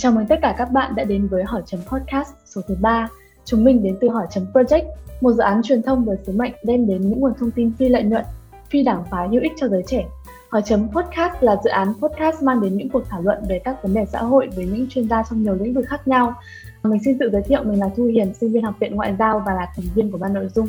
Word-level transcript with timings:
chào 0.00 0.12
mừng 0.12 0.26
tất 0.26 0.38
cả 0.42 0.54
các 0.58 0.72
bạn 0.72 0.94
đã 0.94 1.04
đến 1.04 1.26
với 1.26 1.44
Hỏi 1.44 1.62
chấm 1.66 1.80
podcast 1.80 2.28
số 2.44 2.60
thứ 2.68 2.76
3. 2.80 3.08
Chúng 3.44 3.64
mình 3.64 3.82
đến 3.82 3.96
từ 4.00 4.08
Hỏi 4.08 4.26
chấm 4.30 4.46
Project, 4.52 4.84
một 5.20 5.32
dự 5.32 5.42
án 5.42 5.62
truyền 5.62 5.82
thông 5.82 6.04
với 6.04 6.16
sứ 6.26 6.32
mệnh 6.32 6.52
đem 6.64 6.86
đến 6.86 7.00
những 7.00 7.20
nguồn 7.20 7.32
thông 7.38 7.50
tin 7.50 7.72
phi 7.78 7.88
lợi 7.88 8.02
nhuận, 8.02 8.24
phi 8.70 8.82
đảng 8.82 9.04
phái 9.10 9.28
hữu 9.28 9.42
ích 9.42 9.52
cho 9.56 9.68
giới 9.68 9.82
trẻ. 9.86 10.04
Hỏi 10.48 10.62
chấm 10.64 10.88
podcast 10.88 11.32
là 11.40 11.56
dự 11.64 11.70
án 11.70 11.94
podcast 12.00 12.42
mang 12.42 12.60
đến 12.60 12.76
những 12.76 12.88
cuộc 12.88 13.02
thảo 13.08 13.22
luận 13.22 13.38
về 13.48 13.60
các 13.64 13.82
vấn 13.82 13.94
đề 13.94 14.04
xã 14.12 14.18
hội 14.18 14.48
với 14.56 14.66
những 14.66 14.86
chuyên 14.90 15.08
gia 15.08 15.22
trong 15.30 15.42
nhiều 15.42 15.54
lĩnh 15.54 15.74
vực 15.74 15.84
khác 15.88 16.08
nhau. 16.08 16.34
Mình 16.82 17.00
xin 17.04 17.18
tự 17.18 17.30
giới 17.32 17.42
thiệu 17.42 17.64
mình 17.64 17.80
là 17.80 17.90
Thu 17.96 18.04
Hiền, 18.04 18.34
sinh 18.34 18.52
viên 18.52 18.62
học 18.62 18.74
viện 18.80 18.96
ngoại 18.96 19.16
giao 19.18 19.42
và 19.46 19.54
là 19.54 19.66
thành 19.76 19.86
viên 19.94 20.10
của 20.10 20.18
ban 20.18 20.34
nội 20.34 20.48
dung. 20.54 20.68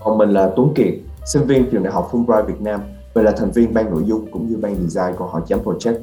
Còn 0.00 0.18
mình 0.18 0.30
là 0.30 0.50
Tuấn 0.56 0.74
Kiệt, 0.74 0.94
sinh 1.26 1.46
viên 1.46 1.70
trường 1.70 1.82
đại 1.82 1.92
học 1.92 2.08
Fulbright 2.12 2.46
Việt 2.46 2.60
Nam 2.60 2.80
và 3.14 3.22
là 3.22 3.30
thành 3.30 3.50
viên 3.50 3.74
ban 3.74 3.90
nội 3.90 4.02
dung 4.06 4.26
cũng 4.30 4.48
như 4.48 4.56
ban 4.56 4.74
design 4.74 5.16
của 5.16 5.26
Hỏi 5.26 5.42
chấm 5.46 5.60
Project. 5.64 5.98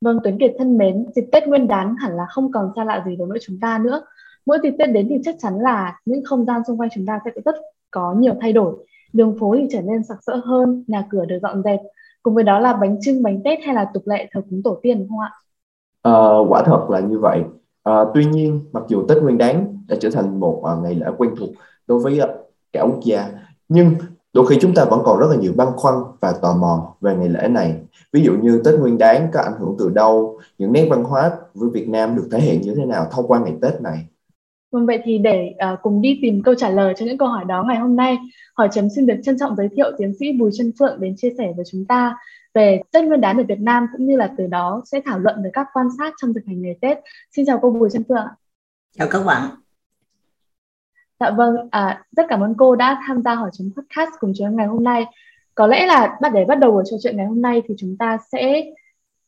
Vâng, 0.00 0.18
Tuấn 0.24 0.38
Kiệt 0.38 0.54
thân 0.58 0.78
mến, 0.78 1.06
dịp 1.14 1.28
Tết 1.32 1.48
Nguyên 1.48 1.68
đán 1.68 1.94
hẳn 1.96 2.16
là 2.16 2.26
không 2.28 2.52
còn 2.52 2.72
xa 2.76 2.84
lạ 2.84 3.02
gì 3.06 3.16
đối 3.16 3.28
với 3.28 3.38
chúng 3.42 3.60
ta 3.60 3.78
nữa. 3.78 4.02
Mỗi 4.46 4.58
dịp 4.62 4.74
Tết 4.78 4.90
đến 4.90 5.06
thì 5.10 5.16
chắc 5.24 5.34
chắn 5.38 5.58
là 5.60 6.00
những 6.04 6.24
không 6.24 6.44
gian 6.44 6.62
xung 6.66 6.80
quanh 6.80 6.88
chúng 6.94 7.06
ta 7.06 7.20
sẽ 7.24 7.30
rất 7.44 7.54
có 7.90 8.14
nhiều 8.18 8.34
thay 8.40 8.52
đổi. 8.52 8.74
Đường 9.12 9.38
phố 9.40 9.54
thì 9.58 9.66
trở 9.70 9.80
nên 9.80 10.04
sặc 10.04 10.18
sỡ 10.26 10.36
hơn, 10.44 10.84
nhà 10.86 11.04
cửa 11.10 11.24
được 11.24 11.38
dọn 11.42 11.62
dẹp. 11.62 11.80
Cùng 12.22 12.34
với 12.34 12.44
đó 12.44 12.58
là 12.58 12.72
bánh 12.72 12.96
trưng, 13.00 13.22
bánh 13.22 13.40
Tết 13.44 13.58
hay 13.64 13.74
là 13.74 13.90
tục 13.94 14.02
lệ 14.06 14.28
thờ 14.32 14.42
cúng 14.50 14.60
tổ 14.64 14.78
tiên 14.82 15.06
không 15.08 15.20
ạ? 15.20 15.30
À, 16.02 16.12
quả 16.48 16.62
thật 16.62 16.86
là 16.90 17.00
như 17.00 17.18
vậy. 17.18 17.42
À, 17.82 18.04
tuy 18.14 18.24
nhiên, 18.24 18.60
mặc 18.72 18.82
dù 18.88 19.06
Tết 19.08 19.22
Nguyên 19.22 19.38
đán 19.38 19.78
đã 19.88 19.96
trở 20.00 20.10
thành 20.10 20.40
một 20.40 20.62
à, 20.64 20.72
ngày 20.82 20.94
lễ 20.94 21.06
quen 21.18 21.30
thuộc 21.38 21.50
đối 21.86 21.98
với 21.98 22.20
à, 22.20 22.28
cả 22.72 22.82
quốc 22.82 23.00
gia, 23.04 23.28
nhưng 23.68 23.94
đôi 24.32 24.46
khi 24.46 24.58
chúng 24.60 24.74
ta 24.74 24.84
vẫn 24.84 25.00
còn 25.04 25.18
rất 25.20 25.26
là 25.30 25.36
nhiều 25.36 25.52
băn 25.56 25.68
khoăn 25.76 25.94
và 26.20 26.32
tò 26.42 26.56
mò 26.56 26.94
về 27.00 27.16
ngày 27.16 27.28
lễ 27.28 27.48
này 27.48 27.74
ví 28.12 28.22
dụ 28.22 28.32
như 28.42 28.62
tết 28.64 28.74
nguyên 28.74 28.98
đáng 28.98 29.28
có 29.32 29.40
ảnh 29.40 29.58
hưởng 29.58 29.76
từ 29.78 29.90
đâu 29.90 30.38
những 30.58 30.72
nét 30.72 30.86
văn 30.90 31.04
hóa 31.04 31.30
với 31.54 31.70
việt 31.70 31.88
nam 31.88 32.16
được 32.16 32.28
thể 32.32 32.40
hiện 32.40 32.60
như 32.60 32.74
thế 32.74 32.84
nào 32.84 33.06
thông 33.10 33.26
qua 33.26 33.40
ngày 33.40 33.54
tết 33.62 33.80
này 33.82 34.06
Vâng 34.72 34.86
vậy 34.86 35.00
thì 35.04 35.18
để 35.18 35.54
uh, 35.72 35.78
cùng 35.82 36.02
đi 36.02 36.18
tìm 36.22 36.42
câu 36.42 36.54
trả 36.54 36.70
lời 36.70 36.94
cho 36.96 37.06
những 37.06 37.18
câu 37.18 37.28
hỏi 37.28 37.44
đó 37.44 37.64
ngày 37.68 37.76
hôm 37.76 37.96
nay, 37.96 38.18
hỏi 38.54 38.68
chấm 38.72 38.88
xin 38.96 39.06
được 39.06 39.14
trân 39.24 39.38
trọng 39.38 39.56
giới 39.56 39.68
thiệu 39.76 39.86
tiến 39.98 40.12
sĩ 40.20 40.32
Bùi 40.32 40.50
Trân 40.54 40.72
Phượng 40.78 41.00
đến 41.00 41.14
chia 41.16 41.30
sẻ 41.38 41.52
với 41.56 41.64
chúng 41.70 41.84
ta 41.84 42.16
về 42.54 42.82
Tết 42.92 43.04
Nguyên 43.04 43.20
đán 43.20 43.36
ở 43.36 43.44
Việt 43.48 43.60
Nam 43.60 43.86
cũng 43.92 44.06
như 44.06 44.16
là 44.16 44.34
từ 44.38 44.46
đó 44.46 44.82
sẽ 44.84 45.00
thảo 45.04 45.18
luận 45.18 45.42
về 45.44 45.50
các 45.52 45.66
quan 45.72 45.86
sát 45.98 46.14
trong 46.22 46.34
thực 46.34 46.40
hành 46.46 46.62
ngày 46.62 46.78
Tết. 46.80 46.98
Xin 47.36 47.46
chào 47.46 47.58
cô 47.62 47.70
Bùi 47.70 47.90
Trân 47.90 48.04
Phượng. 48.08 48.26
Chào 48.98 49.08
các 49.10 49.24
bạn. 49.24 49.50
Dạ 51.20 51.30
vâng, 51.30 51.56
à, 51.70 52.04
rất 52.16 52.26
cảm 52.28 52.40
ơn 52.40 52.54
cô 52.58 52.76
đã 52.76 53.02
tham 53.06 53.22
gia 53.22 53.34
hỏi 53.34 53.50
chấm 53.52 53.70
podcast 53.76 54.10
cùng 54.20 54.32
chúng 54.36 54.46
em 54.46 54.56
ngày 54.56 54.66
hôm 54.66 54.84
nay. 54.84 55.04
Có 55.54 55.66
lẽ 55.66 55.86
là 55.86 56.18
bắt 56.20 56.32
để 56.34 56.44
bắt 56.44 56.58
đầu 56.58 56.70
buổi 56.70 56.84
trò 56.90 56.96
chuyện 57.02 57.16
ngày 57.16 57.26
hôm 57.26 57.42
nay 57.42 57.62
thì 57.68 57.74
chúng 57.78 57.96
ta 57.98 58.18
sẽ 58.32 58.64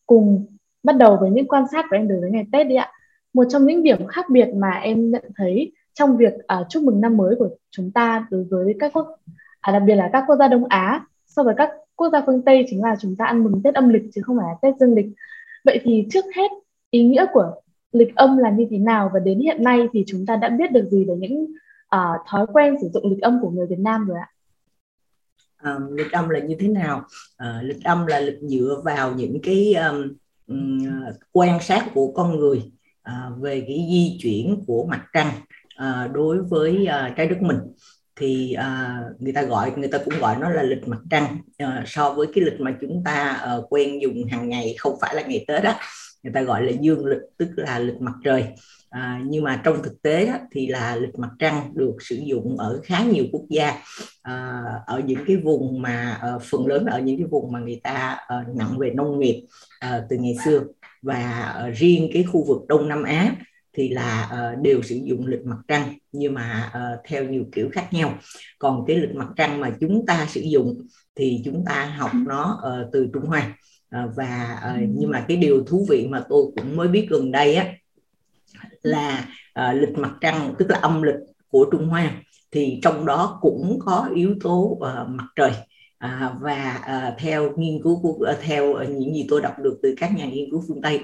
cùng 0.07 0.47
bắt 0.83 0.97
đầu 0.97 1.17
với 1.21 1.31
những 1.31 1.49
quan 1.49 1.65
sát 1.73 1.85
của 1.91 1.97
em 1.97 2.09
đối 2.09 2.21
với 2.21 2.31
ngày 2.31 2.47
Tết 2.53 2.67
đi 2.67 2.75
ạ. 2.75 2.93
Một 3.33 3.45
trong 3.49 3.67
những 3.67 3.83
điểm 3.83 4.07
khác 4.07 4.27
biệt 4.31 4.49
mà 4.55 4.71
em 4.71 5.11
nhận 5.11 5.25
thấy 5.37 5.73
trong 5.95 6.17
việc 6.17 6.33
uh, 6.35 6.67
chúc 6.69 6.83
mừng 6.83 7.01
năm 7.01 7.17
mới 7.17 7.35
của 7.39 7.49
chúng 7.71 7.91
ta 7.91 8.27
đối 8.31 8.45
với 8.45 8.75
các 8.79 8.93
quốc, 8.95 9.17
à, 9.61 9.73
đặc 9.73 9.83
biệt 9.87 9.95
là 9.95 10.11
các 10.13 10.25
quốc 10.27 10.37
gia 10.37 10.49
Đông 10.49 10.65
Á 10.65 11.05
so 11.27 11.43
với 11.43 11.55
các 11.57 11.71
quốc 11.97 12.11
gia 12.13 12.23
phương 12.27 12.43
Tây 12.43 12.65
chính 12.69 12.83
là 12.83 12.97
chúng 13.01 13.17
ta 13.17 13.25
ăn 13.25 13.45
mừng 13.45 13.63
Tết 13.65 13.75
âm 13.75 13.89
lịch 13.89 14.03
chứ 14.15 14.23
không 14.25 14.37
phải 14.37 14.47
là 14.49 14.55
Tết 14.63 14.81
dương 14.81 14.95
lịch. 14.95 15.07
Vậy 15.65 15.81
thì 15.83 16.07
trước 16.11 16.25
hết 16.37 16.49
ý 16.91 17.05
nghĩa 17.05 17.27
của 17.33 17.55
lịch 17.93 18.17
âm 18.17 18.39
là 18.39 18.51
như 18.51 18.67
thế 18.71 18.79
nào 18.79 19.11
và 19.15 19.21
đến 19.21 19.39
hiện 19.39 19.65
nay 19.65 19.89
thì 19.93 20.05
chúng 20.07 20.27
ta 20.27 20.37
đã 20.37 20.49
biết 20.49 20.73
được 20.73 20.89
gì 20.91 21.05
về 21.05 21.15
những 21.19 21.47
uh, 21.97 22.21
thói 22.29 22.47
quen 22.53 22.77
sử 22.81 22.89
dụng 22.95 23.11
lịch 23.11 23.23
âm 23.23 23.39
của 23.43 23.51
người 23.51 23.67
Việt 23.67 23.79
Nam 23.79 24.07
rồi 24.07 24.19
ạ? 24.19 24.29
Um, 25.63 25.97
lịch 25.97 26.13
âm 26.13 26.29
là 26.29 26.41
như 26.41 26.57
thế 26.61 26.69
nào? 26.69 27.05
Uh, 27.43 27.65
lịch 27.65 27.85
âm 27.85 28.07
là 28.07 28.21
lịch 28.21 28.39
dựa 28.41 28.81
vào 28.85 29.13
những 29.13 29.41
cái 29.43 29.75
um, 29.75 30.13
um, 30.47 30.87
quan 31.33 31.61
sát 31.61 31.91
của 31.95 32.13
con 32.13 32.39
người 32.39 32.73
uh, 33.09 33.41
về 33.41 33.61
cái 33.61 33.87
di 33.91 34.19
chuyển 34.23 34.65
của 34.67 34.87
mặt 34.87 35.07
trăng 35.13 35.31
uh, 35.81 36.13
đối 36.13 36.43
với 36.43 36.87
uh, 36.89 37.17
trái 37.17 37.29
đất 37.29 37.43
mình 37.43 37.59
thì 38.17 38.57
uh, 38.59 39.21
người 39.21 39.33
ta 39.33 39.43
gọi 39.43 39.73
người 39.77 39.89
ta 39.89 39.99
cũng 40.05 40.15
gọi 40.21 40.37
nó 40.41 40.51
là 40.51 40.63
lịch 40.63 40.89
mặt 40.89 41.01
trăng 41.11 41.39
uh, 41.65 41.69
so 41.87 42.13
với 42.13 42.27
cái 42.35 42.45
lịch 42.45 42.61
mà 42.61 42.77
chúng 42.81 43.03
ta 43.05 43.45
uh, 43.59 43.73
quen 43.73 44.03
dùng 44.03 44.25
hàng 44.31 44.49
ngày 44.49 44.75
không 44.79 44.97
phải 45.01 45.15
là 45.15 45.23
ngày 45.23 45.45
tết 45.49 45.65
đó 45.65 45.75
người 46.23 46.33
ta 46.33 46.43
gọi 46.43 46.63
là 46.63 46.73
dương 46.81 47.07
lịch 47.07 47.23
tức 47.37 47.49
là 47.57 47.79
lịch 47.79 48.01
mặt 48.01 48.13
trời 48.25 48.45
à, 48.91 49.21
nhưng 49.27 49.45
mà 49.45 49.61
trong 49.65 49.83
thực 49.83 50.03
tế 50.03 50.27
đó, 50.27 50.39
thì 50.53 50.67
là 50.67 50.97
lịch 50.97 51.19
mặt 51.19 51.31
trăng 51.39 51.73
được 51.75 51.97
sử 52.01 52.17
dụng 52.17 52.59
ở 52.59 52.81
khá 52.85 53.05
nhiều 53.05 53.25
quốc 53.33 53.45
gia. 53.49 53.83
À, 54.23 54.63
ở 54.87 55.01
những 55.07 55.25
cái 55.27 55.37
vùng 55.37 55.83
mà 55.83 56.19
à, 56.23 56.39
phần 56.51 56.67
lớn 56.67 56.87
ở 56.87 57.01
những 57.01 57.19
cái 57.19 57.27
vùng 57.31 57.53
mà 57.53 57.61
người 57.61 57.81
ta 57.83 58.19
à, 58.29 58.45
nặng 58.57 58.79
về 58.79 58.91
nông 58.91 59.19
nghiệp 59.19 59.47
à, 59.81 60.03
từ 60.09 60.17
ngày 60.17 60.37
xưa. 60.45 60.61
Và 61.03 61.33
à, 61.43 61.69
riêng 61.69 62.11
cái 62.13 62.23
khu 62.23 62.45
vực 62.45 62.59
Đông 62.69 62.89
Nam 62.89 63.03
Á 63.03 63.35
thì 63.77 63.89
là 63.89 64.31
uh, 64.33 64.63
đều 64.63 64.83
sử 64.83 64.95
dụng 65.05 65.27
lịch 65.27 65.45
mặt 65.45 65.57
trăng 65.69 65.95
nhưng 66.13 66.35
mà 66.35 66.73
uh, 66.77 67.01
theo 67.09 67.25
nhiều 67.25 67.45
kiểu 67.53 67.69
khác 67.73 67.93
nhau. 67.93 68.15
Còn 68.59 68.85
cái 68.87 68.97
lịch 68.97 69.15
mặt 69.15 69.29
trăng 69.37 69.61
mà 69.61 69.71
chúng 69.81 70.07
ta 70.07 70.27
sử 70.29 70.41
dụng 70.41 70.81
thì 71.15 71.43
chúng 71.45 71.65
ta 71.65 71.85
học 71.85 72.11
nó 72.27 72.63
uh, 72.67 72.93
từ 72.93 73.09
Trung 73.13 73.27
Hoa. 73.27 73.57
Uh, 74.05 74.11
và 74.17 74.61
uh, 74.67 74.89
nhưng 74.89 75.11
mà 75.11 75.25
cái 75.29 75.37
điều 75.37 75.65
thú 75.65 75.87
vị 75.89 76.07
mà 76.07 76.25
tôi 76.29 76.45
cũng 76.57 76.77
mới 76.77 76.89
biết 76.89 77.07
gần 77.11 77.33
đây 77.33 77.55
á 77.55 77.67
là 78.83 79.29
uh, 79.61 79.81
lịch 79.81 79.99
mặt 79.99 80.13
trăng 80.21 80.55
tức 80.59 80.71
là 80.71 80.79
âm 80.79 81.03
lịch 81.03 81.21
của 81.49 81.67
Trung 81.73 81.89
Hoa. 81.89 82.13
Thì 82.51 82.81
trong 82.83 83.07
đó 83.07 83.39
cũng 83.41 83.79
có 83.85 84.09
yếu 84.15 84.35
tố 84.41 84.59
uh, 84.59 85.09
mặt 85.09 85.27
trời. 85.37 85.53
À, 86.01 86.35
và 86.41 86.81
à, 86.85 87.15
theo 87.19 87.53
nghiên 87.57 87.83
cứu 87.83 88.03
của 88.03 88.35
theo 88.43 88.83
những 88.85 89.15
gì 89.15 89.27
tôi 89.29 89.41
đọc 89.41 89.53
được 89.59 89.79
từ 89.83 89.95
các 89.97 90.17
nhà 90.17 90.27
nghiên 90.27 90.51
cứu 90.51 90.65
phương 90.69 90.83
Tây 90.83 91.01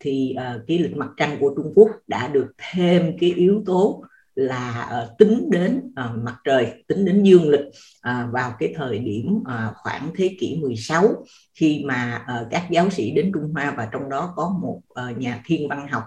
thì 0.00 0.34
à, 0.34 0.58
cái 0.66 0.78
lịch 0.78 0.96
mặt 0.96 1.08
trăng 1.16 1.36
của 1.40 1.54
Trung 1.56 1.72
Quốc 1.74 1.90
đã 2.06 2.28
được 2.28 2.46
thêm 2.72 3.12
cái 3.20 3.32
yếu 3.32 3.62
tố 3.66 4.04
là 4.38 4.90
uh, 5.04 5.18
tính 5.18 5.50
đến 5.50 5.76
uh, 5.76 6.22
mặt 6.22 6.36
trời 6.44 6.72
tính 6.86 7.04
đến 7.04 7.22
dương 7.22 7.48
lịch 7.48 7.66
uh, 8.08 8.32
vào 8.32 8.54
cái 8.58 8.74
thời 8.76 8.98
điểm 8.98 9.36
uh, 9.40 9.76
khoảng 9.76 10.10
thế 10.16 10.36
kỷ 10.40 10.58
16 10.60 11.24
khi 11.54 11.82
mà 11.84 12.26
uh, 12.40 12.46
các 12.50 12.66
giáo 12.70 12.90
sĩ 12.90 13.10
đến 13.10 13.32
Trung 13.34 13.52
Hoa 13.54 13.74
và 13.76 13.88
trong 13.92 14.08
đó 14.08 14.32
có 14.36 14.58
một 14.62 14.80
uh, 15.10 15.18
nhà 15.18 15.42
thiên 15.46 15.68
văn 15.68 15.88
học 15.90 16.02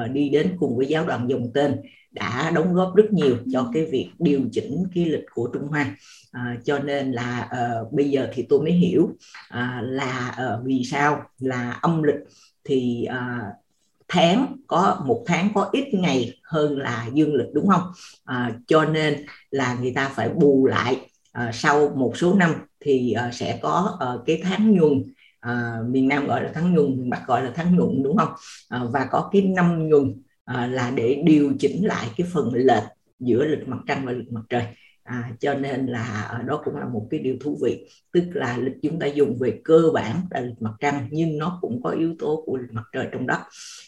uh, 0.00 0.10
đi 0.10 0.28
đến 0.28 0.56
cùng 0.58 0.76
với 0.76 0.86
giáo 0.86 1.06
đoàn 1.06 1.26
dòng 1.30 1.50
tên 1.54 1.76
đã 2.10 2.50
đóng 2.54 2.74
góp 2.74 2.94
rất 2.94 3.12
nhiều 3.12 3.36
cho 3.52 3.70
cái 3.74 3.86
việc 3.86 4.10
điều 4.18 4.40
chỉnh 4.52 4.84
cái 4.94 5.06
lịch 5.06 5.24
của 5.34 5.50
Trung 5.52 5.68
Hoa. 5.68 5.96
À, 6.32 6.56
cho 6.64 6.78
nên 6.78 7.12
là 7.12 7.50
uh, 7.52 7.92
bây 7.92 8.10
giờ 8.10 8.28
thì 8.34 8.46
tôi 8.48 8.60
mới 8.62 8.72
hiểu 8.72 9.02
uh, 9.02 9.82
là 9.82 10.36
uh, 10.38 10.64
vì 10.64 10.82
sao 10.84 11.22
là 11.38 11.78
âm 11.82 12.02
lịch 12.02 12.20
thì 12.64 13.06
uh, 13.10 13.65
tháng 14.08 14.56
có 14.66 15.02
một 15.06 15.24
tháng 15.26 15.48
có 15.54 15.68
ít 15.72 15.88
ngày 15.94 16.34
hơn 16.42 16.78
là 16.78 17.08
dương 17.14 17.34
lịch 17.34 17.46
đúng 17.54 17.68
không? 17.68 17.82
À, 18.24 18.52
cho 18.66 18.84
nên 18.84 19.26
là 19.50 19.76
người 19.80 19.92
ta 19.94 20.08
phải 20.14 20.28
bù 20.28 20.66
lại 20.66 20.96
à, 21.32 21.50
sau 21.54 21.92
một 21.96 22.12
số 22.16 22.34
năm 22.34 22.54
thì 22.80 23.12
à, 23.12 23.30
sẽ 23.32 23.58
có 23.62 23.96
à, 24.00 24.06
cái 24.26 24.40
tháng 24.44 24.72
nhuần. 24.72 25.02
À, 25.40 25.76
miền 25.88 26.08
Nam 26.08 26.26
gọi 26.26 26.44
là 26.44 26.50
tháng 26.54 26.74
nhuần 26.74 26.86
miền 26.96 27.10
Bắc 27.10 27.26
gọi 27.26 27.42
là 27.42 27.50
tháng 27.54 27.76
nhuận 27.76 28.02
đúng 28.02 28.16
không? 28.16 28.28
À, 28.68 28.80
và 28.92 29.06
có 29.10 29.28
cái 29.32 29.42
năm 29.42 29.88
nhuần 29.88 30.22
à, 30.44 30.66
là 30.66 30.90
để 30.90 31.22
điều 31.26 31.52
chỉnh 31.58 31.86
lại 31.86 32.06
cái 32.16 32.26
phần 32.32 32.50
lệch 32.54 32.82
giữa 33.20 33.44
lịch 33.44 33.68
mặt 33.68 33.78
trăng 33.88 34.06
và 34.06 34.12
lịch 34.12 34.32
mặt 34.32 34.42
trời 34.48 34.64
à, 35.06 35.32
cho 35.40 35.54
nên 35.54 35.86
là 35.86 36.38
đó 36.46 36.62
cũng 36.64 36.76
là 36.76 36.88
một 36.88 37.06
cái 37.10 37.20
điều 37.20 37.36
thú 37.40 37.58
vị. 37.62 37.88
Tức 38.12 38.24
là 38.32 38.58
lịch 38.58 38.76
chúng 38.82 38.98
ta 38.98 39.06
dùng 39.06 39.38
về 39.38 39.60
cơ 39.64 39.90
bản 39.94 40.20
là 40.30 40.40
lịch 40.40 40.62
mặt 40.62 40.72
trăng 40.80 41.08
nhưng 41.10 41.38
nó 41.38 41.58
cũng 41.60 41.82
có 41.82 41.90
yếu 41.90 42.14
tố 42.18 42.42
của 42.46 42.56
lịch 42.56 42.72
mặt 42.72 42.84
trời 42.92 43.08
trong 43.12 43.26
đó 43.26 43.44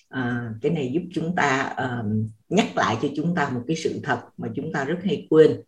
à, 0.09 0.53
cái 0.63 0.73
này 0.73 0.91
giúp 0.93 1.03
chúng 1.15 1.37
ta 1.37 1.75
uh, 1.83 2.07
nhắc 2.49 2.77
lại 2.77 2.97
cho 3.03 3.09
chúng 3.17 3.35
ta 3.35 3.51
một 3.55 3.61
cái 3.67 3.77
sự 3.77 4.01
thật 4.03 4.21
mà 4.37 4.49
chúng 4.55 4.73
ta 4.73 4.85
rất 4.85 4.99
hay 5.05 5.27
quên 5.31 5.61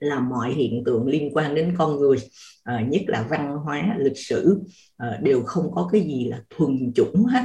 là 0.00 0.20
mọi 0.20 0.52
hiện 0.52 0.82
tượng 0.84 1.06
liên 1.06 1.30
quan 1.36 1.54
đến 1.54 1.74
con 1.78 1.96
người 1.96 2.16
à, 2.64 2.86
nhất 2.88 3.02
là 3.06 3.26
văn 3.30 3.56
hóa 3.64 3.96
lịch 3.98 4.18
sử 4.18 4.60
à, 4.96 5.18
đều 5.22 5.42
không 5.42 5.70
có 5.74 5.88
cái 5.92 6.00
gì 6.00 6.24
là 6.24 6.42
thuần 6.50 6.92
chủng 6.94 7.24
hết. 7.24 7.44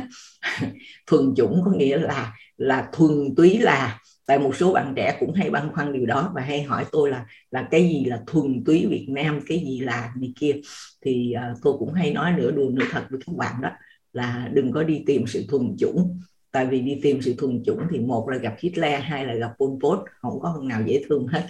Thuần 1.08 1.34
chủng 1.38 1.62
có 1.66 1.72
nghĩa 1.72 1.98
là 1.98 2.34
là 2.58 2.90
thuần 2.94 3.36
túy 3.36 3.58
là 3.58 4.00
tại 4.26 4.40
một 4.40 4.56
số 4.56 4.74
bạn 4.74 4.94
trẻ 4.96 5.18
cũng 5.20 5.34
hay 5.34 5.50
băn 5.50 5.70
khoăn 5.74 5.94
điều 5.94 6.06
đó 6.06 6.32
và 6.36 6.42
hay 6.42 6.64
hỏi 6.64 6.86
tôi 6.92 7.10
là 7.10 7.26
là 7.52 7.68
cái 7.72 7.90
gì 7.90 8.06
là 8.06 8.22
thuần 8.28 8.64
túy 8.66 8.86
Việt 8.90 9.06
Nam 9.10 9.40
cái 9.48 9.60
gì 9.60 9.80
là 9.80 10.12
này 10.16 10.34
kia. 10.36 10.56
Thì 11.02 11.32
ờ, 11.32 11.52
uh, 11.52 11.58
tôi 11.64 11.74
cũng 11.80 11.94
hay 11.94 12.14
nói 12.14 12.34
nửa 12.38 12.52
đùa 12.52 12.70
nửa 12.70 12.86
thật 12.92 13.06
với 13.10 13.20
các 13.26 13.36
bạn 13.36 13.62
đó 13.62 13.70
là 14.14 14.50
đừng 14.54 14.72
có 14.72 14.84
đi 14.84 15.04
tìm 15.06 15.28
sự 15.28 15.46
thuần 15.50 15.76
chủng. 15.80 16.20
Tại 16.52 16.66
vì 16.66 16.82
đi 16.82 17.00
tìm 17.04 17.22
sự 17.22 17.36
thuần 17.38 17.64
chủng 17.66 17.80
thì 17.92 18.00
một 18.00 18.30
là 18.30 18.38
gặp 18.38 18.56
Hitler 18.60 19.02
hai 19.04 19.26
là 19.26 19.34
gặp 19.34 19.52
Pol 19.60 19.72
Pot 19.82 20.00
không 20.22 20.40
có 20.40 20.54
thằng 20.58 20.68
nào 20.68 20.82
dễ 20.86 21.04
thương 21.10 21.28
hết. 21.28 21.44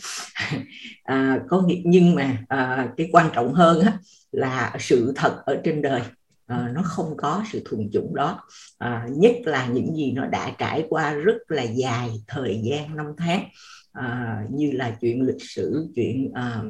À, 1.04 1.40
có 1.48 1.62
nghĩa 1.62 1.82
nhưng 1.84 2.16
mà 2.16 2.38
à, 2.48 2.90
cái 2.98 3.10
quan 3.12 3.30
trọng 3.34 3.54
hơn 3.54 3.82
á, 3.82 3.98
là 4.32 4.74
sự 4.80 5.14
thật 5.16 5.42
ở 5.46 5.62
trên 5.64 5.82
đời 5.82 6.02
à, 6.48 6.72
nó 6.74 6.82
không 6.86 7.14
có 7.18 7.44
sự 7.52 7.62
thuần 7.66 7.90
chủng 7.94 8.16
đó. 8.16 8.42
À, 8.78 9.08
nhất 9.12 9.36
là 9.44 9.68
những 9.68 9.96
gì 9.96 10.12
nó 10.12 10.26
đã 10.28 10.52
trải 10.58 10.86
qua 10.90 11.14
rất 11.14 11.38
là 11.48 11.64
dài 11.64 12.10
thời 12.28 12.62
gian 12.64 12.96
năm 12.96 13.06
tháng. 13.18 13.44
À, 13.92 14.40
như 14.52 14.72
là 14.72 14.98
chuyện 15.02 15.22
lịch 15.22 15.42
sử 15.42 15.88
chuyện 15.96 16.32
à, 16.34 16.62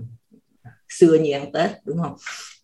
xưa 0.89 1.13
như 1.13 1.31
ăn 1.31 1.51
tết 1.51 1.71
đúng 1.85 1.97
không? 2.03 2.15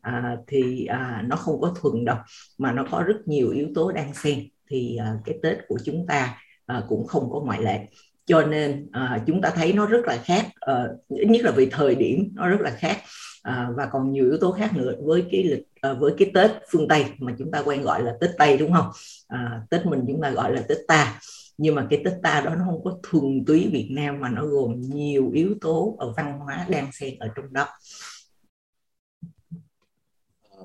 À, 0.01 0.37
thì 0.47 0.85
à, 0.85 1.23
nó 1.27 1.35
không 1.35 1.61
có 1.61 1.75
thuần 1.81 2.05
đâu 2.05 2.17
mà 2.57 2.71
nó 2.71 2.85
có 2.91 3.03
rất 3.07 3.17
nhiều 3.25 3.49
yếu 3.49 3.67
tố 3.75 3.91
đang 3.91 4.13
xen. 4.13 4.47
Thì 4.69 4.97
à, 4.97 5.13
cái 5.25 5.39
Tết 5.43 5.57
của 5.67 5.79
chúng 5.85 6.05
ta 6.07 6.37
à, 6.65 6.83
cũng 6.89 7.07
không 7.07 7.31
có 7.31 7.39
ngoại 7.39 7.61
lệ. 7.61 7.79
Cho 8.25 8.45
nên 8.45 8.89
à, 8.91 9.23
chúng 9.27 9.41
ta 9.41 9.49
thấy 9.55 9.73
nó 9.73 9.85
rất 9.85 10.05
là 10.05 10.17
khác 10.25 10.45
à, 10.59 10.85
nhất 11.09 11.45
là 11.45 11.51
về 11.51 11.67
thời 11.71 11.95
điểm 11.95 12.29
nó 12.33 12.47
rất 12.47 12.61
là 12.61 12.69
khác 12.69 12.97
à, 13.41 13.69
và 13.75 13.85
còn 13.85 14.11
nhiều 14.11 14.25
yếu 14.25 14.37
tố 14.41 14.51
khác 14.51 14.71
nữa 14.75 14.93
với 15.03 15.25
cái 15.31 15.43
lịch 15.43 15.67
à, 15.81 15.93
với 15.93 16.13
cái 16.17 16.31
Tết 16.33 16.51
phương 16.71 16.87
Tây 16.87 17.05
mà 17.19 17.35
chúng 17.37 17.51
ta 17.51 17.61
quen 17.65 17.81
gọi 17.81 18.03
là 18.03 18.17
Tết 18.21 18.29
Tây 18.37 18.57
đúng 18.57 18.73
không? 18.73 18.85
À, 19.27 19.61
Tết 19.69 19.85
mình 19.85 20.05
chúng 20.07 20.21
ta 20.21 20.29
gọi 20.29 20.53
là 20.53 20.61
Tết 20.67 20.77
ta. 20.87 21.19
Nhưng 21.57 21.75
mà 21.75 21.87
cái 21.89 22.01
Tết 22.05 22.13
ta 22.23 22.41
đó 22.45 22.55
nó 22.55 22.65
không 22.65 22.83
có 22.83 22.97
thuần 23.03 23.45
túy 23.47 23.69
Việt 23.73 23.89
Nam 23.91 24.19
mà 24.19 24.29
nó 24.29 24.45
gồm 24.45 24.81
nhiều 24.81 25.29
yếu 25.33 25.55
tố 25.61 25.95
ở 25.99 26.13
văn 26.17 26.39
hóa 26.39 26.65
đang 26.69 26.91
xen 26.91 27.19
ở 27.19 27.27
trong 27.35 27.53
đó. 27.53 27.67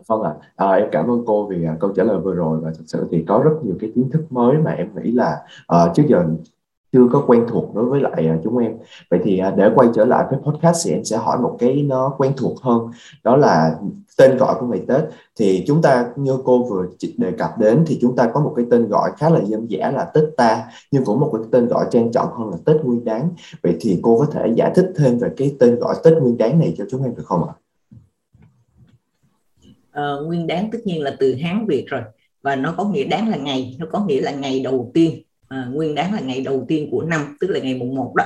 Vâng 0.07 0.23
ạ, 0.23 0.33
à. 0.57 0.67
à, 0.67 0.73
em 0.73 0.89
cảm 0.93 1.11
ơn 1.11 1.23
cô 1.27 1.47
vì 1.47 1.65
à, 1.65 1.77
câu 1.81 1.93
trả 1.97 2.05
lời 2.05 2.19
vừa 2.19 2.35
rồi 2.35 2.61
và 2.61 2.71
thật 2.75 2.85
sự 2.87 3.09
thì 3.11 3.25
có 3.29 3.43
rất 3.45 3.51
nhiều 3.63 3.77
cái 3.81 3.93
kiến 3.95 4.11
thức 4.13 4.33
mới 4.33 4.59
mà 4.59 4.71
em 4.71 4.89
nghĩ 4.95 5.13
là 5.13 5.37
à, 5.67 5.79
trước 5.95 6.03
giờ 6.09 6.25
chưa 6.97 7.09
có 7.13 7.25
quen 7.27 7.45
thuộc 7.49 7.75
đối 7.75 7.85
với 7.85 8.01
lại 8.01 8.27
à, 8.27 8.39
chúng 8.45 8.59
em. 8.59 8.73
Vậy 9.11 9.21
thì 9.25 9.39
à, 9.39 9.51
để 9.57 9.71
quay 9.75 9.89
trở 9.95 10.05
lại 10.05 10.25
với 10.31 10.39
podcast 10.43 10.87
thì 10.87 10.93
em 10.93 11.05
sẽ 11.05 11.17
hỏi 11.17 11.39
một 11.39 11.57
cái 11.59 11.83
nó 11.83 12.15
quen 12.19 12.33
thuộc 12.37 12.61
hơn, 12.61 12.91
đó 13.25 13.37
là 13.37 13.75
tên 14.19 14.37
gọi 14.37 14.55
của 14.61 14.67
ngày 14.67 14.83
Tết. 14.89 15.05
Thì 15.37 15.65
chúng 15.67 15.83
ta 15.83 16.07
như 16.17 16.39
cô 16.45 16.65
vừa 16.65 16.87
đề 17.17 17.33
cập 17.33 17.59
đến 17.59 17.85
thì 17.87 17.99
chúng 18.01 18.17
ta 18.17 18.31
có 18.35 18.41
một 18.41 18.53
cái 18.57 18.67
tên 18.71 18.89
gọi 18.89 19.11
khá 19.17 19.31
là 19.31 19.41
dân 19.45 19.71
dã 19.71 19.91
là 19.91 20.05
Tết 20.05 20.25
ta, 20.37 20.65
nhưng 20.91 21.05
cũng 21.05 21.21
một 21.21 21.31
cái 21.33 21.43
tên 21.53 21.69
gọi 21.69 21.87
trang 21.91 22.13
trọng 22.13 22.29
hơn 22.33 22.51
là 22.51 22.57
Tết 22.65 22.77
Nguyên 22.85 23.05
Đán. 23.05 23.29
Vậy 23.63 23.77
thì 23.81 23.99
cô 24.03 24.19
có 24.19 24.27
thể 24.33 24.53
giải 24.55 24.73
thích 24.75 24.93
thêm 24.97 25.19
về 25.19 25.29
cái 25.37 25.57
tên 25.59 25.79
gọi 25.79 25.95
Tết 26.05 26.15
Nguyên 26.23 26.39
Đán 26.39 26.59
này 26.59 26.75
cho 26.79 26.85
chúng 26.91 27.05
em 27.05 27.15
được 27.15 27.27
không 27.27 27.49
ạ? 27.49 27.55
uh, 29.97 30.27
nguyên 30.27 30.47
đáng 30.47 30.69
tất 30.73 30.79
nhiên 30.85 31.03
là 31.03 31.17
từ 31.21 31.35
hán 31.35 31.67
việt 31.67 31.85
rồi 31.87 32.03
và 32.43 32.57
nó 32.57 32.75
có 32.77 32.85
nghĩa 32.85 33.05
đáng 33.05 33.29
là 33.29 33.37
ngày 33.37 33.77
nó 33.79 33.87
có 33.93 34.05
nghĩa 34.05 34.21
là 34.21 34.31
ngày 34.31 34.61
đầu 34.61 34.91
tiên 34.95 35.23
uh, 35.55 35.75
nguyên 35.75 35.95
đáng 35.95 36.15
là 36.15 36.21
ngày 36.21 36.41
đầu 36.41 36.65
tiên 36.69 36.89
của 36.91 37.03
năm 37.03 37.37
tức 37.41 37.51
là 37.51 37.61
ngày 37.61 37.75
mùng 37.75 37.95
một 37.95 38.15
đó. 38.17 38.25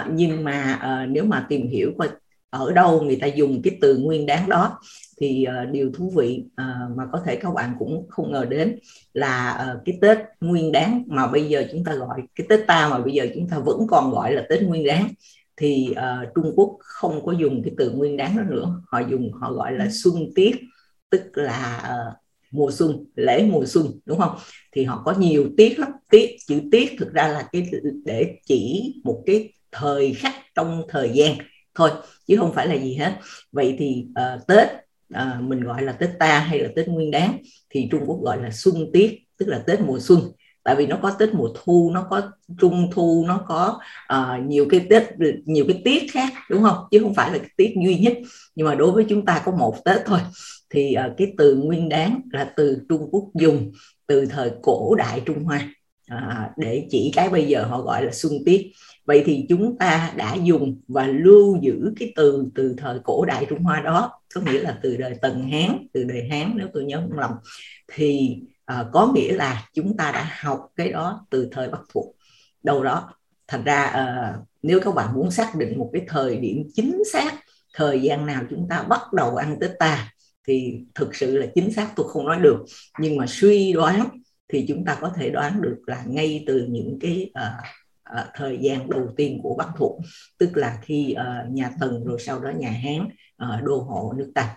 Uh, 0.00 0.12
nhưng 0.12 0.44
mà 0.44 0.80
uh, 0.84 1.10
nếu 1.10 1.24
mà 1.24 1.46
tìm 1.48 1.68
hiểu 1.68 1.92
coi 1.98 2.08
ở 2.50 2.72
đâu 2.72 3.02
người 3.02 3.16
ta 3.16 3.26
dùng 3.26 3.62
cái 3.62 3.78
từ 3.80 3.96
nguyên 3.96 4.26
đáng 4.26 4.48
đó 4.48 4.78
thì 5.20 5.46
uh, 5.48 5.70
điều 5.70 5.92
thú 5.92 6.12
vị 6.16 6.44
uh, 6.46 6.96
mà 6.96 7.04
có 7.12 7.20
thể 7.26 7.36
các 7.36 7.54
bạn 7.54 7.74
cũng 7.78 8.06
không 8.08 8.32
ngờ 8.32 8.44
đến 8.44 8.78
là 9.14 9.66
uh, 9.74 9.82
cái 9.84 9.98
Tết 10.00 10.18
Nguyên 10.40 10.72
Đáng 10.72 11.04
mà 11.06 11.26
bây 11.26 11.48
giờ 11.48 11.64
chúng 11.72 11.84
ta 11.84 11.94
gọi 11.94 12.22
cái 12.34 12.46
Tết 12.48 12.66
ta 12.66 12.88
mà 12.88 12.98
bây 12.98 13.12
giờ 13.12 13.26
chúng 13.34 13.48
ta 13.48 13.58
vẫn 13.58 13.86
còn 13.88 14.10
gọi 14.10 14.32
là 14.32 14.46
Tết 14.50 14.62
Nguyên 14.62 14.86
Đáng 14.86 15.08
thì 15.56 15.88
uh, 15.90 16.28
Trung 16.34 16.52
Quốc 16.56 16.76
không 16.78 17.26
có 17.26 17.32
dùng 17.32 17.62
cái 17.62 17.72
từ 17.78 17.90
Nguyên 17.90 18.16
Đáng 18.16 18.36
đó 18.36 18.42
nữa. 18.42 18.80
Họ 18.86 19.00
dùng 19.10 19.32
họ 19.32 19.52
gọi 19.52 19.72
là 19.72 19.88
Xuân 19.90 20.14
Tiết 20.34 20.56
tức 21.10 21.22
là 21.34 21.90
uh, 21.90 22.21
mùa 22.52 22.70
xuân 22.70 23.04
lễ 23.14 23.48
mùa 23.52 23.64
xuân 23.66 23.86
đúng 24.06 24.18
không? 24.18 24.36
Thì 24.72 24.84
họ 24.84 25.02
có 25.04 25.14
nhiều 25.18 25.50
tiết 25.56 25.78
lắm. 25.78 25.90
Tiết 26.10 26.36
chữ 26.46 26.60
tiết 26.72 26.92
thực 26.98 27.12
ra 27.12 27.28
là 27.28 27.48
cái 27.52 27.70
để 28.04 28.34
chỉ 28.46 28.94
một 29.04 29.22
cái 29.26 29.52
thời 29.72 30.12
khắc 30.12 30.34
trong 30.54 30.82
thời 30.88 31.10
gian 31.14 31.36
thôi 31.74 31.90
chứ 32.26 32.36
không 32.36 32.52
phải 32.54 32.66
là 32.66 32.74
gì 32.74 32.94
hết. 32.94 33.12
Vậy 33.52 33.76
thì 33.78 34.06
uh, 34.10 34.46
tết 34.46 34.68
uh, 35.14 35.42
mình 35.42 35.60
gọi 35.60 35.82
là 35.82 35.92
tết 35.92 36.10
ta 36.18 36.38
hay 36.38 36.58
là 36.58 36.68
tết 36.76 36.88
nguyên 36.88 37.10
đáng 37.10 37.38
thì 37.70 37.88
trung 37.90 38.02
quốc 38.06 38.18
gọi 38.22 38.42
là 38.42 38.50
xuân 38.52 38.74
tiết 38.92 39.18
tức 39.38 39.46
là 39.48 39.58
tết 39.66 39.80
mùa 39.80 39.98
xuân. 39.98 40.20
Tại 40.64 40.76
vì 40.76 40.86
nó 40.86 40.98
có 41.02 41.10
tết 41.10 41.34
mùa 41.34 41.48
thu 41.54 41.90
nó 41.94 42.06
có 42.10 42.22
trung 42.60 42.90
thu 42.92 43.24
nó 43.28 43.44
có 43.46 43.78
uh, 44.12 44.46
nhiều 44.46 44.66
cái 44.70 44.80
tết 44.90 45.02
nhiều 45.44 45.64
cái 45.68 45.82
tiết 45.84 46.02
khác 46.12 46.32
đúng 46.50 46.62
không? 46.62 46.78
Chứ 46.90 46.98
không 46.98 47.14
phải 47.14 47.32
là 47.32 47.38
cái 47.38 47.50
tiết 47.56 47.74
duy 47.84 47.98
nhất. 47.98 48.12
Nhưng 48.54 48.66
mà 48.66 48.74
đối 48.74 48.92
với 48.92 49.06
chúng 49.08 49.24
ta 49.24 49.42
có 49.44 49.52
một 49.52 49.76
tết 49.84 50.00
thôi 50.06 50.18
thì 50.72 50.96
uh, 51.06 51.16
cái 51.16 51.32
từ 51.38 51.56
nguyên 51.56 51.88
đáng 51.88 52.20
là 52.32 52.52
từ 52.56 52.82
trung 52.88 53.08
quốc 53.10 53.24
dùng 53.34 53.72
từ 54.06 54.26
thời 54.26 54.50
cổ 54.62 54.94
đại 54.94 55.22
trung 55.26 55.44
hoa. 55.44 55.68
À, 56.06 56.50
để 56.56 56.86
chỉ 56.90 57.12
cái 57.14 57.28
bây 57.28 57.46
giờ 57.46 57.64
họ 57.64 57.82
gọi 57.82 58.04
là 58.04 58.12
xuân 58.12 58.32
tiết. 58.46 58.72
Vậy 59.04 59.22
thì 59.26 59.46
chúng 59.48 59.78
ta 59.78 60.12
đã 60.16 60.34
dùng 60.34 60.80
và 60.88 61.06
lưu 61.06 61.58
giữ 61.62 61.92
cái 62.00 62.12
từ 62.16 62.46
từ 62.54 62.74
thời 62.78 62.98
cổ 63.04 63.24
đại 63.24 63.46
trung 63.48 63.62
hoa 63.62 63.80
đó 63.80 64.20
có 64.34 64.40
nghĩa 64.40 64.60
là 64.60 64.78
từ 64.82 64.96
đời 64.96 65.14
tần 65.22 65.48
hán 65.50 65.86
từ 65.92 66.04
đời 66.04 66.28
hán 66.30 66.52
nếu 66.56 66.68
tôi 66.74 66.84
nhớ 66.84 67.02
không 67.08 67.18
lầm. 67.18 67.30
Thì 67.92 68.38
à, 68.64 68.84
có 68.92 69.12
nghĩa 69.14 69.32
là 69.32 69.68
chúng 69.74 69.96
ta 69.96 70.12
đã 70.12 70.30
học 70.40 70.68
cái 70.76 70.92
đó 70.92 71.26
từ 71.30 71.48
thời 71.52 71.68
bắc 71.68 71.80
thuộc 71.94 72.16
đâu 72.62 72.84
đó 72.84 73.14
thành 73.48 73.64
ra 73.64 73.82
à, 73.84 74.34
nếu 74.62 74.80
các 74.80 74.94
bạn 74.94 75.14
muốn 75.14 75.30
xác 75.30 75.56
định 75.56 75.78
một 75.78 75.90
cái 75.92 76.02
thời 76.08 76.36
điểm 76.36 76.68
chính 76.74 77.02
xác 77.12 77.32
thời 77.74 78.02
gian 78.02 78.26
nào 78.26 78.42
chúng 78.50 78.66
ta 78.68 78.82
bắt 78.82 79.12
đầu 79.12 79.36
ăn 79.36 79.56
tết 79.60 79.70
ta 79.78 80.12
thì 80.46 80.80
thực 80.94 81.14
sự 81.14 81.38
là 81.38 81.46
chính 81.54 81.72
xác 81.72 81.92
tôi 81.96 82.08
không 82.08 82.26
nói 82.26 82.40
được. 82.40 82.64
Nhưng 82.98 83.16
mà 83.16 83.26
suy 83.28 83.72
đoán 83.72 84.08
thì 84.52 84.64
chúng 84.68 84.84
ta 84.84 84.98
có 85.00 85.08
thể 85.16 85.30
đoán 85.30 85.62
được 85.62 85.78
là 85.86 86.04
ngay 86.06 86.44
từ 86.46 86.66
những 86.70 86.98
cái 87.00 87.30
uh, 87.38 87.64
uh, 88.20 88.26
thời 88.34 88.58
gian 88.62 88.90
đầu 88.90 89.08
tiên 89.16 89.40
của 89.42 89.54
Bắc 89.54 89.68
thuộc 89.76 90.00
tức 90.38 90.56
là 90.56 90.78
khi 90.82 91.14
uh, 91.20 91.52
nhà 91.52 91.70
Tần 91.80 92.04
rồi 92.04 92.18
sau 92.20 92.40
đó 92.40 92.50
nhà 92.50 92.70
Hán 92.70 93.08
uh, 93.44 93.64
đô 93.64 93.76
hộ 93.76 94.12
nước 94.16 94.32
ta. 94.34 94.56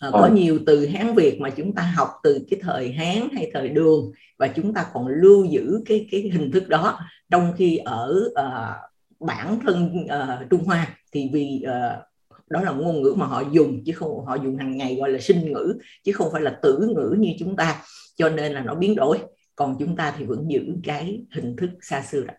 À, 0.00 0.10
có 0.12 0.26
nhiều 0.26 0.58
từ 0.66 0.86
Hán 0.86 1.14
Việt 1.14 1.40
mà 1.40 1.50
chúng 1.50 1.74
ta 1.74 1.82
học 1.82 2.08
từ 2.22 2.46
cái 2.50 2.60
thời 2.62 2.92
Hán 2.92 3.28
hay 3.32 3.50
thời 3.54 3.68
Đường 3.68 4.12
và 4.38 4.48
chúng 4.48 4.74
ta 4.74 4.86
còn 4.92 5.06
lưu 5.06 5.44
giữ 5.44 5.82
cái 5.86 6.08
cái 6.10 6.20
hình 6.20 6.50
thức 6.52 6.68
đó 6.68 6.98
trong 7.30 7.52
khi 7.56 7.76
ở 7.76 8.30
uh, 8.30 8.90
bản 9.20 9.60
thân 9.66 10.04
uh, 10.04 10.50
Trung 10.50 10.64
Hoa. 10.64 10.98
Thì 11.12 11.30
vì 11.32 11.64
uh, 11.66 12.04
đó 12.50 12.60
là 12.60 12.72
ngôn 12.72 13.02
ngữ 13.02 13.14
mà 13.16 13.26
họ 13.26 13.42
dùng 13.50 13.80
chứ 13.86 13.92
không 13.92 14.24
họ 14.26 14.34
dùng 14.34 14.56
hàng 14.56 14.76
ngày 14.76 14.96
gọi 15.00 15.10
là 15.10 15.18
sinh 15.20 15.52
ngữ 15.52 15.78
chứ 16.04 16.12
không 16.12 16.28
phải 16.32 16.42
là 16.42 16.58
tử 16.62 16.92
ngữ 16.96 17.16
như 17.18 17.30
chúng 17.38 17.56
ta. 17.56 17.82
Cho 18.16 18.28
nên 18.28 18.52
là 18.52 18.60
nó 18.60 18.74
biến 18.74 18.94
đổi. 18.94 19.18
Còn 19.56 19.76
chúng 19.78 19.96
ta 19.96 20.14
thì 20.18 20.24
vẫn 20.24 20.50
giữ 20.50 20.62
cái 20.84 21.24
hình 21.34 21.56
thức 21.56 21.70
xa 21.80 22.02
xưa 22.02 22.22
đó. 22.22 22.34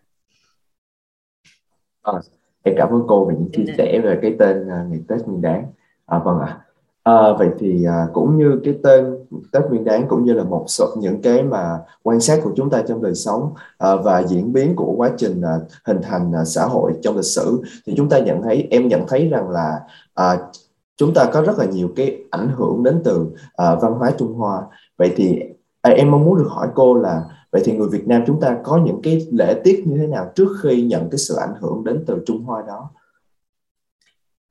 À, 2.02 2.12
em 2.62 2.74
cảm 2.78 2.88
ơn 2.88 3.02
cô 3.08 3.24
về 3.24 3.34
những 3.38 3.50
chia 3.52 3.72
sẻ 3.78 4.00
về 4.04 4.18
cái 4.22 4.36
tên 4.38 4.62
uh, 4.62 4.90
ngày 4.90 5.00
Tết 5.08 5.20
Nguyên 5.26 5.42
Đán. 5.42 5.66
À, 6.06 6.18
vâng 6.18 6.38
ạ. 6.40 6.46
À. 6.46 6.62
À, 7.06 7.32
vậy 7.38 7.48
thì 7.58 7.84
à, 7.84 8.06
cũng 8.12 8.38
như 8.38 8.60
cái 8.64 8.74
tên 8.82 9.15
Tết 9.52 9.62
Nguyên 9.68 9.84
Đán 9.84 10.06
cũng 10.08 10.24
như 10.24 10.32
là 10.32 10.44
một 10.44 10.64
số 10.68 10.94
những 10.98 11.22
cái 11.22 11.42
mà 11.42 11.78
quan 12.02 12.20
sát 12.20 12.40
của 12.44 12.52
chúng 12.56 12.70
ta 12.70 12.82
trong 12.88 13.02
đời 13.02 13.14
sống 13.14 13.54
à, 13.78 13.96
và 13.96 14.22
diễn 14.22 14.52
biến 14.52 14.76
của 14.76 14.94
quá 14.96 15.10
trình 15.16 15.40
à, 15.40 15.58
hình 15.84 15.98
thành 16.02 16.32
à, 16.32 16.44
xã 16.44 16.64
hội 16.64 16.92
trong 17.02 17.16
lịch 17.16 17.24
sử 17.24 17.62
thì 17.86 17.94
chúng 17.96 18.08
ta 18.08 18.18
nhận 18.18 18.42
thấy 18.42 18.68
em 18.70 18.88
nhận 18.88 19.04
thấy 19.08 19.28
rằng 19.28 19.50
là 19.50 19.80
à, 20.14 20.38
chúng 20.96 21.14
ta 21.14 21.30
có 21.32 21.42
rất 21.42 21.58
là 21.58 21.64
nhiều 21.64 21.92
cái 21.96 22.24
ảnh 22.30 22.48
hưởng 22.56 22.82
đến 22.82 23.00
từ 23.04 23.26
à, 23.56 23.74
văn 23.74 23.92
hóa 23.92 24.10
Trung 24.18 24.34
Hoa. 24.34 24.62
Vậy 24.96 25.12
thì 25.16 25.40
à, 25.82 25.90
em 25.90 26.10
mong 26.10 26.24
muốn 26.24 26.38
được 26.38 26.48
hỏi 26.48 26.68
cô 26.74 26.94
là 26.94 27.24
vậy 27.52 27.62
thì 27.64 27.76
người 27.76 27.88
Việt 27.88 28.08
Nam 28.08 28.22
chúng 28.26 28.40
ta 28.40 28.58
có 28.64 28.80
những 28.84 29.00
cái 29.02 29.26
lễ 29.32 29.60
tiết 29.64 29.82
như 29.86 29.96
thế 29.96 30.06
nào 30.06 30.32
trước 30.34 30.48
khi 30.62 30.82
nhận 30.82 31.10
cái 31.10 31.18
sự 31.18 31.36
ảnh 31.36 31.54
hưởng 31.60 31.84
đến 31.84 32.04
từ 32.06 32.22
Trung 32.26 32.44
Hoa 32.44 32.62
đó? 32.66 32.90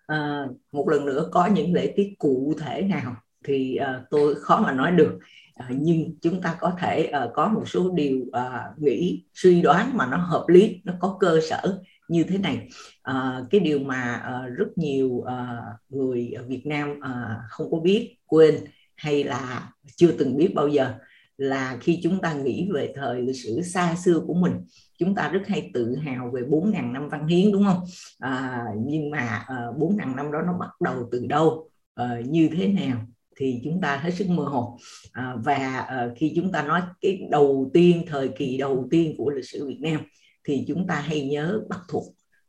À, 0.08 0.48
một 0.72 0.89
lần 0.89 1.05
nữa 1.05 1.29
có 1.32 1.46
những 1.46 1.74
lễ 1.74 1.94
tiết 1.96 2.13
cụ 2.20 2.53
thể 2.60 2.82
nào? 2.82 3.15
Thì 3.46 3.78
uh, 3.82 4.04
tôi 4.10 4.36
khó 4.36 4.62
mà 4.62 4.72
nói 4.72 4.92
được. 4.92 5.20
Uh, 5.64 5.75
nhưng 5.80 6.16
chúng 6.22 6.42
ta 6.42 6.56
có 6.60 6.74
thể 6.80 7.12
uh, 7.25 7.32
có 7.34 7.48
một 7.48 7.64
số 7.70 7.92
điều 7.92 8.18
uh, 8.18 8.80
nghĩ 8.82 9.24
suy 9.34 9.62
đoán 9.62 9.98
mà 9.98 10.06
nó 10.06 10.18
hợp 10.18 10.46
lý 10.48 10.82
nó 10.84 10.94
có 11.00 11.18
cơ 11.20 11.40
sở 11.50 11.80
như 12.08 12.24
thế 12.24 12.38
này. 12.38 12.68
À, 13.02 13.42
cái 13.50 13.62
điều 13.62 13.80
mà 13.80 14.14
à, 14.14 14.48
rất 14.48 14.78
nhiều 14.78 15.24
à, 15.28 15.62
người 15.90 16.32
ở 16.32 16.44
Việt 16.44 16.66
Nam 16.66 17.00
à, 17.02 17.38
không 17.50 17.72
có 17.72 17.80
biết 17.80 18.16
quên 18.25 18.56
hay 18.96 19.24
là 19.24 19.72
chưa 19.96 20.12
từng 20.12 20.38
biết 20.38 20.52
bao 20.56 20.68
giờ 20.68 20.94
là 21.38 21.78
khi 21.82 22.00
chúng 22.04 22.22
ta 22.22 22.34
nghĩ 22.34 22.70
về 22.74 22.94
thời 22.96 23.22
lịch 23.22 23.36
sử 23.36 23.62
xa 23.62 23.96
xưa 23.96 24.20
của 24.28 24.34
mình 24.34 24.54
chúng 24.98 25.16
ta 25.16 25.30
rất 25.30 25.42
hay 25.48 25.72
tự 25.74 25.96
hào 25.96 26.32
về 26.34 26.42
4.000 26.42 26.92
năm 26.92 27.10
văn 27.10 27.28
hiến 27.28 27.52
đúng 27.52 27.66
không? 27.66 27.84
À, 28.20 28.64
nhưng 28.86 29.10
mà 29.10 29.44
à, 29.48 29.56
4.000 29.78 30.16
năm 30.16 30.32
đó 30.32 30.42
nó 30.42 30.54
bắt 30.60 30.82
đầu 30.82 31.10
từ 31.12 31.25
đâu 31.28 31.70
à, 31.96 32.22
như 32.25 32.50
thế 32.58 32.68
nào? 32.68 32.98
Thì 33.36 33.62
chúng 33.63 33.82
ta 33.82 33.98
hết 33.98 34.12
sức 34.12 34.30
mơ 34.30 34.44
hồ. 34.44 34.77
À, 35.12 35.36
và 35.44 35.56
à, 35.88 36.08
khi 36.15 36.34
chúng 36.36 36.51
ta 36.51 36.62
nói 36.62 36.82
cái 37.01 37.27
đầu 37.32 37.70
tiên 37.74 38.06
thời 38.08 38.27
kỳ 38.27 38.58
đầu 38.58 38.88
tiên 38.92 39.15
của 39.18 39.30
lịch 39.30 39.46
sử 39.46 39.68
Việt 39.68 39.80
Nam 39.82 40.01
thì 40.44 40.65
chúng 40.68 40.88
ta 40.88 40.96
hay 40.96 41.30
nhớ 41.30 41.62
Bắc 41.70 41.80
thuộc. 41.89 42.04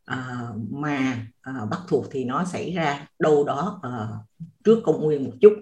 À, 0.05 0.49
mà 0.71 1.27
à, 1.41 1.53
Bắc 1.71 1.81
thuộc 1.89 2.07
thì 2.11 2.25
nó 2.25 2.45
xảy 2.45 2.73
ra 2.73 3.09
đâu 3.19 3.45
đó 3.45 3.81
à, 3.83 4.09
trước 4.65 4.81
công 4.85 5.01
nguyên 5.01 5.25
một 5.25 5.33
chút. 5.41 5.53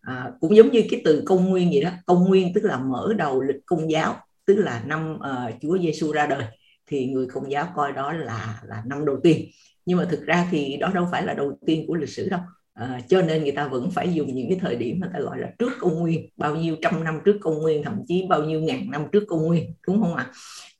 À, 0.00 0.32
cũng 0.40 0.56
giống 0.56 0.72
như 0.72 0.82
cái 0.90 1.00
từ 1.04 1.22
công 1.26 1.48
nguyên 1.48 1.70
vậy 1.70 1.82
đó. 1.82 1.90
Công 2.06 2.24
nguyên 2.24 2.52
tức 2.54 2.64
là 2.64 2.78
mở 2.78 3.14
đầu 3.18 3.42
lịch 3.42 3.66
công 3.66 3.90
giáo 3.90 4.16
tức 4.46 4.54
là 4.54 4.82
năm 4.86 5.18
à, 5.20 5.50
Chúa 5.62 5.78
Giêsu 5.78 6.12
ra 6.12 6.26
đời 6.26 6.44
thì 6.86 7.06
người 7.06 7.26
công 7.26 7.50
giáo 7.50 7.68
coi 7.74 7.92
đó 7.92 8.12
là 8.12 8.60
là 8.64 8.82
năm 8.86 9.04
đầu 9.04 9.16
tiên. 9.22 9.46
Nhưng 9.86 9.98
mà 9.98 10.06
thực 10.10 10.22
ra 10.22 10.48
thì 10.50 10.76
đó 10.76 10.90
đâu 10.94 11.08
phải 11.12 11.26
là 11.26 11.34
đầu 11.34 11.58
tiên 11.66 11.84
của 11.86 11.94
lịch 11.94 12.08
sử 12.08 12.28
đâu 12.28 12.40
à, 12.76 13.00
cho 13.08 13.22
nên 13.22 13.42
người 13.42 13.52
ta 13.52 13.68
vẫn 13.68 13.90
phải 13.90 14.14
dùng 14.14 14.34
những 14.34 14.48
cái 14.48 14.58
thời 14.60 14.76
điểm 14.76 15.00
mà 15.00 15.10
ta 15.12 15.20
gọi 15.20 15.38
là 15.38 15.50
trước 15.58 15.72
công 15.80 15.94
nguyên 16.00 16.28
bao 16.36 16.56
nhiêu 16.56 16.76
trăm 16.82 17.04
năm 17.04 17.20
trước 17.24 17.38
công 17.40 17.58
nguyên 17.58 17.82
thậm 17.82 18.02
chí 18.08 18.26
bao 18.28 18.44
nhiêu 18.44 18.60
ngàn 18.60 18.90
năm 18.90 19.06
trước 19.12 19.24
công 19.28 19.42
nguyên 19.42 19.74
đúng 19.86 20.00
không 20.00 20.14
ạ? 20.14 20.30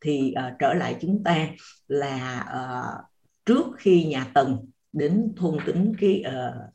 Thì 0.01 0.35
uh, 0.39 0.53
trở 0.59 0.75
lại 0.75 0.97
chúng 1.01 1.25
ta 1.25 1.49
là 1.89 2.47
uh, 2.57 3.05
trước 3.47 3.67
khi 3.79 4.05
nhà 4.05 4.27
tần 4.35 4.59
đến 4.93 5.33
thôn 5.37 5.57
tính 5.67 5.93
cái 6.01 6.25
uh, 6.29 6.75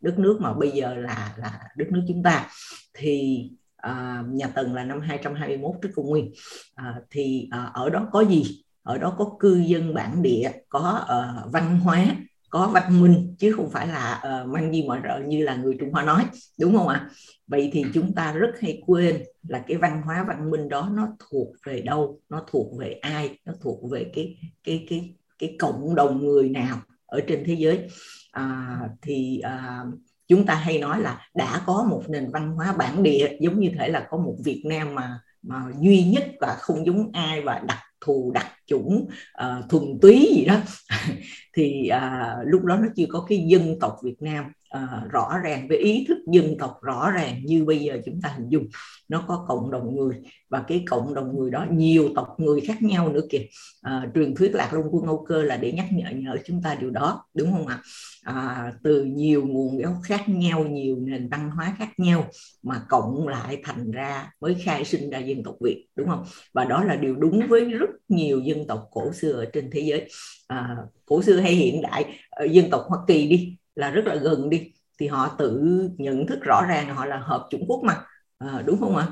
đất 0.00 0.18
nước 0.18 0.38
mà 0.40 0.54
bây 0.54 0.70
giờ 0.70 0.94
là 0.94 1.34
là 1.36 1.60
đất 1.76 1.86
nước 1.90 2.02
chúng 2.08 2.22
ta 2.22 2.48
thì 2.94 3.48
à, 3.82 4.24
nhà 4.28 4.46
Tần 4.46 4.74
là 4.74 4.84
năm 4.84 5.00
221 5.00 5.74
trước 5.82 5.90
công 5.94 6.06
nguyên. 6.06 6.32
À, 6.74 6.94
thì 7.10 7.48
à, 7.50 7.70
ở 7.74 7.90
đó 7.90 8.08
có 8.12 8.20
gì? 8.20 8.64
Ở 8.82 8.98
đó 8.98 9.14
có 9.18 9.36
cư 9.40 9.56
dân 9.56 9.94
bản 9.94 10.22
địa 10.22 10.50
có 10.68 11.00
uh, 11.02 11.52
văn 11.52 11.80
hóa 11.80 12.06
có 12.52 12.70
văn 12.74 13.00
minh 13.00 13.34
chứ 13.38 13.52
không 13.52 13.70
phải 13.70 13.86
là 13.86 14.12
ờ, 14.22 14.42
uh, 14.42 14.48
mang 14.48 14.72
gì 14.72 14.84
mà 14.88 15.00
rợ 15.04 15.20
như 15.26 15.44
là 15.44 15.56
người 15.56 15.76
Trung 15.80 15.92
Hoa 15.92 16.02
nói 16.02 16.24
đúng 16.58 16.76
không 16.76 16.88
ạ? 16.88 17.10
Vậy 17.46 17.70
thì 17.72 17.84
chúng 17.94 18.14
ta 18.14 18.32
rất 18.32 18.50
hay 18.60 18.82
quên 18.86 19.22
là 19.48 19.64
cái 19.66 19.76
văn 19.76 20.02
hóa 20.04 20.24
văn 20.28 20.50
minh 20.50 20.68
đó 20.68 20.90
nó 20.92 21.08
thuộc 21.18 21.48
về 21.66 21.80
đâu 21.80 22.20
nó 22.28 22.44
thuộc 22.50 22.78
về 22.78 22.92
ai 22.92 23.38
nó 23.44 23.52
thuộc 23.60 23.90
về 23.90 24.10
cái 24.14 24.36
cái 24.64 24.86
cái 24.90 25.14
cái 25.38 25.56
cộng 25.58 25.94
đồng 25.94 26.26
người 26.26 26.48
nào 26.48 26.80
ở 27.06 27.20
trên 27.28 27.44
thế 27.46 27.54
giới. 27.58 27.88
À, 28.32 28.78
thì 29.02 29.40
à, 29.40 29.84
chúng 30.28 30.46
ta 30.46 30.54
hay 30.54 30.78
nói 30.78 31.00
là 31.00 31.26
đã 31.34 31.62
có 31.66 31.86
một 31.90 32.02
nền 32.08 32.30
văn 32.32 32.52
hóa 32.52 32.74
bản 32.78 33.02
địa 33.02 33.36
giống 33.40 33.60
như 33.60 33.70
thể 33.78 33.88
là 33.88 34.06
có 34.10 34.16
một 34.16 34.34
Việt 34.44 34.62
Nam 34.66 34.94
mà 34.94 35.20
mà 35.42 35.62
duy 35.80 36.04
nhất 36.04 36.24
và 36.40 36.56
không 36.60 36.86
giống 36.86 37.10
ai 37.12 37.40
và 37.40 37.62
đặc 37.68 37.78
thù 38.04 38.32
đặc 38.34 38.46
chủng 38.66 39.08
uh, 39.44 39.70
thuần 39.70 39.84
túy 40.00 40.32
gì 40.36 40.44
đó. 40.44 40.56
Thì 41.54 41.90
uh, 41.96 42.46
lúc 42.46 42.64
đó 42.64 42.76
nó 42.76 42.88
chưa 42.96 43.06
có 43.08 43.26
cái 43.28 43.44
dân 43.46 43.78
tộc 43.80 43.96
Việt 44.02 44.16
Nam 44.20 44.44
uh, 44.78 45.10
rõ 45.10 45.38
ràng 45.44 45.68
về 45.68 45.76
ý 45.76 46.04
thức 46.08 46.18
dân 46.32 46.56
tộc 46.58 46.78
rõ 46.82 47.10
ràng 47.10 47.40
như 47.44 47.64
bây 47.64 47.78
giờ 47.78 47.98
chúng 48.04 48.20
ta 48.22 48.34
hình 48.36 48.48
dung 48.48 48.66
nó 49.08 49.24
có 49.28 49.44
cộng 49.48 49.70
đồng 49.70 49.96
người 49.96 50.16
và 50.50 50.64
cái 50.68 50.84
cộng 50.86 51.14
đồng 51.14 51.38
người 51.38 51.50
đó 51.50 51.66
nhiều 51.70 52.08
tộc 52.14 52.28
người 52.38 52.60
khác 52.60 52.82
nhau 52.82 53.12
nữa 53.12 53.20
kìa. 53.30 53.46
Ờ, 53.82 53.98
à, 53.98 54.10
truyền 54.14 54.34
thuyết 54.34 54.54
lạc 54.54 54.74
long 54.74 54.84
quân 54.90 55.06
âu 55.06 55.24
cơ 55.28 55.42
là 55.42 55.56
để 55.56 55.72
nhắc 55.72 55.86
nhở 55.92 56.10
nhở 56.10 56.36
chúng 56.44 56.62
ta 56.62 56.74
điều 56.74 56.90
đó 56.90 57.24
đúng 57.34 57.52
không 57.52 57.66
ạ? 57.66 57.78
À, 58.22 58.72
từ 58.82 59.04
nhiều 59.04 59.46
nguồn 59.46 59.78
gốc 59.78 59.94
khác 60.04 60.28
nhau 60.28 60.64
nhiều 60.64 60.96
nền 60.96 61.28
văn 61.28 61.50
hóa 61.50 61.74
khác 61.78 61.88
nhau 61.98 62.26
mà 62.62 62.82
cộng 62.88 63.28
lại 63.28 63.60
thành 63.64 63.90
ra 63.90 64.30
mới 64.40 64.56
khai 64.64 64.84
sinh 64.84 65.10
ra 65.10 65.18
dân 65.18 65.42
tộc 65.44 65.54
việt 65.60 65.86
đúng 65.96 66.08
không? 66.08 66.24
Và 66.54 66.64
đó 66.64 66.84
là 66.84 66.96
điều 66.96 67.16
đúng 67.16 67.40
với 67.48 67.64
rất 67.64 67.90
nhiều 68.08 68.40
dân 68.40 68.66
tộc 68.66 68.88
cổ 68.90 69.12
xưa 69.12 69.32
ở 69.32 69.44
trên 69.52 69.70
thế 69.72 69.80
giới. 69.80 70.08
À, 70.48 70.76
cổ 71.06 71.22
xưa 71.22 71.36
hay 71.36 71.52
hiện 71.52 71.82
đại 71.82 72.04
dân 72.50 72.70
tộc 72.70 72.84
hoa 72.88 72.98
kỳ 73.06 73.28
đi 73.28 73.56
là 73.74 73.90
rất 73.90 74.04
là 74.04 74.14
gần 74.14 74.50
đi 74.50 74.72
thì 74.98 75.06
họ 75.06 75.36
tự 75.38 75.60
nhận 75.98 76.26
thức 76.26 76.38
rõ 76.42 76.64
ràng 76.68 76.94
họ 76.94 77.06
là 77.06 77.18
hợp 77.18 77.46
chủng 77.50 77.64
quốc 77.68 77.80
mà. 77.84 78.04
À, 78.38 78.62
đúng 78.66 78.80
không 78.80 78.96
ạ? 78.96 79.08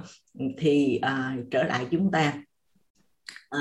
Thì 0.59 0.97
à, 0.97 1.37
trở 1.51 1.63
lại 1.63 1.87
chúng 1.91 2.11
ta 2.11 2.35
à, 3.51 3.61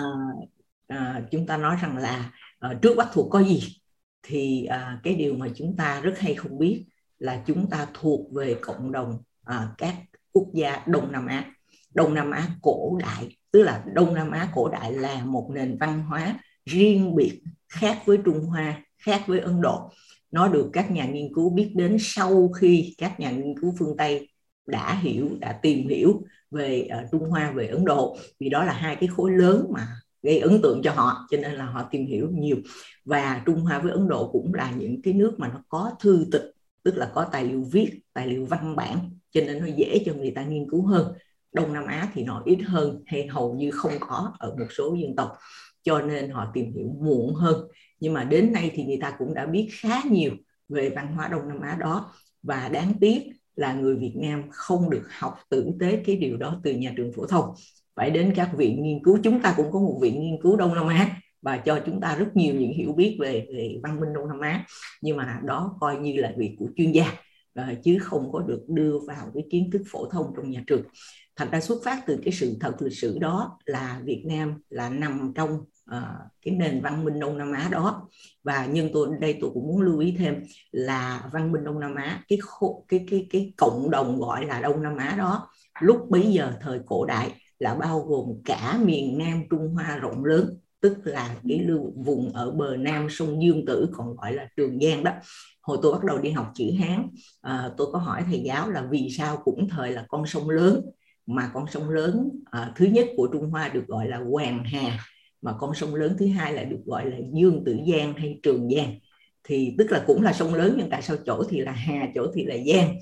à, 0.88 1.22
chúng 1.32 1.46
ta 1.46 1.58
nói 1.58 1.77
rằng 1.82 1.98
là 1.98 2.32
à, 2.60 2.74
trước 2.82 2.96
bắt 2.98 3.08
thuộc 3.13 3.27
có 3.32 3.44
gì? 3.44 3.82
Thì 4.24 4.65
à, 4.65 5.00
cái 5.03 5.15
điều 5.15 5.34
mà 5.34 5.48
chúng 5.56 5.75
ta 5.77 6.01
rất 6.01 6.20
hay 6.20 6.34
không 6.36 6.58
biết 6.58 6.86
là 7.20 7.44
chúng 7.46 7.70
ta 7.70 7.88
thuộc 7.94 8.34
về 8.34 8.56
cộng 8.62 8.91
đồng 8.91 9.18
à, 9.44 9.70
các 9.77 9.96
quốc 10.32 10.48
gia 10.53 10.84
Đông 10.88 11.12
Nam 11.12 11.27
Á. 11.27 11.51
Đông 11.94 12.13
Nam 12.13 12.32
Á 12.32 12.48
cổ 12.62 12.98
đại 13.00 13.38
tức 13.51 13.63
là 13.63 13.84
Đông 13.94 14.13
Nam 14.13 14.32
Á 14.32 14.50
cổ 14.53 14.70
đại 14.70 14.94
là 14.94 15.25
một 15.25 15.50
nền 15.53 15.77
văn 15.79 16.03
hóa 16.03 16.39
riêng 16.65 17.15
biệt 17.15 17.41
khác 17.70 18.01
với 18.06 18.18
Trung 18.25 18.39
Hoa 18.39 18.84
khác 18.98 19.24
với 19.27 19.39
Ấn 19.39 19.62
Độ 19.62 19.91
nó 20.31 20.48
được 20.48 20.69
các 20.74 20.91
nhà 20.91 21.05
nghiên 21.05 21.33
cứu 21.33 21.50
biết 21.50 21.71
đến 21.75 21.98
sau 22.00 22.50
khi 22.50 22.95
các 22.98 23.19
nhà 23.19 23.31
nghiên 23.31 23.59
cứu 23.59 23.74
phương 23.79 23.98
Tây 23.98 24.29
đã 24.67 25.00
hiểu 25.01 25.29
đã 25.39 25.59
tìm 25.62 25.88
hiểu 25.88 26.21
về 26.51 26.88
uh, 27.03 27.12
Trung 27.12 27.29
Hoa 27.29 27.51
về 27.51 27.67
Ấn 27.67 27.86
Độ. 27.86 28.17
Vì 28.39 28.50
đó 28.50 28.63
là 28.63 28.74
hai 28.74 28.95
cái 28.95 29.07
khối 29.07 29.31
lớn 29.31 29.67
mà 29.74 29.88
gây 30.24 30.39
ấn 30.39 30.62
tượng 30.62 30.81
cho 30.83 30.91
họ 30.91 31.27
cho 31.31 31.38
nên 31.38 31.51
là 31.51 31.65
họ 31.65 31.83
tìm 31.91 32.05
hiểu 32.05 32.29
nhiều. 32.31 32.57
Và 33.05 33.41
Trung 33.45 33.62
Hoa 33.62 33.79
với 33.79 33.91
Ấn 33.91 34.07
Độ 34.07 34.29
cũng 34.31 34.53
là 34.53 34.71
những 34.77 35.01
cái 35.01 35.13
nước 35.13 35.36
mà 35.38 35.48
nó 35.48 35.63
có 35.69 35.91
thư 36.00 36.25
tịch 36.31 36.51
tức 36.83 36.98
là 36.98 37.12
có 37.13 37.25
tài 37.31 37.45
liệu 37.45 37.63
viết 37.71 38.00
tài 38.13 38.27
liệu 38.27 38.45
văn 38.45 38.75
bản 38.75 39.09
cho 39.31 39.41
nên 39.41 39.59
nó 39.59 39.65
dễ 39.77 40.03
cho 40.05 40.13
người 40.13 40.31
ta 40.31 40.43
nghiên 40.43 40.69
cứu 40.69 40.86
hơn. 40.86 41.13
Đông 41.53 41.74
Nam 41.74 41.86
Á 41.86 42.09
thì 42.13 42.24
nó 42.24 42.41
ít 42.45 42.59
hơn 42.65 43.03
hay 43.05 43.27
hầu 43.27 43.53
như 43.53 43.71
không 43.71 43.93
có 44.00 44.33
ở 44.39 44.55
một 44.59 44.67
số 44.77 44.95
dân 45.01 45.15
tộc 45.15 45.38
cho 45.83 46.01
nên 46.01 46.29
họ 46.29 46.51
tìm 46.53 46.74
hiểu 46.74 46.95
muộn 47.01 47.33
hơn 47.33 47.67
nhưng 48.00 48.13
mà 48.13 48.24
đến 48.24 48.51
nay 48.53 48.72
thì 48.74 48.84
người 48.84 49.00
ta 49.01 49.15
cũng 49.20 49.34
đã 49.34 49.46
biết 49.46 49.70
khá 49.72 50.01
nhiều 50.10 50.32
về 50.70 50.89
văn 50.89 51.15
hóa 51.15 51.27
Đông 51.27 51.48
Nam 51.48 51.62
Á 51.62 51.77
đó. 51.79 52.13
Và 52.44 52.70
đáng 52.70 52.94
tiếc 53.01 53.22
là 53.56 53.74
người 53.74 53.96
Việt 53.96 54.13
Nam 54.15 54.44
không 54.51 54.89
được 54.89 55.03
học 55.10 55.39
tử 55.50 55.72
tế 55.79 56.03
cái 56.06 56.15
điều 56.15 56.38
đó 56.38 56.62
từ 56.63 56.72
nhà 56.72 56.94
trường 56.98 57.13
phổ 57.13 57.25
thông. 57.25 57.46
Phải 57.96 58.12
đến 58.12 58.34
các 58.36 58.50
viện 58.58 58.84
nghiên 58.84 59.03
cứu. 59.03 59.20
Chúng 59.24 59.41
ta 59.41 59.53
cũng 59.58 59.72
có 59.72 59.79
một 59.79 60.00
viện 60.01 60.22
nghiên 60.22 60.41
cứu 60.41 60.56
Đông 60.56 60.75
Nam 60.75 60.88
Á 60.88 61.22
và 61.41 61.58
cho 61.58 61.79
chúng 61.86 62.01
ta 62.01 62.15
rất 62.15 62.36
nhiều 62.36 62.56
những 62.56 62.74
hiểu 62.74 62.94
biết 62.94 63.18
về, 63.20 63.48
về 63.53 63.75
văn 63.84 64.00
minh 64.00 64.13
Đông 64.13 64.27
Nam 64.27 64.39
Á. 64.39 64.65
Nhưng 65.01 65.18
mà 65.18 65.39
đó 65.46 65.77
coi 65.79 65.98
như 65.98 66.13
là 66.18 66.34
việc 66.38 66.56
của 66.60 66.68
chuyên 66.75 66.91
gia 66.91 67.13
ờ, 67.53 67.63
chứ 67.84 67.98
không 68.01 68.32
có 68.32 68.39
được 68.39 68.65
đưa 68.68 69.00
vào 69.08 69.32
cái 69.34 69.44
kiến 69.51 69.70
thức 69.72 69.82
phổ 69.91 70.06
thông 70.10 70.34
trong 70.36 70.50
nhà 70.50 70.63
trường. 70.68 70.84
Thành 71.36 71.51
ra 71.51 71.60
xuất 71.60 71.84
phát 71.84 72.03
từ 72.08 72.20
cái 72.24 72.34
sự 72.34 72.58
thật 72.60 72.75
lịch 72.79 72.98
sử 72.98 73.20
đó 73.20 73.60
là 73.65 74.01
Việt 74.06 74.24
Nam 74.27 74.53
là 74.70 74.89
nằm 74.89 75.32
trong 75.36 75.60
uh, 75.96 76.31
cái 76.41 76.55
nền 76.55 76.81
văn 76.81 77.05
minh 77.05 77.19
Đông 77.19 77.38
Nam 77.38 77.51
Á 77.51 77.67
đó. 77.72 78.10
Và 78.43 78.67
nhưng 78.72 78.89
tôi 78.93 79.10
đây 79.19 79.38
tôi 79.41 79.51
cũng 79.53 79.67
muốn 79.67 79.81
lưu 79.81 80.00
ý 80.00 80.15
thêm 80.17 80.43
là 80.72 81.29
văn 81.34 81.51
minh 81.51 81.63
Đông 81.63 81.79
Nam 81.79 81.96
Á 81.96 82.24
cái 82.27 82.39
cái 82.88 83.05
cái 83.10 83.27
cái 83.29 83.53
cộng 83.58 83.89
đồng 83.91 84.19
gọi 84.19 84.46
là 84.46 84.62
Đông 84.62 84.84
Nam 84.84 84.98
Á 84.98 85.15
đó 85.17 85.50
lúc 85.81 86.10
bấy 86.10 86.31
giờ 86.31 86.53
thời 86.62 86.79
cổ 86.86 87.05
đại 87.05 87.31
là 87.60 87.75
bao 87.75 88.00
gồm 88.00 88.41
cả 88.46 88.79
miền 88.84 89.17
Nam 89.17 89.43
Trung 89.50 89.74
Hoa 89.74 89.98
rộng 89.98 90.25
lớn 90.25 90.58
tức 90.81 90.98
là 91.03 91.36
cái 91.50 91.60
lưu 91.60 91.93
vùng 91.96 92.34
ở 92.34 92.51
bờ 92.51 92.77
nam 92.77 93.08
sông 93.10 93.41
Dương 93.41 93.65
Tử 93.65 93.89
còn 93.93 94.15
gọi 94.15 94.34
là 94.34 94.48
Trường 94.58 94.79
Giang 94.79 95.03
đó. 95.03 95.12
Hồi 95.62 95.77
tôi 95.81 95.91
bắt 95.91 96.03
đầu 96.03 96.17
đi 96.17 96.31
học 96.31 96.51
chữ 96.55 96.65
Hán 96.79 97.08
à, 97.41 97.69
tôi 97.77 97.88
có 97.91 98.00
hỏi 98.00 98.24
thầy 98.27 98.39
giáo 98.39 98.69
là 98.69 98.88
vì 98.89 99.10
sao 99.17 99.38
cũng 99.43 99.69
thời 99.69 99.91
là 99.91 100.05
con 100.08 100.27
sông 100.27 100.50
lớn 100.50 100.81
mà 101.25 101.51
con 101.53 101.65
sông 101.67 101.89
lớn 101.89 102.29
à, 102.51 102.72
thứ 102.75 102.86
nhất 102.86 103.08
của 103.17 103.27
Trung 103.34 103.50
Hoa 103.50 103.69
được 103.69 103.88
gọi 103.88 104.08
là 104.08 104.17
Hoàng 104.17 104.63
Hà 104.63 105.00
mà 105.41 105.53
con 105.60 105.75
sông 105.75 105.96
lớn 105.96 106.15
thứ 106.19 106.27
hai 106.27 106.53
lại 106.53 106.65
được 106.65 106.79
gọi 106.86 107.05
là 107.05 107.17
Dương 107.34 107.63
Tử 107.65 107.77
Giang 107.91 108.13
hay 108.13 108.39
Trường 108.43 108.69
Giang. 108.75 109.00
Thì 109.43 109.75
tức 109.77 109.91
là 109.91 110.03
cũng 110.08 110.22
là 110.22 110.34
sông 110.34 110.53
lớn 110.53 110.75
nhưng 110.77 110.89
tại 110.89 111.01
sao 111.01 111.17
chỗ 111.25 111.43
thì 111.50 111.60
là 111.60 111.72
Hà 111.72 112.08
chỗ 112.15 112.27
thì 112.34 112.46
là 112.46 112.55
Giang? 112.74 112.96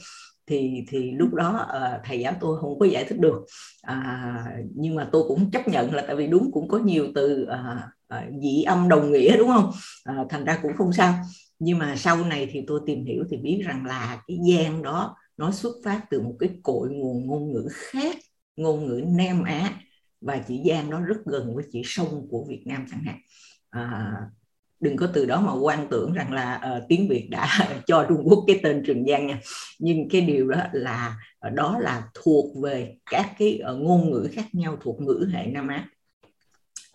Thì 0.47 0.85
thì 0.89 1.11
lúc 1.11 1.33
đó 1.33 1.67
uh, 1.77 2.01
thầy 2.05 2.19
giáo 2.19 2.33
tôi 2.39 2.57
không 2.61 2.79
có 2.79 2.85
giải 2.85 3.05
thích 3.05 3.19
được. 3.19 3.45
À, 3.81 4.45
nhưng 4.75 4.95
mà 4.95 5.09
tôi 5.11 5.23
cũng 5.27 5.51
chấp 5.51 5.67
nhận 5.67 5.93
là 5.93 6.03
tại 6.07 6.15
vì 6.15 6.27
đúng 6.27 6.51
cũng 6.51 6.67
có 6.67 6.77
nhiều 6.77 7.07
từ 7.15 7.43
uh, 7.43 7.77
uh, 8.15 8.41
dị 8.41 8.63
âm 8.63 8.89
đồng 8.89 9.11
nghĩa 9.11 9.37
đúng 9.37 9.47
không? 9.47 9.71
Uh, 10.11 10.27
thành 10.29 10.45
ra 10.45 10.59
cũng 10.61 10.71
không 10.77 10.93
sao. 10.93 11.13
Nhưng 11.59 11.77
mà 11.77 11.95
sau 11.95 12.25
này 12.25 12.47
thì 12.51 12.63
tôi 12.67 12.79
tìm 12.85 13.05
hiểu 13.05 13.23
thì 13.29 13.37
biết 13.37 13.61
rằng 13.65 13.85
là 13.85 14.21
cái 14.27 14.37
gian 14.47 14.81
đó 14.81 15.15
nó 15.37 15.51
xuất 15.51 15.75
phát 15.85 16.01
từ 16.09 16.21
một 16.21 16.35
cái 16.39 16.49
cội 16.63 16.89
nguồn 16.89 17.25
ngôn 17.25 17.53
ngữ 17.53 17.67
khác 17.71 18.15
ngôn 18.55 18.85
ngữ 18.85 19.01
Nam 19.07 19.43
Á 19.43 19.81
và 20.21 20.37
chữ 20.37 20.55
Giang 20.65 20.89
đó 20.89 21.01
rất 21.01 21.17
gần 21.25 21.55
với 21.55 21.65
chữ 21.73 21.79
sông 21.83 22.27
của 22.31 22.45
Việt 22.49 22.63
Nam 22.65 22.85
chẳng 22.91 23.03
hạn. 23.05 23.19
À, 23.69 24.13
đừng 24.79 24.97
có 24.97 25.07
từ 25.13 25.25
đó 25.25 25.41
mà 25.41 25.53
quan 25.53 25.87
tưởng 25.91 26.13
rằng 26.13 26.33
là 26.33 26.61
uh, 26.77 26.83
tiếng 26.89 27.07
Việt 27.09 27.27
đã 27.31 27.47
cho 27.87 28.05
Trung 28.09 28.23
Quốc 28.25 28.43
cái 28.47 28.59
tên 28.63 28.83
Trường 28.85 29.05
Giang 29.07 29.27
nha. 29.27 29.39
Nhưng 29.79 30.09
cái 30.09 30.21
điều 30.21 30.47
đó 30.47 30.61
là 30.71 31.17
ờ, 31.39 31.49
đó 31.49 31.79
là 31.79 32.03
thuộc 32.13 32.45
về 32.63 32.95
các 33.11 33.31
cái 33.39 33.59
uh, 33.71 33.81
ngôn 33.81 34.11
ngữ 34.11 34.27
khác 34.33 34.45
nhau 34.53 34.77
thuộc 34.81 35.01
ngữ 35.01 35.29
hệ 35.33 35.45
Nam 35.45 35.67
Á. 35.67 35.87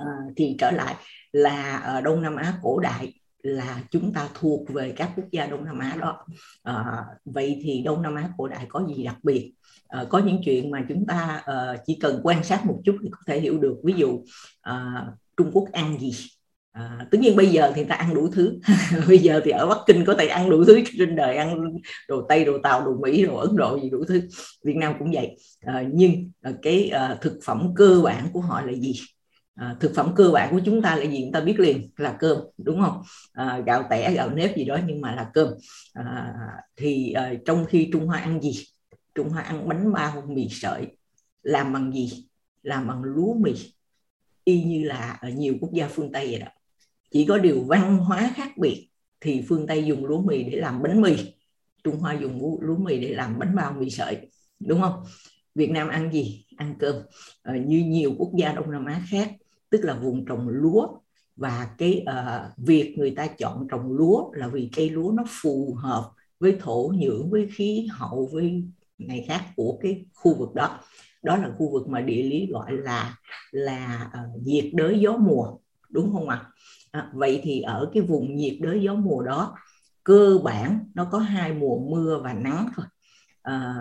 Uh, 0.02 0.32
thì 0.36 0.56
trở 0.58 0.70
lại 0.70 0.94
là 1.32 1.76
ở 1.76 1.98
uh, 1.98 2.04
Đông 2.04 2.22
Nam 2.22 2.36
Á 2.36 2.54
cổ 2.62 2.78
đại 2.78 3.21
là 3.42 3.82
chúng 3.90 4.12
ta 4.12 4.28
thuộc 4.34 4.68
về 4.68 4.92
các 4.96 5.12
quốc 5.16 5.25
gia 5.32 5.46
Đông 5.46 5.64
Nam 5.64 5.78
Á 5.78 5.96
đó. 6.00 6.26
À, 6.62 7.04
vậy 7.25 7.61
thì 7.62 7.82
Đông 7.84 8.02
Nam 8.02 8.14
Á 8.14 8.28
cổ 8.37 8.49
đại 8.49 8.66
có 8.68 8.87
gì 8.88 9.04
đặc 9.04 9.16
biệt? 9.22 9.52
À, 9.88 10.04
có 10.08 10.18
những 10.18 10.40
chuyện 10.44 10.70
mà 10.70 10.84
chúng 10.88 11.06
ta 11.06 11.42
à, 11.44 11.76
chỉ 11.87 11.99
cần 12.00 12.20
quan 12.22 12.44
sát 12.44 12.66
một 12.66 12.80
chút 12.84 12.96
thì 13.02 13.08
có 13.12 13.18
thể 13.26 13.40
hiểu 13.40 13.58
được. 13.58 13.76
Ví 13.84 13.94
dụ 13.96 14.25
à, 14.61 15.06
Trung 15.37 15.50
Quốc 15.52 15.72
ăn 15.72 15.99
gì? 16.00 16.12
À, 16.72 17.06
tất 17.11 17.18
nhiên 17.20 17.37
bây 17.37 17.46
giờ 17.46 17.72
thì 17.75 17.84
ta 17.84 17.94
ăn 17.94 18.14
đủ 18.14 18.28
thứ. 18.28 18.58
Bây 19.08 19.18
giờ 19.18 19.40
thì 19.44 19.50
ở 19.50 19.66
Bắc 19.66 19.78
Kinh 19.87 20.04
có 20.04 20.14
thể 20.14 20.26
ăn 20.26 20.50
đủ 20.50 20.64
thứ 20.64 20.80
trên 20.99 21.16
đời 21.16 21.37
ăn 21.37 21.75
đồ 22.08 22.22
Tây 22.28 22.44
đồ 22.44 22.58
Tàu 22.62 22.84
đồ 22.84 22.96
Mỹ 23.02 23.25
đồ 23.26 23.37
Ấn 23.37 23.56
Độ 23.56 23.78
gì 23.80 23.90
đủ 23.90 24.04
thứ. 24.08 24.20
Việt 24.64 24.76
Nam 24.76 24.94
cũng 24.99 25.11
vậy. 25.12 25.37
À, 25.61 25.84
nhưng 25.92 26.30
à, 26.40 26.52
cái 26.62 26.88
à, 26.88 27.18
thực 27.20 27.38
phẩm 27.44 27.72
cơ 27.76 28.00
bản 28.04 28.28
của 28.32 28.40
họ 28.40 28.61
là 28.61 28.72
gì? 28.72 28.92
À, 29.54 29.76
thực 29.80 29.92
phẩm 29.94 30.12
cơ 30.16 30.30
bản 30.30 30.52
của 30.52 30.61
chúng 30.64 30.82
ta 30.82 30.97
là 30.97 31.04
gì? 31.04 31.21
Chúng 31.23 31.32
ta 31.32 31.40
biết 31.40 31.61
liền 31.61 31.90
là 31.97 32.16
cơm 32.18 32.38
đúng 32.59 32.80
không? 32.80 33.02
À, 33.32 33.62
gạo 33.66 33.85
tẻ 33.90 34.12
gạo 34.14 34.30
nếp 34.30 34.56
gì 34.56 34.64
đó 34.64 34.78
nhưng 34.87 35.00
mà 35.00 35.14
là 35.14 35.30
cơm. 35.35 35.49
À, 35.92 36.35
thì 36.76 37.12
à, 37.12 37.32
trong 37.47 37.64
khi 37.64 37.88
Trung 37.92 38.06
Hoa 38.06 38.18
ăn 38.18 38.40
gì? 38.40 38.52
Trung 39.14 39.28
Hoa 39.28 39.42
ăn 39.42 39.68
bánh 39.68 39.92
bao 39.92 40.23
mì 40.28 40.49
sợi. 40.50 40.87
Làm 41.42 41.73
bằng 41.73 41.92
gì? 41.92 42.28
Làm 42.62 42.87
bằng 42.87 43.02
lúa 43.02 43.35
mì. 43.35 43.52
Y 44.44 44.62
như 44.62 44.85
là 44.85 45.18
ở 45.21 45.28
nhiều 45.28 45.54
quốc 45.61 45.71
gia 45.73 45.88
phương 45.88 46.12
Tây 46.12 46.26
vậy 46.30 46.40
đó. 46.40 46.47
Chỉ 47.11 47.26
có 47.26 47.38
điều 47.38 47.64
văn 47.64 47.99
hóa 47.99 48.32
khác 48.37 48.59
biệt 48.59 48.88
thì 49.21 49.44
phương 49.49 49.66
Tây 49.66 49.85
dùng 49.85 50.06
lúa 50.06 50.23
mì 50.23 50.42
để 50.42 50.59
làm 50.61 50.82
bánh 50.82 51.00
mì. 51.00 51.16
Trung 51.85 51.97
Hoa 51.97 52.12
dùng 52.14 52.61
lúa 52.61 52.76
mì 52.76 53.00
để 53.00 53.09
làm 53.14 53.38
bánh 53.38 53.54
bao 53.54 53.73
mì 53.73 53.90
sợi 53.90 54.30
đúng 54.61 54.80
không? 54.80 55.04
Việt 55.54 55.71
Nam 55.71 55.88
ăn 55.88 56.12
gì? 56.12 56.44
Ăn 56.56 56.75
cơm. 56.78 56.97
À, 57.42 57.56
như 57.66 57.85
nhiều 57.87 58.14
quốc 58.18 58.30
gia 58.38 58.52
Đông 58.52 58.71
Nam 58.71 58.85
Á 58.85 59.02
khác 59.11 59.32
tức 59.72 59.84
là 59.84 59.94
vùng 59.94 60.24
trồng 60.26 60.48
lúa 60.48 60.88
và 61.36 61.68
cái 61.78 62.04
uh, 62.10 62.58
việc 62.58 62.94
người 62.98 63.10
ta 63.10 63.26
chọn 63.26 63.66
trồng 63.70 63.92
lúa 63.92 64.32
là 64.32 64.48
vì 64.48 64.70
cây 64.76 64.90
lúa 64.90 65.12
nó 65.12 65.24
phù 65.28 65.74
hợp 65.74 66.10
với 66.40 66.56
thổ 66.60 66.92
nhưỡng 66.96 67.30
với 67.30 67.48
khí 67.54 67.88
hậu 67.90 68.30
với 68.32 68.64
ngày 68.98 69.24
khác 69.28 69.44
của 69.56 69.78
cái 69.82 70.04
khu 70.14 70.34
vực 70.38 70.54
đó. 70.54 70.80
Đó 71.22 71.36
là 71.36 71.50
khu 71.58 71.72
vực 71.72 71.88
mà 71.88 72.00
địa 72.00 72.22
lý 72.22 72.46
gọi 72.46 72.72
là 72.72 73.16
là 73.50 74.10
uh, 74.34 74.42
nhiệt 74.42 74.64
đới 74.72 75.00
gió 75.00 75.16
mùa 75.16 75.56
đúng 75.90 76.12
không 76.12 76.28
ạ? 76.28 76.46
À? 76.90 77.10
vậy 77.14 77.40
thì 77.42 77.60
ở 77.60 77.90
cái 77.94 78.02
vùng 78.02 78.36
nhiệt 78.36 78.56
đới 78.60 78.82
gió 78.82 78.94
mùa 78.94 79.22
đó 79.22 79.56
cơ 80.04 80.38
bản 80.44 80.78
nó 80.94 81.08
có 81.12 81.18
hai 81.18 81.52
mùa 81.52 81.78
mưa 81.78 82.20
và 82.24 82.32
nắng 82.32 82.68
thôi. 82.76 82.86
À, 83.42 83.74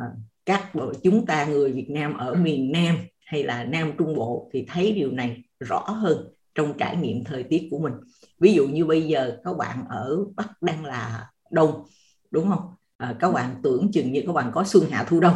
các 0.46 0.72
chúng 1.04 1.26
ta 1.26 1.46
người 1.46 1.72
Việt 1.72 1.90
Nam 1.90 2.18
ở 2.18 2.36
miền 2.36 2.72
Nam 2.72 2.98
hay 3.26 3.44
là 3.44 3.64
Nam 3.64 3.92
Trung 3.98 4.16
Bộ 4.16 4.50
thì 4.54 4.66
thấy 4.68 4.92
điều 4.92 5.12
này 5.12 5.44
rõ 5.62 5.80
hơn 5.80 6.28
trong 6.56 6.78
trải 6.78 6.98
nghiệm 6.98 7.24
thời 7.24 7.44
tiết 7.44 7.68
của 7.72 7.80
mình. 7.80 7.94
Ví 8.40 8.54
dụ 8.54 8.68
như 8.68 8.86
bây 8.86 9.08
giờ 9.08 9.38
các 9.44 9.58
bạn 9.58 9.86
ở 9.90 10.18
Bắc 10.36 10.62
đang 10.62 10.86
là 10.86 11.30
đông 11.52 11.84
đúng 12.32 12.50
không? 12.50 12.70
À, 12.98 13.16
các 13.20 13.32
bạn 13.32 13.56
tưởng 13.64 13.92
chừng 13.92 14.12
như 14.12 14.24
các 14.28 14.34
bạn 14.34 14.52
có 14.54 14.64
xuân 14.64 14.86
hạ 14.90 15.06
thu 15.08 15.20
đông. 15.20 15.36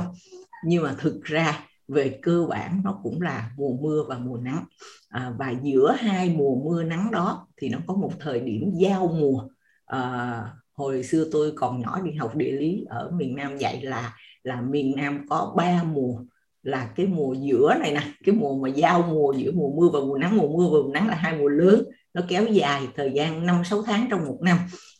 Nhưng 0.65 0.83
mà 0.83 0.95
thực 0.97 1.23
ra 1.23 1.59
về 1.87 2.19
cơ 2.21 2.45
bản 2.49 2.81
nó 2.83 2.99
cũng 3.03 3.21
là 3.21 3.51
mùa 3.57 3.77
mưa 3.81 4.03
và 4.07 4.17
mùa 4.17 4.37
nắng. 4.37 4.63
À, 5.09 5.33
và 5.39 5.53
giữa 5.63 5.95
hai 5.99 6.29
mùa 6.29 6.55
mưa 6.55 6.83
nắng 6.83 7.11
đó 7.11 7.47
thì 7.57 7.69
nó 7.69 7.79
có 7.87 7.95
một 7.95 8.11
thời 8.19 8.39
điểm 8.39 8.71
giao 8.79 9.07
mùa. 9.07 9.47
À, 9.85 10.41
hồi 10.73 11.03
xưa 11.03 11.25
tôi 11.31 11.51
còn 11.55 11.81
nhỏ 11.81 12.01
đi 12.01 12.11
học 12.11 12.35
địa 12.35 12.51
lý 12.51 12.85
ở 12.89 13.11
miền 13.11 13.35
Nam 13.35 13.57
dạy 13.57 13.81
là 13.81 14.13
là 14.43 14.61
miền 14.61 14.93
Nam 14.95 15.25
có 15.29 15.53
ba 15.57 15.83
mùa 15.83 16.19
là 16.65 16.91
cái 16.95 17.05
mùa 17.05 17.33
giữa 17.33 17.75
này 17.79 17.91
nè 17.91 18.01
cái 18.23 18.35
mùa 18.35 18.55
mà 18.57 18.69
giao 18.69 19.01
mùa 19.01 19.33
giữa 19.33 19.51
mùa 19.51 19.69
mưa 19.75 19.89
và 19.93 19.99
mùa 19.99 20.17
nắng 20.17 20.37
mùa 20.37 20.47
mưa 20.47 20.63
và 20.63 20.85
mùa 20.85 20.93
nắng 20.93 21.07
là 21.07 21.15
hai 21.15 21.37
mùa 21.37 21.47
lớn 21.47 21.83
nó 22.13 22.21
kéo 22.27 22.45
dài 22.45 22.87
thời 22.95 23.11
gian 23.15 23.45
năm 23.45 23.63
sáu 23.65 23.83
tháng 23.83 24.07
trong 24.09 24.25
một 24.25 24.37
năm 24.41 24.57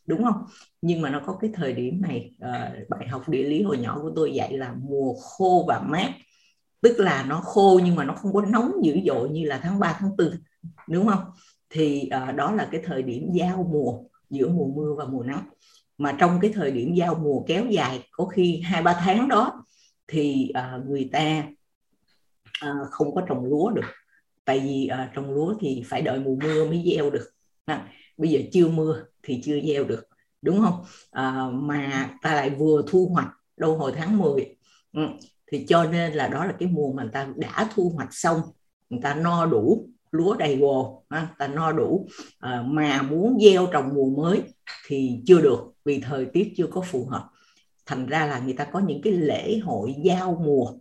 đúng 0.08 0.24
không? 0.24 0.44
Nhưng 0.82 1.02
mà 1.02 1.10
nó 1.10 1.22
có 1.26 1.38
cái 1.42 1.50
thời 1.54 1.74
điểm 1.74 2.02
này 2.02 2.32
uh, 2.36 2.90
bài 2.90 3.08
học 3.08 3.30
địa 3.30 3.44
lý 3.44 3.64
hồi 3.64 3.78
nhỏ 3.78 4.00
của 4.02 4.12
tôi 4.16 4.34
dạy 4.34 4.58
là 4.58 4.76
mùa 4.90 5.14
khô 5.14 5.66
và 5.68 5.80
mát 5.80 6.12
tức 6.82 7.00
là 7.00 7.26
nó 7.30 7.42
khô 7.42 7.80
nhưng 7.84 7.96
mà 7.96 8.04
nó 8.04 8.14
không 8.14 8.34
có 8.34 8.42
nóng 8.42 8.72
dữ 8.84 8.96
dội 9.08 9.30
như 9.30 9.46
là 9.46 9.60
tháng 9.64 9.80
3 9.80 9.98
tháng 10.00 10.18
4 10.18 10.28
đúng 10.90 11.08
không? 11.08 11.24
Thì 11.70 12.10
uh, 12.30 12.36
đó 12.36 12.52
là 12.52 12.68
cái 12.72 12.82
thời 12.86 13.04
điểm 13.04 13.30
giao 13.34 13.70
mùa 13.72 13.94
giữa 14.30 14.50
mùa 14.50 14.68
mưa 14.76 14.94
và 14.98 15.06
mùa 15.06 15.24
nắng. 15.24 15.44
Mà 15.98 16.16
trong 16.20 16.40
cái 16.42 16.52
thời 16.54 16.72
điểm 16.72 16.94
giao 16.94 17.16
mùa 17.16 17.44
kéo 17.48 17.66
dài 17.66 18.08
có 18.12 18.26
khi 18.26 18.62
hai 18.64 18.82
ba 18.82 18.94
tháng 18.94 19.28
đó 19.28 19.66
thì 20.08 20.52
uh, 20.58 20.86
người 20.86 21.10
ta 21.12 21.44
uh, 22.66 22.92
không 22.92 23.16
có 23.16 23.22
trồng 23.28 23.46
lúa 23.46 23.70
được. 23.70 23.88
Tại 24.46 24.60
vì 24.60 24.90
uh, 24.94 25.14
trồng 25.16 25.32
lúa 25.32 25.56
thì 25.60 25.84
phải 25.86 26.02
đợi 26.02 26.20
mùa 26.20 26.36
mưa 26.44 26.66
mới 26.66 26.84
gieo 26.86 27.10
được. 27.10 27.30
À, 27.66 27.88
bây 28.18 28.30
giờ 28.30 28.40
chưa 28.52 28.68
mưa 28.68 29.04
thì 29.24 29.42
chưa 29.44 29.60
gieo 29.62 29.84
được 29.84 30.08
đúng 30.46 30.62
không? 30.62 30.84
À, 31.12 31.50
mà 31.54 32.10
ta 32.22 32.36
lại 32.36 32.50
vừa 32.50 32.82
thu 32.88 33.10
hoạch 33.14 33.30
đâu 33.58 33.78
hồi 33.78 33.92
tháng 33.96 34.18
10 34.18 34.56
ừ. 34.94 35.02
thì 35.52 35.66
cho 35.68 35.84
nên 35.84 36.14
là 36.14 36.28
đó 36.28 36.46
là 36.46 36.54
cái 36.60 36.70
mùa 36.70 36.94
mà 36.94 37.04
người 37.04 37.12
ta 37.12 37.28
đã 37.36 37.70
thu 37.76 37.92
hoạch 37.96 38.14
xong 38.14 38.42
người 38.90 39.00
ta 39.04 39.16
no 39.16 39.46
đủ 39.46 39.90
lúa 40.12 40.36
đầy 40.36 40.58
gồ 40.58 41.04
ha, 41.10 41.28
ta 41.38 41.48
no 41.48 41.72
đủ. 41.72 42.08
À, 42.40 42.64
mà 42.68 43.02
muốn 43.02 43.38
gieo 43.42 43.68
trồng 43.72 43.90
mùa 43.94 44.10
mới 44.10 44.42
thì 44.88 45.22
chưa 45.26 45.42
được 45.42 45.60
vì 45.86 46.00
thời 46.00 46.26
tiết 46.26 46.54
chưa 46.58 46.68
có 46.68 46.82
phù 46.82 47.06
hợp 47.06 47.30
thành 47.86 48.06
ra 48.08 48.26
là 48.26 48.40
người 48.40 48.54
ta 48.54 48.64
có 48.64 48.80
những 48.80 49.02
cái 49.02 49.14
lễ 49.14 49.58
hội 49.58 49.96
giao 50.04 50.42
mùa 50.46 50.74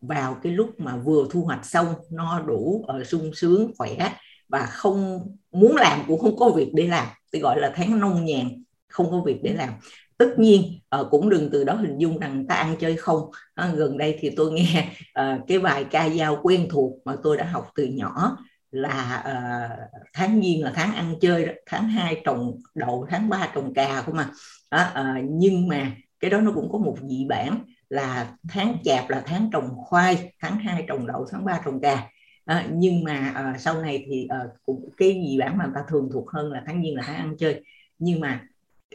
vào 0.00 0.36
cái 0.42 0.52
lúc 0.52 0.80
mà 0.80 0.96
vừa 0.96 1.26
thu 1.30 1.42
hoạch 1.42 1.64
xong 1.66 1.86
no 2.10 2.40
đủ 2.46 2.84
ở 2.86 3.04
sung 3.04 3.30
sướng 3.34 3.72
khỏe 3.78 4.12
và 4.48 4.66
không 4.66 5.20
muốn 5.52 5.76
làm 5.76 6.00
cũng 6.06 6.20
không 6.20 6.36
có 6.36 6.50
việc 6.50 6.70
để 6.74 6.86
làm 6.86 7.06
thì 7.32 7.40
gọi 7.40 7.60
là 7.60 7.72
tháng 7.76 8.00
nông 8.00 8.24
nhàn 8.24 8.64
không 8.88 9.10
có 9.10 9.20
việc 9.20 9.40
để 9.42 9.52
làm 9.52 9.70
tất 10.18 10.38
nhiên 10.38 10.80
ờ, 10.88 11.08
cũng 11.10 11.28
đừng 11.28 11.50
từ 11.52 11.64
đó 11.64 11.74
hình 11.74 11.98
dung 11.98 12.18
rằng 12.18 12.46
ta 12.46 12.54
ăn 12.54 12.76
chơi 12.80 12.96
không 12.96 13.30
à, 13.54 13.72
gần 13.76 13.98
đây 13.98 14.18
thì 14.20 14.30
tôi 14.36 14.52
nghe 14.52 14.88
ờ, 15.12 15.38
cái 15.48 15.58
bài 15.58 15.84
ca 15.90 16.08
dao 16.08 16.40
quen 16.42 16.68
thuộc 16.70 16.92
mà 17.04 17.16
tôi 17.22 17.36
đã 17.36 17.44
học 17.44 17.70
từ 17.74 17.84
nhỏ 17.84 18.36
là 18.70 19.24
uh, 19.26 20.02
tháng 20.12 20.42
giêng 20.42 20.64
là 20.64 20.72
tháng 20.74 20.94
ăn 20.94 21.14
chơi 21.20 21.46
đó. 21.46 21.52
tháng 21.66 21.88
2 21.88 22.20
trồng 22.24 22.56
đậu 22.74 23.06
tháng 23.10 23.28
3 23.28 23.50
trồng 23.54 23.74
cà 23.74 24.02
không 24.02 24.16
mà 24.16 24.30
à, 24.68 24.94
uh, 25.00 25.24
nhưng 25.30 25.68
mà 25.68 25.92
cái 26.26 26.30
đó 26.30 26.40
nó 26.40 26.52
cũng 26.54 26.72
có 26.72 26.78
một 26.78 26.96
dị 27.08 27.24
bản 27.24 27.58
là 27.88 28.34
tháng 28.48 28.76
chạp 28.84 29.10
là 29.10 29.22
tháng 29.26 29.50
trồng 29.52 29.68
khoai 29.76 30.32
tháng 30.40 30.58
2 30.58 30.84
trồng 30.88 31.06
đậu 31.06 31.26
tháng 31.32 31.44
3 31.44 31.60
trồng 31.64 31.80
cà 31.80 32.08
à, 32.44 32.66
nhưng 32.72 33.04
mà 33.04 33.32
à, 33.34 33.56
sau 33.58 33.82
này 33.82 34.04
thì 34.06 34.26
à, 34.28 34.38
cũng 34.64 34.88
cái 34.96 35.22
dị 35.26 35.38
bản 35.38 35.58
mà 35.58 35.64
người 35.64 35.72
ta 35.74 35.80
thường 35.88 36.08
thuộc 36.12 36.30
hơn 36.30 36.52
là 36.52 36.62
tháng 36.66 36.82
giêng 36.82 36.96
là 36.96 37.02
tháng 37.06 37.16
ăn 37.16 37.36
chơi. 37.38 37.62
Nhưng 37.98 38.20
mà 38.20 38.40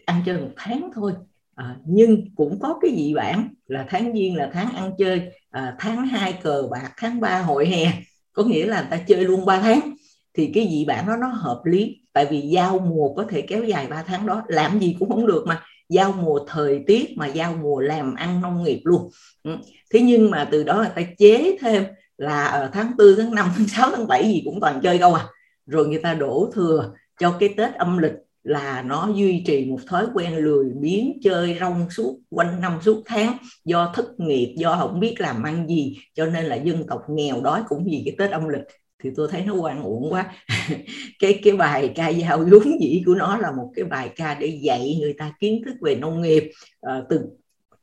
ăn 0.05 0.23
chơi 0.25 0.37
một 0.37 0.49
tháng 0.55 0.89
thôi. 0.95 1.13
À, 1.55 1.75
nhưng 1.85 2.35
cũng 2.35 2.59
có 2.59 2.79
cái 2.81 2.95
dị 2.95 3.13
bản 3.13 3.53
là 3.67 3.85
tháng 3.89 4.13
giêng 4.13 4.35
là 4.35 4.49
tháng 4.53 4.75
ăn 4.75 4.91
chơi 4.97 5.31
à, 5.51 5.75
tháng 5.79 6.07
2 6.07 6.33
cờ 6.33 6.67
bạc 6.71 6.91
tháng 6.97 7.19
3 7.19 7.41
hội 7.41 7.65
hè. 7.65 7.91
Có 8.33 8.43
nghĩa 8.43 8.65
là 8.65 8.81
người 8.81 8.89
ta 8.91 8.97
chơi 9.07 9.23
luôn 9.23 9.45
3 9.45 9.59
tháng. 9.59 9.95
Thì 10.33 10.51
cái 10.53 10.67
dị 10.71 10.85
bản 10.85 11.07
đó 11.07 11.15
nó 11.17 11.27
hợp 11.27 11.61
lý. 11.65 11.97
Tại 12.13 12.25
vì 12.31 12.41
giao 12.41 12.79
mùa 12.79 13.13
có 13.13 13.25
thể 13.29 13.41
kéo 13.41 13.63
dài 13.63 13.87
3 13.87 14.03
tháng 14.03 14.25
đó 14.25 14.43
làm 14.47 14.79
gì 14.79 14.95
cũng 14.99 15.09
không 15.09 15.27
được 15.27 15.43
mà 15.47 15.63
giao 15.91 16.11
mùa 16.11 16.39
thời 16.47 16.83
tiết 16.87 17.17
mà 17.17 17.27
giao 17.27 17.55
mùa 17.61 17.79
làm 17.79 18.15
ăn 18.15 18.41
nông 18.41 18.63
nghiệp 18.63 18.81
luôn. 18.83 19.09
Ừ. 19.43 19.51
Thế 19.93 20.01
nhưng 20.01 20.31
mà 20.31 20.47
từ 20.51 20.63
đó 20.63 20.77
người 20.77 20.89
ta 20.95 21.01
chế 21.17 21.57
thêm 21.61 21.83
là 22.17 22.45
ở 22.45 22.69
tháng 22.73 22.91
4, 22.97 23.07
tháng 23.17 23.35
5, 23.35 23.51
tháng 23.57 23.67
6, 23.67 23.91
tháng 23.95 24.07
7 24.07 24.23
gì 24.23 24.41
cũng 24.45 24.59
toàn 24.61 24.79
chơi 24.83 24.97
đâu 24.97 25.13
à. 25.13 25.27
Rồi 25.65 25.87
người 25.87 25.99
ta 25.99 26.13
đổ 26.13 26.51
thừa 26.53 26.91
cho 27.19 27.37
cái 27.39 27.49
Tết 27.57 27.73
âm 27.73 27.97
lịch 27.97 28.13
là 28.43 28.81
nó 28.81 29.09
duy 29.15 29.43
trì 29.45 29.65
một 29.65 29.79
thói 29.87 30.07
quen 30.13 30.35
lười 30.35 30.65
biếng 30.81 31.19
chơi 31.23 31.57
rong 31.59 31.89
suốt 31.89 32.19
quanh 32.29 32.61
năm 32.61 32.79
suốt 32.81 33.03
tháng 33.05 33.37
do 33.65 33.93
thất 33.95 34.19
nghiệp 34.19 34.55
do 34.57 34.77
không 34.79 34.99
biết 34.99 35.15
làm 35.19 35.43
ăn 35.43 35.67
gì 35.67 35.97
cho 36.15 36.25
nên 36.25 36.45
là 36.45 36.55
dân 36.55 36.87
tộc 36.87 37.01
nghèo 37.09 37.41
đói 37.41 37.63
cũng 37.67 37.85
vì 37.85 38.01
cái 38.05 38.15
tết 38.17 38.31
âm 38.31 38.47
lịch 38.47 38.63
thì 39.01 39.09
tôi 39.15 39.27
thấy 39.31 39.45
nó 39.45 39.53
quan 39.53 39.83
uổng 39.83 40.13
quá. 40.13 40.33
Cái 41.19 41.39
cái 41.43 41.53
bài 41.53 41.91
ca 41.95 42.11
dao 42.13 42.37
vốn 42.37 42.79
dĩ 42.81 43.03
của 43.05 43.15
nó 43.15 43.37
là 43.37 43.51
một 43.51 43.71
cái 43.75 43.85
bài 43.85 44.09
ca 44.15 44.33
để 44.33 44.47
dạy 44.47 44.97
người 45.01 45.13
ta 45.13 45.33
kiến 45.39 45.61
thức 45.65 45.75
về 45.81 45.95
nông 45.95 46.21
nghiệp. 46.21 46.51
Ờ, 46.79 46.93
à, 46.93 47.01
từng 47.09 47.21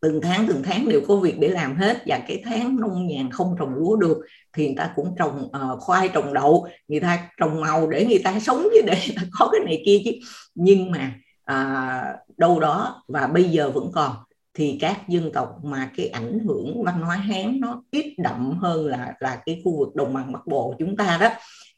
từng 0.00 0.20
tháng 0.20 0.46
từng 0.48 0.62
tháng 0.62 0.88
đều 0.88 1.00
có 1.08 1.16
việc 1.16 1.38
để 1.38 1.48
làm 1.48 1.76
hết 1.76 2.02
và 2.06 2.20
cái 2.28 2.42
tháng 2.44 2.80
nông 2.80 3.06
nhàn 3.06 3.30
không 3.30 3.56
trồng 3.58 3.74
lúa 3.74 3.96
được 3.96 4.18
thì 4.52 4.66
người 4.66 4.76
ta 4.76 4.90
cũng 4.96 5.14
trồng 5.18 5.44
uh, 5.44 5.80
khoai 5.80 6.08
trồng 6.08 6.32
đậu 6.32 6.68
người 6.88 7.00
ta 7.00 7.30
trồng 7.36 7.60
màu 7.60 7.90
để 7.90 8.06
người 8.06 8.20
ta 8.24 8.40
sống 8.40 8.68
chứ 8.74 8.80
để 8.86 8.98
người 9.06 9.16
ta 9.16 9.22
có 9.32 9.48
cái 9.52 9.60
này 9.64 9.82
kia 9.86 10.00
chứ. 10.04 10.10
Nhưng 10.54 10.90
mà 10.90 11.14
uh, 11.52 12.38
đâu 12.38 12.60
đó 12.60 13.02
và 13.08 13.26
bây 13.26 13.44
giờ 13.44 13.70
vẫn 13.70 13.90
còn 13.94 14.16
thì 14.58 14.78
các 14.80 15.08
dân 15.08 15.32
tộc 15.32 15.58
mà 15.62 15.90
cái 15.96 16.08
ảnh 16.08 16.38
hưởng 16.38 16.82
văn 16.84 17.00
hóa 17.00 17.16
hán 17.16 17.60
nó 17.60 17.82
ít 17.90 18.14
đậm 18.18 18.58
hơn 18.58 18.86
là 18.86 19.14
là 19.20 19.42
cái 19.46 19.60
khu 19.64 19.78
vực 19.78 19.94
đồng 19.94 20.14
bằng 20.14 20.32
bắc 20.32 20.46
bộ 20.46 20.74
chúng 20.78 20.96
ta 20.96 21.18
đó 21.20 21.28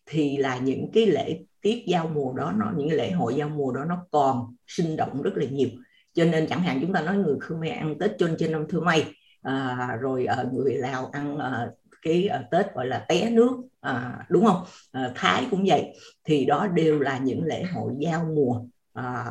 thì 0.06 0.36
là 0.36 0.56
những 0.56 0.90
cái 0.92 1.06
lễ 1.06 1.38
tiết 1.62 1.84
giao 1.86 2.10
mùa 2.14 2.32
đó 2.32 2.52
nó 2.56 2.72
những 2.76 2.88
cái 2.88 2.98
lễ 2.98 3.10
hội 3.10 3.34
giao 3.34 3.48
mùa 3.48 3.72
đó 3.72 3.84
nó 3.84 4.06
còn 4.10 4.54
sinh 4.66 4.96
động 4.96 5.22
rất 5.22 5.30
là 5.34 5.44
nhiều. 5.50 5.68
Cho 6.14 6.24
nên 6.24 6.46
chẳng 6.46 6.62
hạn 6.62 6.78
chúng 6.80 6.92
ta 6.92 7.00
nói 7.00 7.16
người 7.16 7.36
Khmer 7.40 7.72
ăn 7.72 7.98
Tết 7.98 8.10
chôn 8.18 8.36
trên 8.38 8.52
năm 8.52 8.64
thưa 8.68 8.80
mây 8.80 9.04
à, 9.42 9.96
rồi 10.00 10.26
ở 10.26 10.48
người 10.52 10.74
Lào 10.74 11.06
ăn 11.06 11.38
à, 11.38 11.66
cái 12.02 12.26
à, 12.26 12.42
Tết 12.50 12.74
gọi 12.74 12.86
là 12.86 13.04
té 13.08 13.30
nước 13.30 13.52
à, 13.80 14.26
đúng 14.28 14.44
không? 14.46 14.62
À, 14.92 15.12
Thái 15.14 15.46
cũng 15.50 15.64
vậy. 15.66 15.84
Thì 16.24 16.44
đó 16.44 16.66
đều 16.66 17.00
là 17.00 17.18
những 17.18 17.44
lễ 17.44 17.62
hội 17.62 17.92
giao 17.98 18.24
mùa 18.34 18.60
à, 18.92 19.24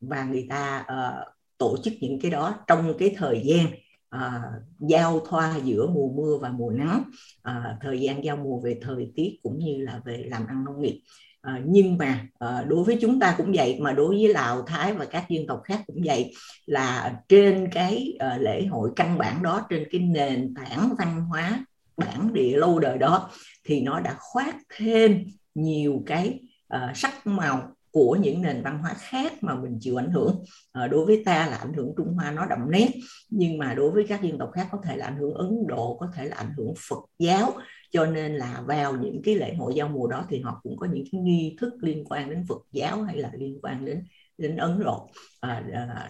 và 0.00 0.24
người 0.24 0.46
ta 0.50 0.84
à, 0.86 1.24
tổ 1.60 1.76
chức 1.84 1.94
những 2.00 2.20
cái 2.20 2.30
đó 2.30 2.54
trong 2.66 2.94
cái 2.98 3.14
thời 3.16 3.42
gian 3.44 3.66
à, 4.10 4.42
giao 4.78 5.20
thoa 5.28 5.56
giữa 5.64 5.86
mùa 5.86 6.08
mưa 6.08 6.38
và 6.40 6.48
mùa 6.48 6.70
nắng. 6.70 7.02
À, 7.42 7.76
thời 7.80 8.00
gian 8.00 8.24
giao 8.24 8.36
mùa 8.36 8.60
về 8.60 8.78
thời 8.82 9.12
tiết 9.16 9.38
cũng 9.42 9.58
như 9.58 9.76
là 9.78 10.00
về 10.04 10.24
làm 10.30 10.46
ăn 10.46 10.64
nông 10.64 10.80
nghiệp. 10.80 11.00
À, 11.42 11.60
nhưng 11.66 11.98
mà 11.98 12.26
à, 12.38 12.64
đối 12.68 12.84
với 12.84 12.98
chúng 13.00 13.20
ta 13.20 13.34
cũng 13.38 13.52
vậy 13.54 13.78
mà 13.80 13.92
đối 13.92 14.08
với 14.08 14.28
lào 14.28 14.62
thái 14.62 14.92
và 14.94 15.04
các 15.04 15.24
dân 15.28 15.46
tộc 15.46 15.60
khác 15.64 15.82
cũng 15.86 16.02
vậy 16.04 16.32
là 16.66 17.20
trên 17.28 17.68
cái 17.72 18.14
à, 18.18 18.38
lễ 18.40 18.66
hội 18.66 18.90
căn 18.96 19.18
bản 19.18 19.42
đó 19.42 19.66
trên 19.70 19.84
cái 19.90 20.00
nền 20.00 20.54
tảng 20.54 20.94
văn 20.98 21.20
hóa 21.20 21.64
bản 21.96 22.32
địa 22.32 22.56
lâu 22.56 22.78
đời 22.78 22.98
đó 22.98 23.30
thì 23.64 23.80
nó 23.80 24.00
đã 24.00 24.16
khoác 24.18 24.56
thêm 24.76 25.24
nhiều 25.54 26.02
cái 26.06 26.40
uh, 26.74 26.96
sắc 26.96 27.26
màu 27.26 27.76
của 27.92 28.16
những 28.20 28.42
nền 28.42 28.62
văn 28.62 28.78
hóa 28.78 28.94
khác 28.98 29.32
mà 29.40 29.54
mình 29.54 29.78
chịu 29.80 29.96
ảnh 29.96 30.10
hưởng. 30.10 30.44
À, 30.72 30.86
đối 30.86 31.06
với 31.06 31.22
ta 31.24 31.46
là 31.46 31.56
ảnh 31.56 31.72
hưởng 31.72 31.92
Trung 31.96 32.14
Hoa 32.14 32.30
nó 32.30 32.46
đậm 32.46 32.70
nét 32.70 32.88
nhưng 33.28 33.58
mà 33.58 33.74
đối 33.74 33.90
với 33.90 34.06
các 34.08 34.22
dân 34.22 34.38
tộc 34.38 34.50
khác 34.54 34.68
có 34.72 34.78
thể 34.84 34.96
là 34.96 35.06
ảnh 35.06 35.16
hưởng 35.16 35.34
Ấn 35.34 35.66
Độ 35.66 35.96
có 36.00 36.08
thể 36.14 36.24
là 36.24 36.36
ảnh 36.36 36.52
hưởng 36.56 36.74
Phật 36.88 37.04
giáo. 37.18 37.52
Cho 37.90 38.06
nên 38.06 38.34
là 38.34 38.62
vào 38.66 38.96
những 38.96 39.22
cái 39.24 39.34
lễ 39.34 39.54
hội 39.54 39.74
giao 39.74 39.88
mùa 39.88 40.06
đó 40.06 40.24
thì 40.28 40.40
họ 40.40 40.60
cũng 40.62 40.76
có 40.76 40.86
những 40.92 41.04
cái 41.12 41.20
nghi 41.20 41.56
thức 41.60 41.72
liên 41.80 42.04
quan 42.04 42.30
đến 42.30 42.44
Phật 42.48 42.62
giáo 42.72 43.02
hay 43.02 43.16
là 43.16 43.30
liên 43.34 43.58
quan 43.62 43.84
đến 43.84 44.04
đến 44.38 44.56
Ấn 44.56 44.82
Độ. 44.84 45.08
À, 45.40 45.62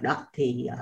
đó 0.02 0.16
thì 0.34 0.66
à, 0.66 0.76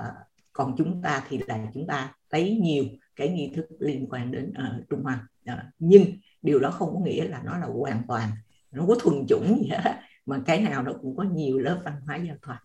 còn 0.53 0.75
chúng 0.77 1.01
ta 1.01 1.23
thì 1.29 1.39
là 1.47 1.67
chúng 1.73 1.87
ta 1.87 2.13
thấy 2.29 2.57
nhiều 2.61 2.83
cái 3.15 3.29
nghi 3.29 3.51
thức 3.55 3.65
liên 3.79 4.07
quan 4.09 4.31
đến 4.31 4.49
uh, 4.49 4.89
Trung 4.89 5.03
Hoa. 5.03 5.27
À, 5.45 5.71
nhưng 5.79 6.05
điều 6.41 6.59
đó 6.59 6.71
không 6.71 6.93
có 6.93 6.99
nghĩa 6.99 7.27
là 7.27 7.41
nó 7.45 7.57
là 7.57 7.65
hoàn 7.65 8.01
toàn 8.07 8.29
nó 8.71 8.85
có 8.87 8.95
thuần 8.99 9.25
chủng 9.27 9.59
gì 9.61 9.69
hết 9.69 9.99
mà 10.29 10.41
cái 10.45 10.61
nào 10.61 10.83
nó 10.83 10.93
cũng 11.01 11.15
có 11.15 11.23
nhiều 11.23 11.57
lớp 11.57 11.81
văn 11.85 11.93
hóa 12.05 12.15
giao 12.15 12.35
thoa. 12.41 12.63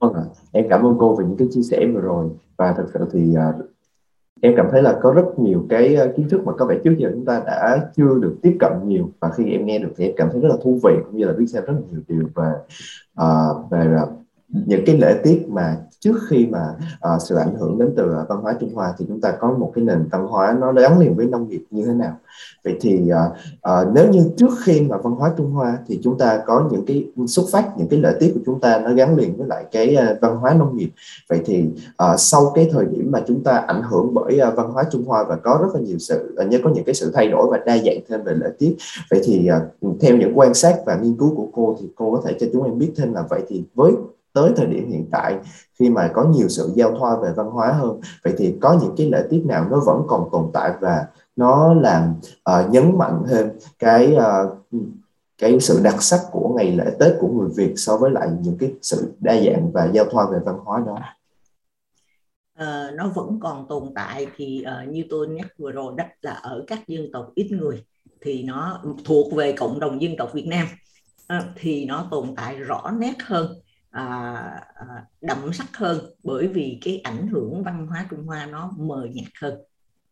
Vâng 0.00 0.12
ạ, 0.14 0.24
em 0.52 0.66
cảm 0.70 0.86
ơn 0.86 0.96
cô 0.98 1.16
về 1.16 1.24
những 1.24 1.36
cái 1.36 1.48
chia 1.50 1.62
sẻ 1.62 1.86
vừa 1.94 2.00
rồi. 2.00 2.30
Và 2.56 2.74
thật 2.76 2.86
sự 2.94 3.00
thì 3.12 3.34
uh, 3.58 3.64
em 4.40 4.54
cảm 4.56 4.66
thấy 4.70 4.82
là 4.82 4.98
có 5.02 5.12
rất 5.12 5.24
nhiều 5.38 5.66
cái 5.68 5.96
à, 5.96 6.06
kiến 6.16 6.28
thức 6.28 6.40
mà 6.44 6.52
có 6.58 6.66
vẻ 6.66 6.78
trước 6.84 6.94
giờ 6.98 7.08
chúng 7.12 7.24
ta 7.24 7.42
đã 7.46 7.90
chưa 7.96 8.18
được 8.20 8.36
tiếp 8.42 8.56
cận 8.60 8.72
nhiều. 8.84 9.10
Và 9.20 9.30
khi 9.36 9.44
em 9.50 9.66
nghe 9.66 9.78
được 9.78 9.92
thì 9.96 10.04
em 10.04 10.14
cảm 10.16 10.28
thấy 10.32 10.40
rất 10.40 10.48
là 10.48 10.56
thú 10.62 10.80
vị 10.84 10.92
cũng 11.04 11.16
như 11.16 11.24
là 11.24 11.32
biết 11.32 11.46
xem 11.46 11.64
rất 11.66 11.72
là 11.72 11.80
nhiều 11.90 12.00
điều 12.08 12.28
về 12.34 12.52
uh, 13.20 13.70
về 13.70 13.96
uh, 14.02 14.23
những 14.48 14.82
cái 14.86 14.98
lễ 14.98 15.20
tiết 15.22 15.48
mà 15.48 15.76
trước 16.00 16.18
khi 16.28 16.46
mà 16.46 16.74
uh, 17.14 17.22
sự 17.22 17.36
ảnh 17.36 17.54
hưởng 17.54 17.78
đến 17.78 17.92
từ 17.96 18.04
uh, 18.04 18.28
văn 18.28 18.40
hóa 18.42 18.54
Trung 18.60 18.74
Hoa 18.74 18.94
thì 18.98 19.04
chúng 19.08 19.20
ta 19.20 19.30
có 19.40 19.52
một 19.58 19.72
cái 19.74 19.84
nền 19.84 20.08
văn 20.10 20.26
hóa 20.26 20.56
nó 20.60 20.72
gắn 20.72 20.98
liền 20.98 21.16
với 21.16 21.26
nông 21.26 21.48
nghiệp 21.48 21.64
như 21.70 21.86
thế 21.86 21.94
nào. 21.94 22.18
Vậy 22.64 22.76
thì 22.80 23.10
uh, 23.12 23.32
uh, 23.70 23.94
nếu 23.94 24.10
như 24.10 24.30
trước 24.36 24.50
khi 24.64 24.80
mà 24.80 24.96
văn 24.96 25.12
hóa 25.12 25.32
Trung 25.36 25.50
Hoa 25.50 25.78
thì 25.86 26.00
chúng 26.02 26.18
ta 26.18 26.42
có 26.46 26.68
những 26.72 26.86
cái 26.86 27.06
xuất 27.26 27.42
phát 27.52 27.78
những 27.78 27.88
cái 27.88 28.00
lễ 28.00 28.14
tiết 28.20 28.32
của 28.34 28.40
chúng 28.46 28.60
ta 28.60 28.78
nó 28.78 28.94
gắn 28.94 29.16
liền 29.16 29.36
với 29.36 29.46
lại 29.46 29.64
cái 29.72 29.96
uh, 29.96 30.20
văn 30.20 30.36
hóa 30.36 30.54
nông 30.54 30.76
nghiệp. 30.76 30.90
Vậy 31.28 31.40
thì 31.44 31.64
uh, 31.88 32.20
sau 32.20 32.52
cái 32.54 32.68
thời 32.72 32.84
điểm 32.84 33.10
mà 33.10 33.22
chúng 33.26 33.44
ta 33.44 33.52
ảnh 33.52 33.82
hưởng 33.82 34.14
bởi 34.14 34.40
uh, 34.48 34.56
văn 34.56 34.70
hóa 34.70 34.84
Trung 34.90 35.04
Hoa 35.04 35.24
và 35.28 35.36
có 35.36 35.58
rất 35.62 35.68
là 35.74 35.80
nhiều 35.80 35.98
sự 35.98 36.36
uh, 36.42 36.48
như 36.48 36.60
có 36.64 36.70
những 36.70 36.84
cái 36.84 36.94
sự 36.94 37.10
thay 37.14 37.28
đổi 37.28 37.46
và 37.50 37.58
đa 37.66 37.78
dạng 37.78 37.98
thêm 38.08 38.24
về 38.24 38.34
lễ 38.34 38.48
tiết 38.58 38.76
vậy 39.10 39.20
thì 39.24 39.50
uh, 39.86 40.00
theo 40.00 40.16
những 40.16 40.38
quan 40.38 40.54
sát 40.54 40.76
và 40.86 40.98
nghiên 41.02 41.16
cứu 41.16 41.34
của 41.36 41.46
cô 41.52 41.76
thì 41.80 41.88
cô 41.94 42.10
có 42.10 42.22
thể 42.24 42.36
cho 42.40 42.46
chúng 42.52 42.64
em 42.64 42.78
biết 42.78 42.92
thêm 42.96 43.14
là 43.14 43.22
vậy 43.30 43.42
thì 43.48 43.64
với 43.74 43.92
tới 44.34 44.52
thời 44.56 44.66
điểm 44.66 44.90
hiện 44.90 45.08
tại 45.12 45.38
khi 45.78 45.90
mà 45.90 46.10
có 46.14 46.24
nhiều 46.24 46.48
sự 46.48 46.72
giao 46.74 46.98
thoa 46.98 47.16
về 47.22 47.32
văn 47.36 47.46
hóa 47.46 47.72
hơn 47.72 48.00
vậy 48.24 48.34
thì 48.38 48.54
có 48.60 48.78
những 48.82 48.94
cái 48.96 49.10
lễ 49.10 49.22
tiết 49.30 49.42
nào 49.46 49.66
nó 49.70 49.80
vẫn 49.86 50.02
còn 50.08 50.28
tồn 50.32 50.50
tại 50.52 50.72
và 50.80 51.06
nó 51.36 51.74
làm 51.74 52.14
uh, 52.50 52.70
nhấn 52.70 52.98
mạnh 52.98 53.22
thêm 53.28 53.48
cái 53.78 54.16
uh, 54.16 54.80
cái 55.38 55.60
sự 55.60 55.80
đặc 55.84 56.02
sắc 56.02 56.20
của 56.32 56.54
ngày 56.56 56.72
lễ 56.76 56.84
Tết 56.98 57.12
của 57.20 57.28
người 57.28 57.48
Việt 57.56 57.72
so 57.76 57.96
với 57.96 58.10
lại 58.10 58.28
những 58.42 58.56
cái 58.58 58.72
sự 58.82 59.14
đa 59.20 59.36
dạng 59.36 59.70
và 59.72 59.90
giao 59.92 60.04
thoa 60.10 60.26
về 60.32 60.38
văn 60.44 60.58
hóa 60.64 60.82
đó? 60.86 60.98
Uh, 62.62 62.94
nó 62.94 63.08
vẫn 63.14 63.40
còn 63.40 63.68
tồn 63.68 63.82
tại 63.94 64.26
thì 64.36 64.64
uh, 64.84 64.88
như 64.88 65.04
tôi 65.10 65.28
nhắc 65.28 65.46
vừa 65.58 65.72
rồi 65.72 65.92
đó 65.96 66.04
là 66.22 66.32
ở 66.32 66.64
các 66.66 66.88
dân 66.88 67.12
tộc 67.12 67.32
ít 67.34 67.48
người 67.50 67.84
thì 68.20 68.42
nó 68.42 68.80
thuộc 69.04 69.32
về 69.34 69.52
cộng 69.52 69.80
đồng 69.80 70.02
dân 70.02 70.16
tộc 70.18 70.32
Việt 70.32 70.46
Nam. 70.46 70.66
Uh, 71.36 71.44
thì 71.56 71.84
nó 71.84 72.08
tồn 72.10 72.34
tại 72.36 72.56
rõ 72.56 72.90
nét 72.98 73.14
hơn. 73.22 73.54
À, 73.94 74.04
à, 74.74 74.86
đậm 75.20 75.52
sắc 75.52 75.76
hơn 75.76 75.98
bởi 76.24 76.48
vì 76.48 76.78
cái 76.84 77.00
ảnh 77.04 77.28
hưởng 77.28 77.62
văn 77.64 77.86
hóa 77.86 78.06
Trung 78.10 78.26
Hoa 78.26 78.46
nó 78.46 78.72
mờ 78.78 79.08
nhạt 79.12 79.32
hơn. 79.40 79.54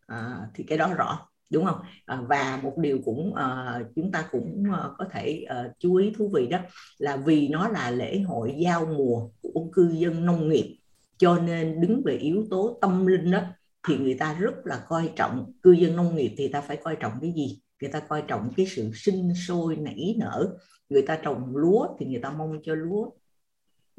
À, 0.06 0.38
thì 0.54 0.64
cái 0.64 0.78
đó 0.78 0.94
rõ 0.94 1.28
đúng 1.50 1.64
không? 1.64 1.80
À, 2.06 2.20
và 2.28 2.60
một 2.62 2.78
điều 2.78 2.98
cũng 3.04 3.34
à, 3.34 3.80
chúng 3.96 4.12
ta 4.12 4.24
cũng 4.30 4.64
à, 4.72 4.88
có 4.98 5.04
thể 5.12 5.44
à, 5.48 5.68
chú 5.78 5.94
ý 5.94 6.12
thú 6.18 6.30
vị 6.34 6.46
đó 6.46 6.58
là 6.98 7.16
vì 7.16 7.48
nó 7.48 7.68
là 7.68 7.90
lễ 7.90 8.20
hội 8.20 8.54
giao 8.58 8.86
mùa 8.86 9.28
của 9.42 9.68
cư 9.72 9.90
dân 9.92 10.26
nông 10.26 10.48
nghiệp 10.48 10.78
cho 11.18 11.38
nên 11.38 11.80
đứng 11.80 12.02
về 12.04 12.16
yếu 12.16 12.46
tố 12.50 12.78
tâm 12.80 13.06
linh 13.06 13.30
đó 13.30 13.40
thì 13.88 13.98
người 13.98 14.14
ta 14.14 14.34
rất 14.34 14.54
là 14.64 14.84
coi 14.88 15.10
trọng 15.16 15.52
cư 15.62 15.72
dân 15.72 15.96
nông 15.96 16.16
nghiệp 16.16 16.34
thì 16.38 16.48
ta 16.48 16.60
phải 16.60 16.76
coi 16.76 16.96
trọng 17.00 17.12
cái 17.20 17.32
gì? 17.36 17.60
Người 17.80 17.90
ta 17.90 18.00
coi 18.00 18.22
trọng 18.28 18.50
cái 18.56 18.66
sự 18.66 18.90
sinh 18.94 19.32
sôi 19.46 19.76
nảy 19.76 20.16
nở. 20.18 20.56
Người 20.88 21.02
ta 21.02 21.18
trồng 21.22 21.56
lúa 21.56 21.88
thì 21.98 22.06
người 22.06 22.20
ta 22.22 22.30
mong 22.30 22.60
cho 22.64 22.74
lúa 22.74 23.10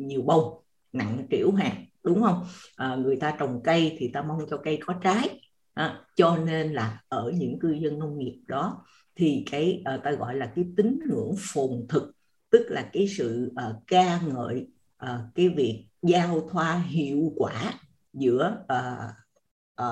nhiều 0.07 0.21
bông 0.21 0.63
nặng 0.93 1.27
triệu 1.31 1.51
hạt 1.51 1.77
đúng 2.03 2.21
không? 2.21 2.45
À, 2.75 2.95
người 2.95 3.15
ta 3.15 3.35
trồng 3.39 3.61
cây 3.63 3.95
thì 3.99 4.11
ta 4.13 4.21
mong 4.21 4.39
cho 4.49 4.57
cây 4.57 4.79
có 4.85 4.93
trái. 5.03 5.39
À, 5.73 6.01
cho 6.15 6.37
nên 6.37 6.73
là 6.73 7.01
ở 7.07 7.31
những 7.37 7.59
cư 7.59 7.71
dân 7.71 7.99
nông 7.99 8.19
nghiệp 8.19 8.41
đó 8.47 8.85
thì 9.15 9.43
cái 9.51 9.81
à, 9.85 9.99
ta 10.03 10.11
gọi 10.11 10.35
là 10.35 10.51
cái 10.55 10.65
tín 10.77 10.99
ngưỡng 11.09 11.35
phồn 11.39 11.85
thực 11.89 12.11
tức 12.49 12.65
là 12.69 12.89
cái 12.93 13.07
sự 13.07 13.51
à, 13.55 13.73
ca 13.87 14.21
ngợi 14.21 14.67
à, 14.97 15.19
cái 15.35 15.49
việc 15.49 15.85
giao 16.01 16.49
thoa 16.51 16.83
hiệu 16.87 17.33
quả 17.35 17.73
giữa 18.13 18.65
à, 18.67 19.09
à, 19.75 19.87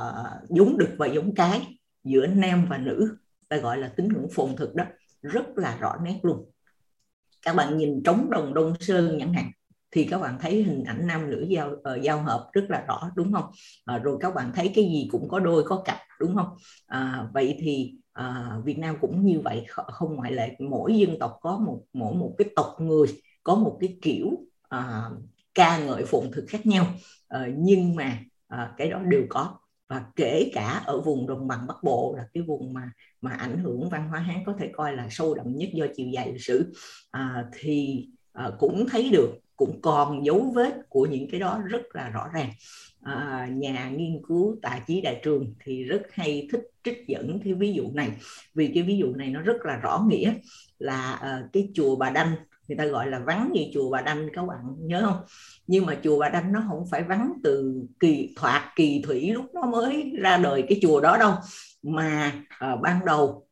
giống 0.49 0.77
đực 0.77 0.89
và 0.97 1.07
giống 1.07 1.35
cái 1.35 1.77
giữa 2.03 2.27
nam 2.27 2.65
và 2.69 2.77
nữ 2.77 3.17
ta 3.49 3.57
gọi 3.57 3.77
là 3.77 3.87
tín 3.95 4.07
ngưỡng 4.07 4.27
phồn 4.31 4.55
thực 4.55 4.75
đó. 4.75 4.83
Rất 5.21 5.45
là 5.55 5.77
rõ 5.77 5.95
nét 6.03 6.19
luôn. 6.23 6.51
Các 7.41 7.55
bạn 7.55 7.77
nhìn 7.77 8.03
trống 8.03 8.29
đồng 8.29 8.53
đông 8.53 8.73
sơn 8.79 9.17
chẳng 9.19 9.33
hạn 9.33 9.51
thì 9.91 10.03
các 10.03 10.21
bạn 10.21 10.37
thấy 10.41 10.63
hình 10.63 10.83
ảnh 10.83 11.07
nam 11.07 11.29
nữ 11.29 11.45
giao 11.49 11.71
uh, 11.71 12.01
giao 12.01 12.21
hợp 12.21 12.49
rất 12.53 12.65
là 12.69 12.85
rõ 12.87 13.11
đúng 13.15 13.33
không? 13.33 13.45
À, 13.85 13.97
rồi 13.97 14.17
các 14.21 14.35
bạn 14.35 14.51
thấy 14.55 14.71
cái 14.75 14.83
gì 14.85 15.07
cũng 15.11 15.29
có 15.29 15.39
đôi 15.39 15.63
có 15.63 15.81
cặp 15.85 15.97
đúng 16.19 16.35
không? 16.35 16.47
À, 16.87 17.27
vậy 17.33 17.57
thì 17.59 17.93
à, 18.13 18.57
Việt 18.65 18.77
Nam 18.77 18.95
cũng 19.01 19.25
như 19.25 19.39
vậy 19.39 19.65
không 19.67 20.15
ngoại 20.15 20.31
lệ 20.31 20.55
mỗi 20.59 20.97
dân 20.97 21.19
tộc 21.19 21.37
có 21.41 21.57
một 21.57 21.81
mỗi 21.93 22.15
một 22.15 22.35
cái 22.37 22.49
tộc 22.55 22.75
người 22.79 23.07
có 23.43 23.55
một 23.55 23.77
cái 23.79 23.97
kiểu 24.01 24.31
à, 24.69 25.09
ca 25.53 25.85
ngợi 25.85 26.05
phụng 26.05 26.31
thực 26.31 26.45
khác 26.47 26.65
nhau. 26.65 26.85
À, 27.27 27.47
nhưng 27.57 27.95
mà 27.95 28.19
à, 28.47 28.73
cái 28.77 28.89
đó 28.89 28.99
đều 28.99 29.23
có. 29.29 29.57
Và 29.89 30.05
kể 30.15 30.51
cả 30.53 30.81
ở 30.85 31.01
vùng 31.01 31.27
đồng 31.27 31.47
bằng 31.47 31.67
Bắc 31.67 31.83
Bộ 31.83 32.13
là 32.17 32.23
cái 32.33 32.43
vùng 32.43 32.73
mà 32.73 32.91
mà 33.21 33.31
ảnh 33.31 33.57
hưởng 33.57 33.89
văn 33.89 34.09
hóa 34.09 34.19
Hán 34.19 34.43
có 34.45 34.53
thể 34.59 34.69
coi 34.73 34.95
là 34.95 35.07
sâu 35.09 35.35
đậm 35.35 35.55
nhất 35.55 35.69
do 35.73 35.85
chiều 35.95 36.07
dài 36.07 36.31
lịch 36.31 36.43
sử. 36.43 36.73
À, 37.11 37.45
thì 37.59 38.07
à, 38.33 38.51
cũng 38.59 38.85
thấy 38.91 39.09
được 39.09 39.29
cũng 39.61 39.81
còn 39.81 40.25
dấu 40.25 40.51
vết 40.55 40.73
của 40.89 41.05
những 41.05 41.27
cái 41.31 41.39
đó 41.39 41.61
rất 41.65 41.81
là 41.93 42.09
rõ 42.09 42.27
ràng. 42.33 42.49
À, 43.01 43.47
nhà 43.51 43.89
nghiên 43.89 44.21
cứu 44.27 44.55
tài 44.61 44.81
chí 44.87 45.01
đại 45.01 45.21
trường 45.23 45.53
thì 45.65 45.83
rất 45.83 46.01
hay 46.11 46.47
thích 46.51 46.61
trích 46.83 47.07
dẫn 47.07 47.39
cái 47.43 47.53
ví 47.53 47.73
dụ 47.73 47.83
này 47.93 48.09
vì 48.55 48.71
cái 48.73 48.83
ví 48.83 48.97
dụ 48.97 49.13
này 49.15 49.29
nó 49.29 49.41
rất 49.41 49.65
là 49.65 49.75
rõ 49.75 50.05
nghĩa 50.07 50.33
là 50.79 51.13
uh, 51.15 51.53
cái 51.53 51.69
chùa 51.73 51.95
bà 51.95 52.09
đanh 52.09 52.35
người 52.67 52.77
ta 52.77 52.85
gọi 52.85 53.07
là 53.07 53.19
vắng 53.19 53.49
như 53.53 53.65
chùa 53.73 53.89
bà 53.89 54.01
đanh 54.01 54.29
các 54.33 54.45
bạn 54.45 54.59
nhớ 54.79 55.01
không? 55.05 55.21
Nhưng 55.67 55.85
mà 55.85 55.97
chùa 56.03 56.19
bà 56.19 56.29
đanh 56.29 56.51
nó 56.51 56.63
không 56.67 56.85
phải 56.91 57.03
vắng 57.03 57.33
từ 57.43 57.81
kỳ 57.99 58.33
thoạt 58.35 58.61
kỳ 58.75 59.01
thủy 59.05 59.31
lúc 59.33 59.45
nó 59.53 59.65
mới 59.65 60.11
ra 60.19 60.37
đời 60.37 60.63
cái 60.69 60.79
chùa 60.81 61.01
đó 61.01 61.17
đâu 61.17 61.33
mà 61.83 62.31
uh, 62.73 62.81
ban 62.81 63.05
đầu 63.05 63.47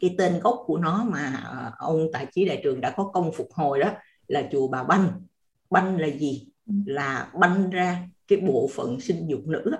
cái 0.00 0.14
tên 0.18 0.40
gốc 0.40 0.62
của 0.66 0.78
nó 0.78 1.04
mà 1.04 1.32
uh, 1.68 1.74
ông 1.78 2.06
tài 2.12 2.26
chí 2.26 2.44
đại 2.44 2.60
trường 2.64 2.80
đã 2.80 2.90
có 2.90 3.10
công 3.14 3.32
phục 3.32 3.48
hồi 3.52 3.78
đó 3.78 3.90
là 4.28 4.48
chùa 4.52 4.68
bà 4.68 4.84
banh. 4.84 5.22
Banh 5.70 5.96
là 5.96 6.06
gì? 6.06 6.48
Ừ. 6.66 6.72
là 6.86 7.30
banh 7.40 7.70
ra 7.70 8.08
cái 8.28 8.40
bộ 8.40 8.70
phận 8.74 9.00
sinh 9.00 9.26
dục 9.28 9.46
nữ. 9.46 9.72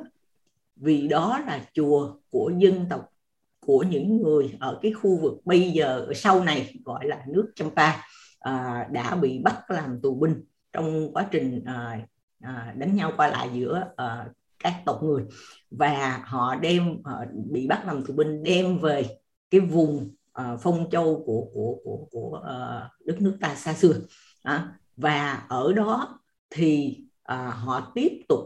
Vì 0.76 1.08
đó 1.08 1.40
là 1.46 1.66
chùa 1.74 2.14
của 2.30 2.52
dân 2.58 2.86
tộc 2.90 3.12
của 3.60 3.84
những 3.90 4.22
người 4.22 4.56
ở 4.60 4.78
cái 4.82 4.92
khu 4.92 5.16
vực 5.16 5.34
bây 5.44 5.70
giờ 5.70 6.06
sau 6.14 6.44
này 6.44 6.74
gọi 6.84 7.06
là 7.06 7.24
nước 7.28 7.52
Champa 7.54 7.96
à, 8.40 8.86
đã 8.92 9.14
bị 9.14 9.38
bắt 9.38 9.70
làm 9.70 10.00
tù 10.00 10.14
binh 10.14 10.44
trong 10.72 11.12
quá 11.12 11.28
trình 11.30 11.62
à, 11.64 12.06
à, 12.40 12.74
đánh 12.76 12.96
nhau 12.96 13.12
qua 13.16 13.28
lại 13.28 13.48
giữa 13.54 13.92
à, 13.96 14.26
các 14.58 14.82
tộc 14.86 15.02
người. 15.02 15.24
Và 15.70 16.22
họ 16.26 16.54
đem 16.54 16.96
à, 17.04 17.12
bị 17.50 17.66
bắt 17.66 17.82
làm 17.86 18.04
tù 18.04 18.14
binh 18.14 18.42
đem 18.42 18.78
về 18.78 19.06
cái 19.50 19.60
vùng 19.60 20.10
à, 20.32 20.56
phong 20.60 20.90
châu 20.90 21.22
của 21.26 21.46
của 21.54 21.76
của 21.84 22.06
của 22.10 22.42
à, 22.46 22.90
đất 23.04 23.20
nước 23.20 23.36
ta 23.40 23.54
xa 23.54 23.74
xưa 23.74 23.92
à, 24.42 24.72
và 24.96 25.46
ở 25.48 25.72
đó 25.72 26.20
thì 26.50 27.00
à, 27.22 27.50
họ 27.50 27.92
tiếp 27.94 28.12
tục 28.28 28.40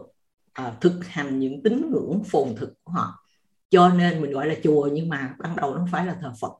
à, 0.53 0.73
thực 0.81 0.99
hành 1.05 1.39
những 1.39 1.63
tín 1.63 1.91
ngưỡng 1.91 2.23
phồn 2.23 2.55
thực 2.55 2.73
của 2.83 2.91
họ 2.91 3.23
cho 3.69 3.89
nên 3.89 4.21
mình 4.21 4.31
gọi 4.31 4.47
là 4.47 4.55
chùa 4.63 4.89
nhưng 4.93 5.09
mà 5.09 5.35
ban 5.39 5.55
đầu 5.55 5.71
nó 5.71 5.79
không 5.79 5.89
phải 5.91 6.05
là 6.05 6.17
thờ 6.21 6.33
Phật 6.41 6.53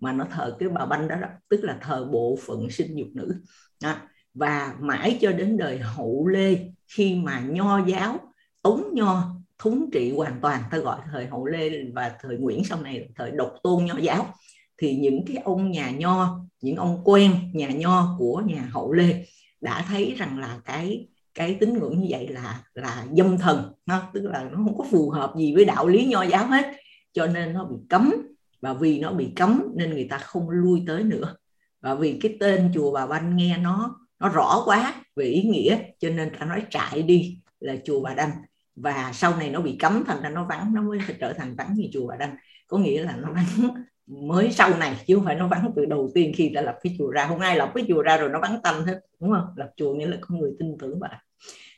mà 0.00 0.12
nó 0.12 0.24
thờ 0.30 0.56
cái 0.58 0.68
bà 0.68 0.86
banh 0.86 1.08
đó, 1.08 1.16
đó 1.16 1.28
tức 1.48 1.60
là 1.64 1.78
thờ 1.82 2.08
bộ 2.12 2.38
phận 2.46 2.70
sinh 2.70 2.98
dục 2.98 3.08
nữ 3.14 3.34
đó. 3.82 3.94
và 4.34 4.74
mãi 4.80 5.18
cho 5.20 5.32
đến 5.32 5.56
đời 5.56 5.78
hậu 5.78 6.26
lê 6.26 6.58
khi 6.86 7.14
mà 7.14 7.40
nho 7.40 7.86
giáo 7.86 8.18
tống 8.62 8.84
nho 8.92 9.38
thống 9.58 9.90
trị 9.92 10.12
hoàn 10.16 10.40
toàn 10.40 10.62
ta 10.70 10.78
gọi 10.78 11.00
thời 11.12 11.26
hậu 11.26 11.46
lê 11.46 11.70
và 11.94 12.16
thời 12.20 12.36
nguyễn 12.36 12.64
sau 12.64 12.80
này 12.82 13.08
thời 13.16 13.30
độc 13.30 13.54
tôn 13.62 13.84
nho 13.84 13.98
giáo 13.98 14.34
thì 14.78 14.96
những 14.96 15.24
cái 15.26 15.36
ông 15.36 15.70
nhà 15.70 15.90
nho, 15.90 16.40
những 16.60 16.76
ông 16.76 17.00
quen 17.04 17.50
nhà 17.52 17.68
nho 17.68 18.16
của 18.18 18.42
nhà 18.46 18.68
hậu 18.72 18.92
lê 18.92 19.26
đã 19.60 19.84
thấy 19.88 20.14
rằng 20.18 20.38
là 20.38 20.60
cái 20.64 21.08
cái 21.34 21.56
tín 21.60 21.74
ngưỡng 21.74 22.00
như 22.00 22.06
vậy 22.10 22.28
là 22.28 22.62
là 22.74 23.06
dâm 23.16 23.38
thần, 23.38 23.72
ha? 23.86 24.02
tức 24.14 24.22
là 24.22 24.42
nó 24.42 24.56
không 24.56 24.78
có 24.78 24.84
phù 24.90 25.10
hợp 25.10 25.34
gì 25.38 25.54
với 25.54 25.64
đạo 25.64 25.88
lý 25.88 26.06
nho 26.06 26.22
giáo 26.22 26.46
hết. 26.46 26.76
Cho 27.12 27.26
nên 27.26 27.52
nó 27.54 27.64
bị 27.64 27.76
cấm. 27.88 28.14
Và 28.60 28.72
vì 28.72 28.98
nó 28.98 29.12
bị 29.12 29.32
cấm 29.36 29.62
nên 29.76 29.90
người 29.90 30.06
ta 30.10 30.18
không 30.18 30.50
lui 30.50 30.82
tới 30.86 31.04
nữa. 31.04 31.36
Và 31.80 31.94
vì 31.94 32.18
cái 32.22 32.36
tên 32.40 32.70
chùa 32.74 32.92
bà 32.92 33.06
Banh 33.06 33.36
nghe 33.36 33.58
nó 33.58 33.96
nó 34.18 34.28
rõ 34.28 34.62
quá 34.64 34.94
về 35.16 35.24
ý 35.24 35.42
nghĩa, 35.42 35.78
cho 35.98 36.10
nên 36.10 36.30
ta 36.38 36.46
nói 36.46 36.62
trại 36.70 37.02
đi 37.02 37.40
là 37.60 37.76
chùa 37.84 38.00
bà 38.00 38.14
Đanh. 38.14 38.30
Và 38.76 39.10
sau 39.14 39.36
này 39.36 39.50
nó 39.50 39.60
bị 39.60 39.76
cấm, 39.78 40.04
thành 40.06 40.22
ra 40.22 40.28
nó 40.28 40.44
vắng, 40.44 40.74
nó 40.74 40.82
mới 40.82 40.98
trở 41.20 41.32
thành 41.32 41.56
vắng 41.56 41.74
như 41.74 41.88
chùa 41.92 42.06
bà 42.06 42.16
Đanh. 42.16 42.36
Có 42.66 42.78
nghĩa 42.78 43.02
là 43.02 43.16
nó 43.16 43.32
vắng 43.32 43.74
mới 44.08 44.52
sau 44.52 44.78
này 44.78 44.96
chứ 45.06 45.14
không 45.14 45.24
phải 45.24 45.34
nó 45.34 45.48
vắng 45.48 45.72
từ 45.76 45.84
đầu 45.84 46.10
tiên 46.14 46.32
khi 46.36 46.48
đã 46.48 46.62
lập 46.62 46.78
cái 46.82 46.94
chùa 46.98 47.10
ra. 47.10 47.26
Không 47.28 47.40
ai 47.40 47.56
lập 47.56 47.72
cái 47.74 47.84
chùa 47.88 48.02
ra 48.02 48.16
rồi 48.16 48.28
nó 48.28 48.40
vắng 48.40 48.60
tanh 48.62 48.84
hết 48.86 49.00
đúng 49.20 49.30
không? 49.30 49.46
Lập 49.56 49.70
chùa 49.76 49.94
nghĩa 49.94 50.06
là 50.06 50.16
có 50.20 50.34
người 50.34 50.52
tin 50.58 50.78
tưởng 50.78 50.98
vào 50.98 51.10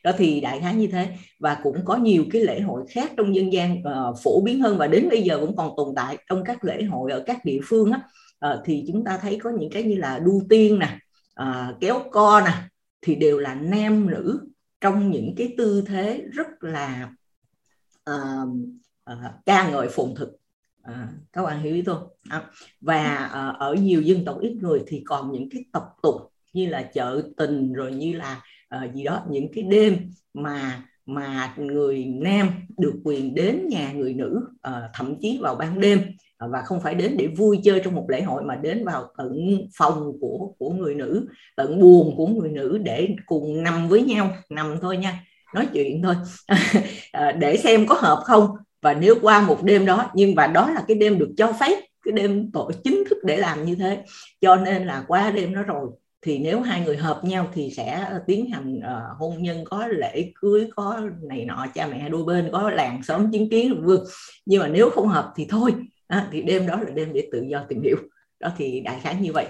đó 0.05 0.13
thì 0.19 0.41
đại 0.41 0.61
khái 0.61 0.75
như 0.75 0.87
thế. 0.87 1.09
Và 1.39 1.61
cũng 1.63 1.85
có 1.85 1.97
nhiều 1.97 2.25
cái 2.33 2.43
lễ 2.43 2.61
hội 2.61 2.85
khác 2.91 3.13
trong 3.17 3.35
dân 3.35 3.53
gian 3.53 3.79
uh, 3.79 4.17
phổ 4.23 4.41
biến 4.41 4.61
hơn 4.61 4.79
và 4.79 4.87
đến 4.87 5.09
bây 5.11 5.23
giờ 5.23 5.39
cũng 5.41 5.57
còn 5.57 5.73
tồn 5.77 5.95
tại 5.97 6.19
trong 6.29 6.45
các 6.45 6.65
lễ 6.65 6.83
hội 6.83 7.13
ở 7.13 7.23
các 7.27 7.45
địa 7.45 7.61
phương 7.65 7.93
á. 7.93 8.01
Uh, 8.51 8.61
thì 8.65 8.85
chúng 8.87 9.05
ta 9.05 9.19
thấy 9.19 9.39
có 9.43 9.51
những 9.51 9.71
cái 9.71 9.83
như 9.83 9.97
là 9.97 10.19
đu 10.19 10.43
tiên 10.49 10.79
nè 10.79 10.99
uh, 11.43 11.81
kéo 11.81 12.03
co 12.11 12.41
nè 12.41 12.53
thì 13.03 13.15
đều 13.15 13.39
là 13.39 13.55
nam 13.55 14.11
nữ 14.11 14.41
trong 14.81 15.11
những 15.11 15.35
cái 15.37 15.55
tư 15.59 15.85
thế 15.87 16.25
rất 16.33 16.47
là 16.61 17.11
uh, 18.11 18.49
uh, 19.13 19.19
ca 19.47 19.71
ngợi 19.71 19.89
phồn 19.89 20.15
thực 20.17 20.40
à, 20.83 21.09
các 21.33 21.43
bạn 21.43 21.63
hiểu 21.63 21.75
ý 21.75 21.83
tôi. 21.83 21.97
À, 22.29 22.43
và 22.81 23.25
uh, 23.27 23.59
ở 23.59 23.75
nhiều 23.75 24.03
dân 24.03 24.25
tộc 24.25 24.39
ít 24.41 24.57
người 24.61 24.83
thì 24.87 25.03
còn 25.07 25.33
những 25.33 25.49
cái 25.51 25.65
tập 25.73 25.85
tục 26.03 26.15
như 26.53 26.67
là 26.67 26.83
chợ 26.83 27.23
tình 27.37 27.73
rồi 27.73 27.93
như 27.93 28.13
là 28.13 28.43
uh, 28.77 28.95
gì 28.95 29.05
đó 29.05 29.23
những 29.31 29.53
cái 29.55 29.65
đêm 29.65 30.11
mà 30.35 30.83
mà 31.07 31.55
người 31.57 32.05
nam 32.05 32.51
được 32.79 32.95
quyền 33.05 33.35
đến 33.35 33.69
nhà 33.69 33.93
người 33.93 34.15
nữ 34.15 34.41
uh, 34.69 34.75
thậm 34.95 35.15
chí 35.21 35.39
vào 35.43 35.55
ban 35.55 35.81
đêm 35.81 36.01
và 36.39 36.63
không 36.63 36.81
phải 36.81 36.95
đến 36.95 37.17
để 37.17 37.27
vui 37.27 37.61
chơi 37.65 37.81
trong 37.85 37.95
một 37.95 38.07
lễ 38.09 38.23
hội 38.23 38.43
mà 38.43 38.57
đến 38.57 38.85
vào 38.85 39.09
tận 39.19 39.33
phòng 39.77 40.13
của 40.21 40.53
của 40.59 40.71
người 40.71 40.95
nữ 40.95 41.27
tận 41.57 41.81
buồn 41.81 42.17
của 42.17 42.27
người 42.27 42.51
nữ 42.51 42.79
để 42.79 43.09
cùng 43.27 43.63
nằm 43.63 43.89
với 43.89 44.03
nhau 44.03 44.31
nằm 44.51 44.77
thôi 44.81 44.97
nha 44.97 45.25
nói 45.55 45.69
chuyện 45.73 46.03
thôi. 46.03 46.15
Để 47.39 47.57
xem 47.57 47.87
có 47.87 47.95
hợp 47.95 48.23
không 48.25 48.57
và 48.83 48.95
nếu 48.95 49.15
qua 49.23 49.41
một 49.47 49.63
đêm 49.63 49.87
đó 49.87 50.11
nhưng 50.15 50.35
và 50.35 50.47
đó 50.47 50.71
là 50.71 50.85
cái 50.89 50.97
đêm 50.97 51.19
được 51.19 51.31
cho 51.37 51.53
phép 51.61 51.81
cái 52.05 52.13
đêm 52.13 52.53
tổ 52.53 52.71
chính 52.85 53.05
thức 53.11 53.19
để 53.25 53.37
làm 53.37 53.65
như 53.65 53.75
thế. 53.75 54.03
Cho 54.41 54.57
nên 54.57 54.87
là 54.87 55.05
qua 55.09 55.31
đêm 55.31 55.55
đó 55.55 55.63
rồi 55.63 55.89
thì 56.23 56.39
nếu 56.39 56.61
hai 56.61 56.81
người 56.81 56.97
hợp 56.97 57.21
nhau 57.25 57.49
thì 57.55 57.71
sẽ 57.77 58.07
ờ, 58.11 58.23
tiến 58.27 58.51
hành 58.51 58.79
uh, 58.79 59.19
hôn 59.19 59.43
nhân 59.43 59.65
có 59.65 59.87
lễ 59.87 60.33
cưới 60.35 60.69
có 60.77 61.01
này 61.23 61.45
nọ 61.45 61.67
cha 61.75 61.87
mẹ 61.87 62.09
đôi 62.09 62.25
bên 62.25 62.49
có 62.53 62.71
làng 62.71 63.03
xóm 63.03 63.33
chứng 63.33 63.51
kiến 63.51 63.83
vương 63.85 64.05
nhưng 64.47 64.61
mà 64.61 64.69
nếu 64.69 64.91
không 64.91 65.09
hợp 65.09 65.33
thì 65.37 65.47
thôi 65.49 65.75
à, 66.07 66.29
thì 66.33 66.43
đêm 66.43 66.67
đó 66.67 66.81
là 66.81 66.91
đêm 66.91 67.13
để 67.13 67.29
tự 67.33 67.43
do 67.43 67.65
tìm 67.69 67.83
hiểu. 67.83 67.97
Đó 68.41 68.53
thì 68.57 68.81
đại 68.81 69.01
khái 69.03 69.15
như 69.15 69.33
vậy. 69.33 69.47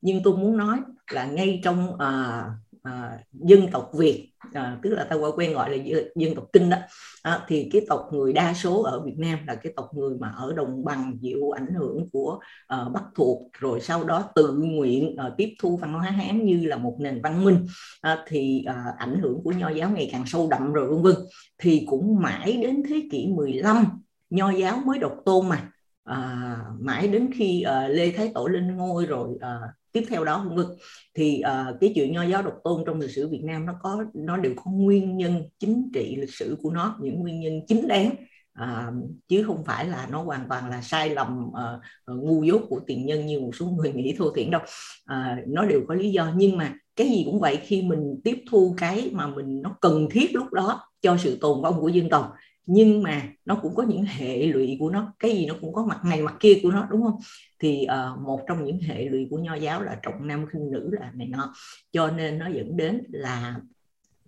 Nhưng 0.00 0.22
tôi 0.22 0.36
muốn 0.36 0.56
nói 0.56 0.78
là 1.10 1.26
ngay 1.26 1.60
trong 1.64 1.94
uh, 1.94 2.67
à, 2.88 3.18
dân 3.32 3.68
tộc 3.72 3.90
Việt 3.98 4.30
à, 4.52 4.78
tức 4.82 4.90
là 4.90 5.04
ta 5.04 5.16
qua 5.16 5.30
quen 5.36 5.52
gọi 5.52 5.70
là 5.70 5.84
dân 6.16 6.34
tộc 6.34 6.44
Kinh 6.52 6.70
đó. 6.70 6.76
À, 7.22 7.44
thì 7.48 7.68
cái 7.72 7.82
tộc 7.88 8.08
người 8.12 8.32
đa 8.32 8.54
số 8.54 8.82
ở 8.82 9.00
Việt 9.04 9.14
Nam 9.18 9.38
là 9.46 9.54
cái 9.54 9.72
tộc 9.76 9.90
người 9.94 10.16
mà 10.20 10.28
ở 10.36 10.52
đồng 10.52 10.84
bằng 10.84 11.18
chịu 11.22 11.50
ảnh 11.50 11.74
hưởng 11.74 12.08
của 12.12 12.38
à, 12.66 12.84
Bắc 12.94 13.04
thuộc 13.16 13.38
rồi 13.58 13.80
sau 13.80 14.04
đó 14.04 14.24
tự 14.34 14.52
nguyện 14.52 15.16
à, 15.16 15.30
tiếp 15.36 15.54
thu 15.62 15.76
văn 15.76 15.92
hóa 15.92 16.10
Hán 16.10 16.44
như 16.44 16.66
là 16.66 16.76
một 16.76 16.96
nền 17.00 17.22
văn 17.22 17.44
minh. 17.44 17.66
À, 18.00 18.24
thì 18.28 18.64
à, 18.66 18.84
ảnh 18.98 19.20
hưởng 19.20 19.40
của 19.44 19.52
nho 19.52 19.68
giáo 19.68 19.90
ngày 19.90 20.08
càng 20.12 20.24
sâu 20.26 20.48
đậm 20.50 20.72
rồi 20.72 20.88
vân 20.88 21.02
vân. 21.02 21.14
Thì 21.58 21.84
cũng 21.86 22.22
mãi 22.22 22.52
đến 22.62 22.82
thế 22.88 23.08
kỷ 23.10 23.26
15 23.26 23.84
nho 24.30 24.50
giáo 24.50 24.82
mới 24.86 24.98
độc 24.98 25.12
tôn 25.24 25.48
mà 25.48 25.70
à, 26.08 26.56
mãi 26.80 27.08
đến 27.08 27.30
khi 27.34 27.62
à, 27.62 27.88
Lê 27.88 28.10
Thái 28.10 28.30
Tổ 28.34 28.46
lên 28.46 28.76
ngôi 28.76 29.06
rồi 29.06 29.36
à, 29.40 29.58
tiếp 29.92 30.04
theo 30.08 30.24
đó 30.24 30.44
vân 30.48 30.56
vân 30.56 30.66
thì 31.14 31.40
à, 31.40 31.72
cái 31.80 31.92
chuyện 31.94 32.12
nho 32.12 32.22
giáo 32.22 32.42
độc 32.42 32.54
tôn 32.64 32.82
trong 32.86 33.00
lịch 33.00 33.10
sử 33.10 33.28
Việt 33.28 33.44
Nam 33.44 33.66
nó 33.66 33.72
có 33.82 34.04
nó 34.14 34.36
đều 34.36 34.52
có 34.56 34.70
nguyên 34.70 35.16
nhân 35.16 35.42
chính 35.58 35.90
trị 35.94 36.16
lịch 36.16 36.34
sử 36.34 36.56
của 36.62 36.70
nó 36.70 36.96
những 37.00 37.20
nguyên 37.20 37.40
nhân 37.40 37.60
chính 37.68 37.88
đáng. 37.88 38.10
À, 38.52 38.92
chứ 39.28 39.44
không 39.46 39.64
phải 39.64 39.86
là 39.86 40.08
nó 40.10 40.22
hoàn 40.22 40.48
toàn 40.48 40.70
là 40.70 40.82
sai 40.82 41.10
lầm 41.10 41.50
à, 41.54 41.78
ngu 42.06 42.42
dốt 42.42 42.62
của 42.68 42.80
tiền 42.86 43.06
nhân 43.06 43.26
như 43.26 43.40
một 43.40 43.50
số 43.58 43.66
người 43.66 43.92
nghĩ 43.92 44.14
thô 44.18 44.30
thiển 44.30 44.50
đâu. 44.50 44.60
À, 45.04 45.38
nó 45.46 45.64
đều 45.64 45.80
có 45.88 45.94
lý 45.94 46.10
do. 46.10 46.32
Nhưng 46.36 46.56
mà 46.56 46.74
cái 46.96 47.08
gì 47.08 47.22
cũng 47.24 47.40
vậy 47.40 47.58
khi 47.62 47.82
mình 47.82 48.20
tiếp 48.24 48.42
thu 48.50 48.74
cái 48.78 49.10
mà 49.12 49.26
mình 49.26 49.62
nó 49.62 49.76
cần 49.80 50.08
thiết 50.10 50.34
lúc 50.34 50.52
đó 50.52 50.80
cho 51.02 51.16
sự 51.16 51.38
tồn 51.40 51.62
vong 51.62 51.80
của 51.80 51.88
dân 51.88 52.08
tộc 52.08 52.32
nhưng 52.70 53.02
mà 53.02 53.22
nó 53.44 53.54
cũng 53.54 53.74
có 53.74 53.82
những 53.82 54.04
hệ 54.04 54.46
lụy 54.46 54.76
của 54.80 54.90
nó 54.90 55.12
cái 55.18 55.30
gì 55.30 55.46
nó 55.46 55.54
cũng 55.60 55.72
có 55.72 55.84
mặt 55.84 56.00
này 56.04 56.22
mặt 56.22 56.36
kia 56.40 56.60
của 56.62 56.70
nó 56.70 56.86
đúng 56.90 57.02
không? 57.02 57.16
Thì 57.58 57.86
uh, 58.12 58.18
một 58.20 58.40
trong 58.48 58.64
những 58.64 58.78
hệ 58.78 59.04
lụy 59.04 59.26
của 59.30 59.38
nho 59.38 59.54
giáo 59.54 59.82
là 59.82 59.96
trọng 60.02 60.26
nam 60.26 60.46
khinh 60.52 60.70
nữ 60.70 60.90
là 61.00 61.10
này 61.14 61.26
nọ. 61.26 61.54
Cho 61.92 62.10
nên 62.10 62.38
nó 62.38 62.48
dẫn 62.48 62.76
đến 62.76 63.02
là 63.10 63.60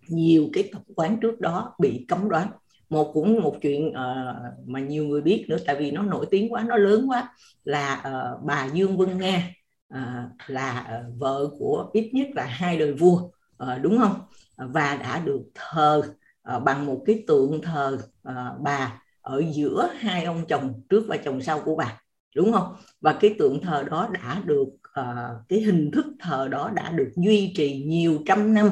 nhiều 0.09 0.49
cái 0.53 0.69
tập 0.73 0.83
quán 0.97 1.17
trước 1.21 1.41
đó 1.41 1.75
bị 1.79 2.05
cấm 2.09 2.29
đoán. 2.29 2.49
Một 2.91 3.11
cũng 3.15 3.43
một 3.43 3.57
chuyện 3.63 3.89
uh, 3.89 4.69
mà 4.69 4.81
nhiều 4.81 5.05
người 5.05 5.21
biết 5.21 5.47
nữa 5.49 5.59
tại 5.67 5.77
vì 5.77 5.91
nó 5.91 6.03
nổi 6.03 6.27
tiếng 6.31 6.53
quá 6.53 6.65
nó 6.69 6.77
lớn 6.77 7.11
quá 7.11 7.35
là 7.65 8.03
uh, 8.09 8.45
bà 8.45 8.69
Dương 8.73 8.97
Vân 8.97 9.19
Nga 9.19 9.51
uh, 9.95 10.31
là 10.47 11.01
uh, 11.01 11.15
vợ 11.19 11.51
của 11.59 11.91
ít 11.93 12.11
nhất 12.13 12.29
là 12.35 12.45
hai 12.45 12.79
đời 12.79 12.93
vua 12.93 13.17
uh, 13.17 13.83
đúng 13.83 13.99
không? 13.99 14.21
Và 14.57 14.97
đã 14.97 15.23
được 15.25 15.43
thờ 15.55 16.03
Ờ, 16.51 16.61
bằng 16.61 16.87
một 16.87 17.03
cái 17.07 17.25
tượng 17.27 17.61
thờ 17.63 17.99
ờ, 18.23 18.57
bà 18.61 19.03
ở 19.23 19.43
giữa 19.55 19.89
hai 19.99 20.25
ông 20.25 20.45
chồng 20.49 20.83
trước 20.89 21.05
và 21.09 21.17
chồng 21.17 21.43
sau 21.43 21.61
của 21.65 21.77
bà 21.77 22.01
đúng 22.37 22.53
không? 22.53 22.75
Và 23.01 23.13
cái 23.21 23.35
tượng 23.39 23.61
thờ 23.63 23.85
đó 23.91 24.09
đã 24.13 24.43
được 24.47 24.67
ờ, 24.93 25.37
cái 25.49 25.61
hình 25.61 25.91
thức 25.91 26.07
thờ 26.19 26.49
đó 26.51 26.71
đã 26.75 26.91
được 26.91 27.11
duy 27.17 27.53
trì 27.57 27.83
nhiều 27.87 28.19
trăm 28.27 28.55
năm. 28.55 28.71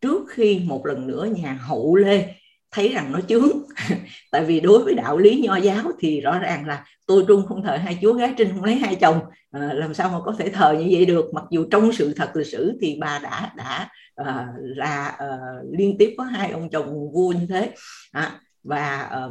Trước 0.00 0.22
khi 0.28 0.60
một 0.66 0.86
lần 0.86 1.06
nữa 1.06 1.28
nhà 1.36 1.52
hậu 1.52 1.96
lê 1.96 2.34
thấy 2.70 2.88
rằng 2.88 3.12
nó 3.12 3.20
chướng 3.20 3.48
tại 4.32 4.44
vì 4.44 4.60
đối 4.60 4.84
với 4.84 4.94
đạo 4.94 5.18
lý 5.18 5.40
nho 5.40 5.56
giáo 5.56 5.84
thì 5.98 6.20
rõ 6.20 6.38
ràng 6.38 6.66
là 6.66 6.84
tôi 7.06 7.24
trung 7.28 7.46
không 7.48 7.62
thờ 7.62 7.76
hai 7.76 7.98
chúa 8.02 8.12
gái 8.12 8.34
trinh 8.36 8.48
không 8.54 8.64
lấy 8.64 8.74
hai 8.74 8.94
chồng. 8.96 9.20
À, 9.50 9.60
làm 9.74 9.94
sao 9.94 10.08
mà 10.08 10.18
có 10.24 10.34
thể 10.38 10.48
thờ 10.50 10.76
như 10.78 10.88
vậy 10.90 11.06
được? 11.06 11.34
Mặc 11.34 11.44
dù 11.50 11.66
trong 11.70 11.92
sự 11.92 12.14
thật 12.16 12.30
lịch 12.36 12.46
sử 12.46 12.78
thì 12.80 12.98
bà 13.00 13.18
đã 13.18 13.52
đã 13.56 13.88
à, 14.16 14.48
là 14.58 15.06
à, 15.06 15.38
liên 15.70 15.96
tiếp 15.98 16.14
có 16.18 16.24
hai 16.24 16.50
ông 16.50 16.70
chồng 16.70 17.12
vua 17.12 17.32
như 17.32 17.46
thế. 17.46 17.74
À, 18.12 18.40
và 18.62 19.00
à, 19.00 19.28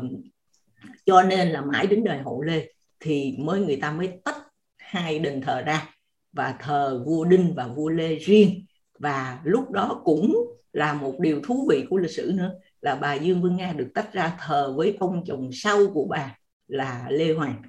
cho 1.05 1.23
nên 1.23 1.47
là 1.49 1.61
mãi 1.61 1.87
đến 1.87 2.03
đời 2.03 2.17
hậu 2.17 2.41
lê 2.41 2.71
thì 2.99 3.35
mới 3.39 3.59
người 3.61 3.75
ta 3.81 3.91
mới 3.91 4.09
tách 4.25 4.37
hai 4.77 5.19
đền 5.19 5.41
thờ 5.41 5.61
ra 5.61 5.89
và 6.33 6.55
thờ 6.59 7.03
vua 7.05 7.25
đinh 7.25 7.53
và 7.55 7.67
vua 7.67 7.89
lê 7.89 8.15
riêng. 8.15 8.65
Và 8.99 9.39
lúc 9.43 9.71
đó 9.71 10.01
cũng 10.03 10.35
là 10.73 10.93
một 10.93 11.19
điều 11.19 11.41
thú 11.43 11.67
vị 11.69 11.85
của 11.89 11.97
lịch 11.97 12.11
sử 12.11 12.31
nữa 12.35 12.51
là 12.81 12.95
bà 12.95 13.13
Dương 13.13 13.41
Vân 13.41 13.55
Nga 13.55 13.73
được 13.73 13.87
tách 13.93 14.13
ra 14.13 14.37
thờ 14.39 14.73
với 14.77 14.97
ông 14.99 15.23
chồng 15.25 15.49
sau 15.53 15.87
của 15.93 16.05
bà 16.09 16.37
là 16.67 17.07
Lê 17.09 17.33
Hoàng. 17.33 17.61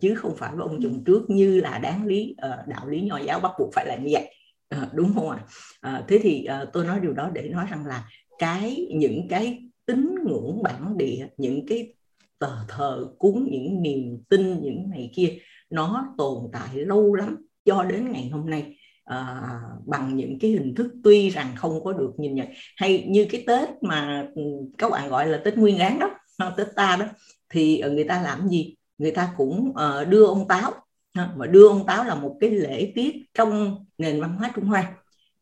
Chứ 0.00 0.14
không 0.14 0.36
phải 0.36 0.50
với 0.54 0.62
ông 0.62 0.78
chồng 0.82 1.04
trước 1.06 1.30
như 1.30 1.60
là 1.60 1.78
đáng 1.78 2.06
lý 2.06 2.36
đạo 2.66 2.88
lý 2.88 3.00
nho 3.00 3.18
giáo 3.18 3.40
bắt 3.40 3.52
buộc 3.58 3.70
phải 3.74 3.86
là 3.86 3.96
như 3.96 4.08
vậy 4.12 4.34
à, 4.72 4.88
đúng 4.92 5.14
không 5.14 5.30
ạ? 5.30 5.44
À? 5.80 6.04
thế 6.08 6.18
thì 6.22 6.44
à, 6.44 6.64
tôi 6.72 6.84
nói 6.84 7.00
điều 7.00 7.12
đó 7.12 7.30
để 7.32 7.48
nói 7.48 7.66
rằng 7.70 7.86
là 7.86 8.08
cái 8.38 8.86
những 8.90 9.28
cái 9.28 9.62
tín 9.86 10.14
ngưỡng 10.24 10.62
bản 10.62 10.98
địa 10.98 11.26
những 11.36 11.66
cái 11.66 11.94
tờ 12.38 12.56
thờ 12.68 13.06
cúng 13.18 13.48
những 13.50 13.82
niềm 13.82 14.22
tin 14.28 14.62
những 14.62 14.90
này 14.90 15.10
kia 15.14 15.38
nó 15.70 16.14
tồn 16.18 16.50
tại 16.52 16.76
lâu 16.76 17.14
lắm 17.14 17.46
cho 17.64 17.82
đến 17.82 18.12
ngày 18.12 18.28
hôm 18.32 18.50
nay. 18.50 18.76
À, 19.04 19.40
bằng 19.86 20.16
những 20.16 20.38
cái 20.38 20.50
hình 20.50 20.74
thức 20.74 20.92
tuy 21.04 21.30
rằng 21.30 21.48
không 21.56 21.84
có 21.84 21.92
được 21.92 22.12
nhìn 22.18 22.34
nhận. 22.34 22.46
Hay 22.76 23.04
như 23.08 23.26
cái 23.30 23.44
tết 23.46 23.68
mà 23.80 24.26
ừ, 24.34 24.42
các 24.78 24.90
bạn 24.90 25.08
gọi 25.08 25.26
là 25.26 25.40
tết 25.44 25.56
nguyên 25.56 25.78
đáng 25.78 25.98
đó 25.98 26.10
tết 26.56 26.66
ta 26.76 26.96
đó 27.00 27.06
thì 27.48 27.82
người 27.82 28.04
ta 28.04 28.22
làm 28.22 28.48
gì? 28.48 28.74
Người 28.98 29.10
ta 29.10 29.34
cũng 29.36 29.70
uh, 29.70 30.08
đưa 30.08 30.26
ông 30.26 30.48
táo 30.48 30.72
mà 31.14 31.46
đưa 31.46 31.68
ông 31.68 31.86
táo 31.86 32.04
là 32.04 32.14
một 32.14 32.36
cái 32.40 32.50
lễ 32.50 32.92
tiết 32.94 33.16
trong 33.34 33.84
nền 33.98 34.20
văn 34.20 34.36
hóa 34.36 34.52
trung 34.54 34.64
hoa. 34.64 34.92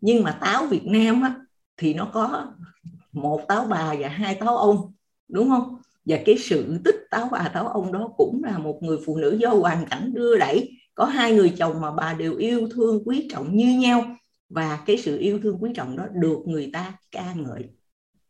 Nhưng 0.00 0.22
mà 0.22 0.38
táo 0.40 0.66
việt 0.66 0.86
nam 0.86 1.22
á, 1.22 1.34
thì 1.76 1.94
nó 1.94 2.10
có 2.12 2.52
một 3.12 3.40
táo 3.48 3.64
bà 3.64 3.94
và 3.98 4.08
hai 4.08 4.34
táo 4.34 4.56
ông 4.56 4.92
đúng 5.28 5.48
không? 5.48 5.76
Và 6.04 6.18
cái 6.26 6.38
sự 6.38 6.78
tích 6.84 6.96
táo 7.10 7.28
bà 7.32 7.50
táo 7.54 7.68
ông 7.68 7.92
đó 7.92 8.08
cũng 8.16 8.44
là 8.44 8.58
một 8.58 8.78
người 8.82 8.98
phụ 9.06 9.16
nữ 9.16 9.38
do 9.40 9.48
hoàn 9.48 9.86
cảnh 9.86 10.14
đưa 10.14 10.38
đẩy. 10.38 10.70
Có 10.94 11.04
hai 11.04 11.32
người 11.32 11.54
chồng 11.58 11.80
mà 11.80 11.90
bà 11.90 12.14
đều 12.14 12.36
yêu 12.36 12.68
thương 12.74 13.02
quý 13.04 13.28
trọng 13.32 13.56
như 13.56 13.78
nhau. 13.78 14.16
Và 14.48 14.82
cái 14.86 14.96
sự 14.98 15.18
yêu 15.18 15.40
thương 15.42 15.58
quý 15.60 15.70
trọng 15.74 15.96
đó 15.96 16.06
được 16.12 16.38
người 16.46 16.70
ta 16.72 16.92
ca 17.12 17.34
ngợi. 17.34 17.70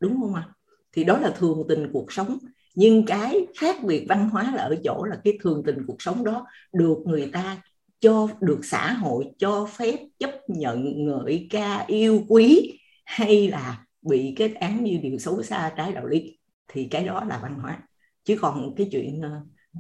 Đúng 0.01 0.21
không 0.21 0.35
ạ? 0.35 0.45
À? 0.47 0.55
thì 0.93 1.05
đó 1.05 1.19
là 1.19 1.31
thường 1.31 1.65
tình 1.69 1.91
cuộc 1.93 2.13
sống 2.13 2.39
nhưng 2.75 3.07
cái 3.07 3.47
khác 3.59 3.77
biệt 3.85 4.07
văn 4.09 4.29
hóa 4.29 4.53
là 4.57 4.63
ở 4.63 4.77
chỗ 4.85 5.05
là 5.05 5.17
cái 5.25 5.39
thường 5.43 5.63
tình 5.67 5.85
cuộc 5.87 6.03
sống 6.03 6.25
đó 6.25 6.47
được 6.73 6.99
người 7.05 7.31
ta 7.33 7.63
cho, 8.01 8.29
được 8.41 8.61
xã 8.63 8.93
hội 8.93 9.25
cho 9.39 9.67
phép 9.67 9.97
chấp 10.19 10.31
nhận 10.49 11.07
ngợi 11.07 11.47
ca, 11.51 11.85
yêu 11.89 12.25
quý 12.29 12.79
hay 13.05 13.49
là 13.49 13.85
bị 14.03 14.35
kết 14.37 14.55
án 14.55 14.85
như 14.85 14.99
điều 15.03 15.19
xấu 15.19 15.43
xa, 15.43 15.73
trái 15.77 15.93
đạo 15.93 16.07
lý, 16.07 16.39
thì 16.69 16.89
cái 16.91 17.05
đó 17.05 17.25
là 17.25 17.39
văn 17.43 17.55
hóa 17.55 17.79
chứ 18.25 18.37
còn 18.41 18.75
cái 18.77 18.89
chuyện 18.93 19.21
ờ, 19.23 19.31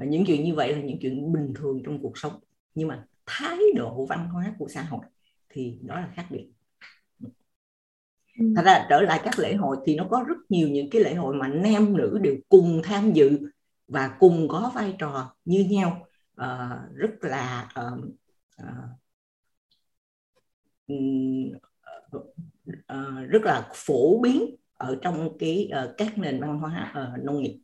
những 0.06 0.24
chuyện 0.26 0.44
như 0.44 0.54
vậy 0.54 0.72
là 0.72 0.82
những 0.82 0.98
chuyện 1.00 1.32
bình 1.32 1.52
thường 1.54 1.82
trong 1.84 2.02
cuộc 2.02 2.18
sống 2.18 2.32
nhưng 2.74 2.88
mà 2.88 3.04
thái 3.26 3.58
độ 3.76 4.06
văn 4.06 4.28
hóa 4.28 4.54
của 4.58 4.68
xã 4.68 4.82
hội 4.82 5.00
thì 5.48 5.78
đó 5.82 5.94
là 5.94 6.08
khác 6.14 6.26
biệt 6.30 6.46
thật 8.56 8.62
ra 8.64 8.86
trở 8.90 9.00
lại 9.00 9.20
các 9.24 9.38
lễ 9.38 9.54
hội 9.54 9.76
thì 9.86 9.96
nó 9.96 10.06
có 10.10 10.24
rất 10.28 10.36
nhiều 10.48 10.68
những 10.68 10.90
cái 10.90 11.02
lễ 11.02 11.14
hội 11.14 11.34
mà 11.34 11.48
nam 11.48 11.96
nữ 11.96 12.18
đều 12.22 12.36
cùng 12.48 12.80
tham 12.84 13.12
dự 13.12 13.38
và 13.88 14.16
cùng 14.18 14.48
có 14.48 14.72
vai 14.74 14.94
trò 14.98 15.34
như 15.44 15.64
nhau. 15.70 16.06
Uh, 16.40 16.96
rất 16.96 17.10
là 17.20 17.68
uh, 17.80 18.04
uh, 18.62 18.76
uh, 22.72 23.28
rất 23.28 23.42
là 23.42 23.68
phổ 23.74 24.20
biến 24.20 24.56
ở 24.72 24.98
trong 25.02 25.38
cái 25.38 25.70
uh, 25.84 25.90
các 25.96 26.18
nền 26.18 26.40
văn 26.40 26.58
hóa 26.58 26.92
uh, 26.92 27.24
nông 27.24 27.42
nghiệp 27.42 27.58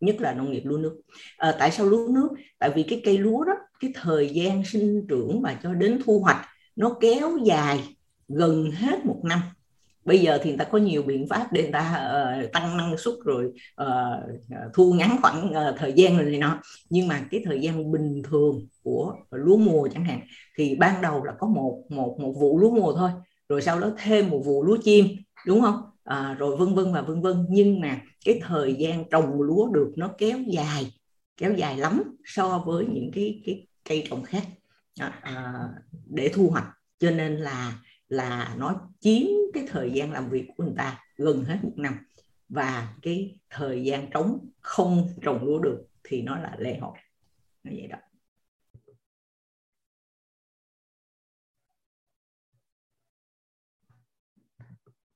nhất 0.00 0.16
là 0.20 0.34
nông 0.34 0.52
nghiệp 0.52 0.62
lúa 0.64 0.78
nước. 0.78 1.00
À, 1.36 1.54
tại 1.58 1.70
sao 1.70 1.86
lúa 1.86 2.08
nước? 2.08 2.28
Tại 2.58 2.72
vì 2.74 2.82
cái 2.82 3.00
cây 3.04 3.18
lúa 3.18 3.44
đó 3.44 3.52
cái 3.80 3.92
thời 3.94 4.28
gian 4.28 4.64
sinh 4.64 5.06
trưởng 5.08 5.40
và 5.42 5.58
cho 5.62 5.74
đến 5.74 5.98
thu 6.04 6.20
hoạch 6.20 6.46
nó 6.76 6.96
kéo 7.00 7.38
dài 7.44 7.96
gần 8.28 8.70
hết 8.70 9.04
một 9.04 9.20
năm 9.24 9.40
bây 10.04 10.18
giờ 10.18 10.38
thì 10.42 10.50
người 10.50 10.58
ta 10.58 10.64
có 10.64 10.78
nhiều 10.78 11.02
biện 11.02 11.26
pháp 11.28 11.52
để 11.52 11.62
người 11.62 11.72
ta 11.72 12.10
uh, 12.44 12.52
tăng 12.52 12.76
năng 12.76 12.98
suất 12.98 13.14
rồi 13.24 13.52
uh, 13.82 13.88
thu 14.74 14.92
ngắn 14.92 15.16
khoảng 15.22 15.50
uh, 15.50 15.78
thời 15.78 15.92
gian 15.92 16.16
rồi 16.16 16.26
này 16.26 16.38
nọ. 16.38 16.60
Nhưng 16.90 17.08
mà 17.08 17.20
cái 17.30 17.42
thời 17.44 17.60
gian 17.60 17.92
bình 17.92 18.22
thường 18.30 18.66
của 18.82 19.14
lúa 19.30 19.56
mùa 19.56 19.88
chẳng 19.94 20.04
hạn 20.04 20.20
thì 20.56 20.74
ban 20.74 21.02
đầu 21.02 21.24
là 21.24 21.32
có 21.38 21.46
một 21.46 21.82
một 21.88 22.16
một 22.20 22.32
vụ 22.32 22.58
lúa 22.58 22.70
mùa 22.70 22.92
thôi 22.92 23.10
rồi 23.48 23.62
sau 23.62 23.80
đó 23.80 23.90
thêm 23.98 24.30
một 24.30 24.42
vụ 24.44 24.62
lúa 24.64 24.76
chim 24.84 25.06
đúng 25.46 25.60
không? 25.60 25.80
À, 26.04 26.36
rồi 26.38 26.56
vân 26.56 26.74
vân 26.74 26.92
và 26.92 27.02
vân 27.02 27.22
vân. 27.22 27.46
Nhưng 27.50 27.80
mà 27.80 28.00
cái 28.24 28.40
thời 28.42 28.74
gian 28.74 29.04
trồng 29.10 29.42
lúa 29.42 29.66
được 29.66 29.92
nó 29.96 30.10
kéo 30.18 30.38
dài 30.46 30.92
kéo 31.36 31.52
dài 31.52 31.76
lắm 31.76 32.02
so 32.24 32.62
với 32.66 32.86
những 32.86 33.10
cái 33.14 33.42
cái 33.46 33.66
cây 33.84 34.06
trồng 34.10 34.22
khác. 34.22 34.42
À, 34.98 35.20
à, 35.22 35.68
để 36.06 36.30
thu 36.34 36.48
hoạch. 36.48 36.66
Cho 36.98 37.10
nên 37.10 37.36
là 37.36 37.72
là 38.10 38.54
nó 38.58 38.88
chiếm 39.00 39.26
cái 39.54 39.66
thời 39.68 39.92
gian 39.92 40.12
làm 40.12 40.30
việc 40.30 40.48
của 40.56 40.64
người 40.64 40.74
ta 40.76 41.04
gần 41.16 41.44
hết 41.44 41.58
một 41.62 41.72
năm. 41.76 41.94
Và 42.48 42.96
cái 43.02 43.38
thời 43.50 43.84
gian 43.84 44.10
trống 44.10 44.48
không 44.60 45.08
trồng 45.22 45.44
lúa 45.44 45.58
được 45.58 45.86
thì 46.04 46.22
nó 46.22 46.38
là 46.38 46.56
lễ 46.58 46.78
hội. 46.78 46.98
Như 47.64 47.72
vậy 47.76 47.86
đó. 47.86 47.98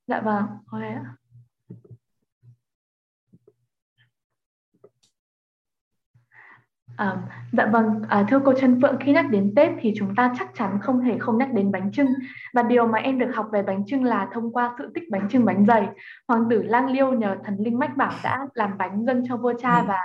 Dạ 0.06 0.20
vâng 0.20 0.44
okay 0.66 0.88
ạ 0.88 1.16
À, 6.96 7.16
dạ 7.52 7.66
vâng, 7.66 8.02
à, 8.08 8.24
thưa 8.28 8.40
cô 8.44 8.52
Trân 8.52 8.80
Phượng, 8.82 8.96
khi 9.00 9.12
nhắc 9.12 9.26
đến 9.30 9.52
Tết 9.56 9.72
thì 9.80 9.92
chúng 9.96 10.14
ta 10.14 10.32
chắc 10.38 10.48
chắn 10.54 10.78
không 10.82 11.00
thể 11.00 11.18
không 11.18 11.38
nhắc 11.38 11.52
đến 11.52 11.72
bánh 11.72 11.92
trưng. 11.92 12.06
Và 12.54 12.62
điều 12.62 12.86
mà 12.86 12.98
em 12.98 13.18
được 13.18 13.30
học 13.34 13.48
về 13.52 13.62
bánh 13.62 13.86
trưng 13.86 14.04
là 14.04 14.28
thông 14.32 14.52
qua 14.52 14.74
sự 14.78 14.90
tích 14.94 15.04
bánh 15.10 15.28
trưng 15.28 15.44
bánh 15.44 15.66
dày. 15.66 15.88
Hoàng 16.28 16.44
tử 16.50 16.62
Lang 16.62 16.90
Liêu 16.90 17.12
nhờ 17.12 17.36
thần 17.44 17.56
linh 17.58 17.78
Mách 17.78 17.96
Bảo 17.96 18.12
đã 18.24 18.38
làm 18.54 18.78
bánh 18.78 19.04
dâng 19.06 19.22
cho 19.28 19.36
vua 19.36 19.52
cha 19.58 19.78
ừ. 19.78 19.84
và 19.88 19.98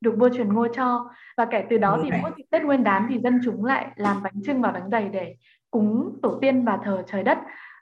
được 0.00 0.14
vua 0.18 0.28
truyền 0.28 0.52
ngôi 0.52 0.68
cho. 0.76 1.10
Và 1.36 1.44
kể 1.44 1.64
từ 1.70 1.78
đó 1.78 2.00
thì 2.02 2.10
mỗi 2.22 2.30
dịp 2.36 2.44
Tết 2.50 2.62
Nguyên 2.62 2.84
đán 2.84 3.06
thì 3.08 3.18
dân 3.18 3.40
chúng 3.44 3.64
lại 3.64 3.86
làm 3.96 4.22
bánh 4.22 4.42
trưng 4.44 4.62
và 4.62 4.72
bánh 4.72 4.90
dày 4.90 5.08
để 5.08 5.36
cúng 5.70 6.18
tổ 6.22 6.38
tiên 6.40 6.64
và 6.64 6.78
thờ 6.84 7.02
trời 7.06 7.22
đất. 7.22 7.38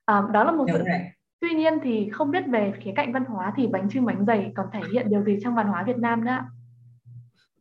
À, 0.06 0.22
đó 0.32 0.44
là 0.44 0.52
một 0.52 0.66
sự 0.72 0.84
Tuy 1.40 1.54
nhiên 1.54 1.78
thì 1.82 2.08
không 2.12 2.30
biết 2.30 2.44
về 2.46 2.72
khía 2.80 2.92
cạnh 2.96 3.12
văn 3.12 3.24
hóa 3.24 3.52
thì 3.56 3.66
bánh 3.66 3.88
trưng 3.88 4.04
bánh 4.04 4.24
dày 4.26 4.52
còn 4.56 4.66
thể 4.72 4.80
hiện 4.92 5.06
điều 5.10 5.22
gì 5.22 5.38
trong 5.42 5.54
văn 5.54 5.66
hóa 5.66 5.82
Việt 5.82 5.96
Nam 5.96 6.24
nữa 6.24 6.30
ạ? 6.30 6.44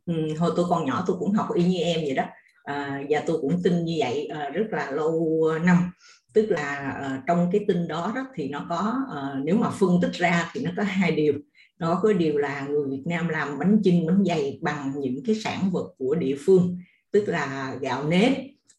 Ừ, 0.06 0.14
hồi 0.38 0.52
tôi 0.56 0.66
còn 0.68 0.86
nhỏ 0.86 1.04
tôi 1.06 1.16
cũng 1.20 1.32
học 1.32 1.48
y 1.54 1.64
như 1.64 1.78
em 1.78 2.00
vậy 2.00 2.14
đó. 2.14 2.24
À, 2.64 3.02
và 3.10 3.22
tôi 3.26 3.38
cũng 3.40 3.62
tin 3.64 3.84
như 3.84 3.96
vậy 3.98 4.26
à, 4.26 4.48
rất 4.48 4.64
là 4.70 4.90
lâu 4.90 5.42
à, 5.54 5.58
năm. 5.58 5.90
Tức 6.34 6.46
là 6.50 6.76
à, 7.02 7.22
trong 7.26 7.48
cái 7.52 7.64
tin 7.68 7.88
đó 7.88 8.12
đó 8.14 8.26
thì 8.34 8.48
nó 8.48 8.66
có 8.68 8.94
à, 9.14 9.20
nếu 9.44 9.56
mà 9.56 9.70
phân 9.70 9.90
tích 10.02 10.12
ra 10.12 10.50
thì 10.52 10.60
nó 10.64 10.70
có 10.76 10.82
hai 10.82 11.12
điều. 11.12 11.34
Nó 11.78 12.00
có 12.02 12.12
điều 12.12 12.38
là 12.38 12.66
người 12.70 12.90
Việt 12.90 13.02
Nam 13.06 13.28
làm 13.28 13.58
bánh 13.58 13.80
chưng 13.84 14.06
bánh 14.06 14.24
dày 14.26 14.58
bằng 14.62 14.92
những 15.00 15.22
cái 15.26 15.34
sản 15.34 15.70
vật 15.72 15.94
của 15.98 16.14
địa 16.14 16.36
phương. 16.46 16.78
Tức 17.12 17.24
là 17.26 17.76
gạo 17.80 18.08
nếp 18.08 18.32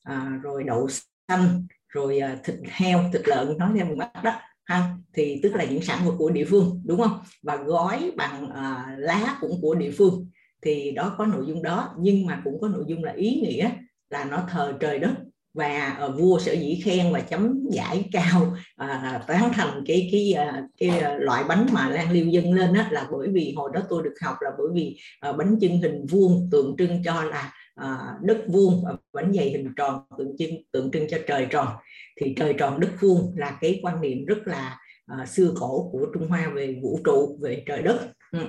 à, 0.03 0.39
rồi 0.43 0.63
đậu 0.63 0.87
xanh 1.27 1.67
rồi 1.87 2.19
à, 2.19 2.37
thịt 2.43 2.55
heo 2.69 2.99
thịt 3.13 3.27
lợn 3.27 3.57
nói 3.57 3.69
theo 3.75 3.85
một 3.85 3.95
mắt 3.97 4.23
đó 4.23 4.31
ha. 4.65 4.93
Thì 5.13 5.39
tức 5.43 5.55
là 5.55 5.63
những 5.63 5.81
sản 5.81 5.99
vật 6.05 6.15
của 6.17 6.29
địa 6.29 6.45
phương 6.49 6.81
đúng 6.85 7.01
không? 7.01 7.19
Và 7.43 7.55
gói 7.55 8.11
bằng 8.17 8.49
à, 8.49 8.95
lá 8.97 9.37
cũng 9.41 9.61
của 9.61 9.75
địa 9.75 9.91
phương 9.97 10.27
thì 10.65 10.91
đó 10.91 11.15
có 11.17 11.25
nội 11.25 11.45
dung 11.47 11.63
đó 11.63 11.95
nhưng 11.99 12.25
mà 12.25 12.41
cũng 12.43 12.61
có 12.61 12.67
nội 12.67 12.83
dung 12.87 13.03
là 13.03 13.13
ý 13.13 13.41
nghĩa 13.41 13.69
là 14.09 14.25
nó 14.25 14.43
thờ 14.51 14.73
trời 14.79 14.99
đất. 14.99 15.11
Và 15.57 15.97
uh, 16.05 16.19
vua 16.19 16.39
sở 16.39 16.53
dĩ 16.53 16.81
khen 16.83 17.13
và 17.13 17.19
chấm 17.19 17.63
giải 17.71 18.05
cao 18.11 18.41
uh, 18.83 19.27
tán 19.27 19.51
thành 19.53 19.83
cái 19.87 20.09
cái 20.11 20.33
uh, 20.49 20.65
cái 20.77 21.19
loại 21.19 21.43
bánh 21.43 21.67
mà 21.73 21.89
lan 21.89 22.11
liêu 22.11 22.25
dân 22.25 22.53
lên 22.53 22.73
á 22.73 22.87
là 22.91 23.07
bởi 23.11 23.27
vì 23.31 23.53
hồi 23.57 23.69
đó 23.73 23.81
tôi 23.89 24.03
được 24.03 24.13
học 24.21 24.35
là 24.41 24.49
bởi 24.57 24.67
vì 24.73 24.97
uh, 25.29 25.37
bánh 25.37 25.57
chưng 25.61 25.77
hình 25.77 26.05
vuông 26.09 26.49
tượng 26.51 26.75
trưng 26.77 27.03
cho 27.03 27.23
là 27.23 27.53
uh, 27.81 28.21
đất 28.21 28.37
vuông 28.47 28.83
và 28.85 28.95
bánh 29.13 29.33
dày 29.33 29.49
hình 29.49 29.73
tròn 29.75 30.01
tượng 30.17 30.37
trưng 30.37 30.63
tượng 30.71 30.91
trưng 30.91 31.07
cho 31.09 31.17
trời 31.27 31.47
tròn. 31.49 31.67
Thì 32.21 32.33
trời 32.37 32.53
tròn 32.53 32.79
đất 32.79 32.91
vuông 32.99 33.33
là 33.37 33.57
cái 33.61 33.79
quan 33.83 34.01
niệm 34.01 34.25
rất 34.25 34.37
là 34.45 34.77
uh, 35.21 35.27
xưa 35.27 35.51
cổ 35.59 35.89
của 35.91 36.05
Trung 36.13 36.27
Hoa 36.27 36.51
về 36.55 36.79
vũ 36.81 36.99
trụ 37.03 37.39
về 37.41 37.63
trời 37.65 37.81
đất. 37.81 37.99
Ừ. 38.35 38.45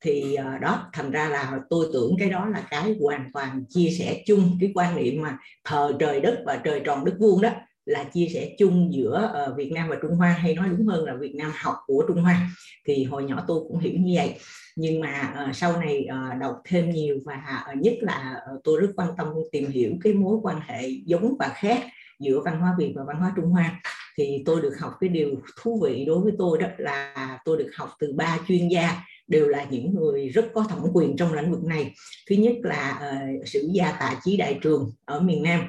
thì 0.00 0.34
ờ, 0.34 0.58
đó, 0.58 0.90
thành 0.92 1.10
ra 1.10 1.28
là 1.28 1.58
tôi 1.70 1.86
tưởng 1.92 2.16
cái 2.18 2.30
đó 2.30 2.46
là 2.46 2.66
cái 2.70 2.96
hoàn 3.00 3.30
toàn 3.32 3.64
chia 3.68 3.90
sẻ 3.98 4.22
chung, 4.26 4.58
cái 4.60 4.70
quan 4.74 4.96
niệm 4.96 5.22
mà 5.22 5.38
thờ 5.64 5.92
trời 6.00 6.20
đất 6.20 6.42
và 6.46 6.56
trời 6.64 6.80
tròn 6.84 7.04
đất 7.04 7.14
vuông 7.18 7.40
đó, 7.40 7.50
là 7.84 8.04
chia 8.04 8.26
sẻ 8.34 8.50
chung 8.58 8.90
giữa 8.92 9.30
ờ, 9.32 9.54
Việt 9.56 9.72
Nam 9.72 9.88
và 9.88 9.96
Trung 10.02 10.16
Hoa, 10.16 10.28
hay 10.30 10.54
nói 10.54 10.68
đúng 10.68 10.86
hơn 10.86 11.04
là 11.04 11.14
Việt 11.20 11.34
Nam 11.34 11.52
học 11.54 11.74
của 11.86 12.04
Trung 12.08 12.22
Hoa. 12.22 12.50
Thì 12.86 13.04
hồi 13.04 13.24
nhỏ 13.24 13.44
tôi 13.48 13.60
cũng 13.68 13.78
hiểu 13.78 13.92
như 13.98 14.12
vậy. 14.16 14.34
Nhưng 14.76 15.00
mà 15.00 15.32
ờ, 15.36 15.52
sau 15.52 15.80
này 15.80 16.06
đọc 16.40 16.56
thêm 16.64 16.90
nhiều 16.90 17.18
và 17.24 17.64
nhất 17.76 17.94
là 18.00 18.36
tôi 18.64 18.80
rất 18.80 18.88
quan 18.96 19.08
tâm 19.18 19.26
tìm 19.52 19.70
hiểu 19.70 19.92
cái 20.04 20.12
mối 20.12 20.38
quan 20.42 20.60
hệ 20.66 20.88
giống 21.06 21.36
và 21.38 21.48
khác 21.54 21.82
giữa 22.20 22.40
văn 22.44 22.60
hóa 22.60 22.74
Việt 22.78 22.92
và 22.96 23.04
văn 23.06 23.16
hóa 23.16 23.32
Trung 23.36 23.50
Hoa, 23.50 23.80
thì 24.16 24.42
tôi 24.46 24.60
được 24.60 24.74
học 24.80 24.92
cái 25.00 25.08
điều 25.08 25.30
thú 25.62 25.80
vị 25.82 26.04
đối 26.04 26.20
với 26.20 26.32
tôi 26.38 26.58
đó 26.58 26.66
là 26.78 27.38
tôi 27.44 27.58
được 27.58 27.70
học 27.76 27.90
từ 27.98 28.12
ba 28.16 28.38
chuyên 28.48 28.68
gia 28.68 29.02
đều 29.26 29.48
là 29.48 29.66
những 29.70 29.94
người 29.94 30.28
rất 30.28 30.46
có 30.54 30.64
thẩm 30.68 30.78
quyền 30.92 31.16
trong 31.16 31.32
lĩnh 31.32 31.50
vực 31.50 31.64
này. 31.64 31.94
Thứ 32.30 32.36
nhất 32.36 32.54
là 32.62 32.90
ờ, 33.00 33.16
uh, 33.40 33.48
sử 33.48 33.70
gia 33.72 33.92
tạ 33.92 34.20
chí 34.24 34.36
đại 34.36 34.58
trường 34.62 34.92
ở 35.04 35.20
miền 35.20 35.42
nam 35.42 35.60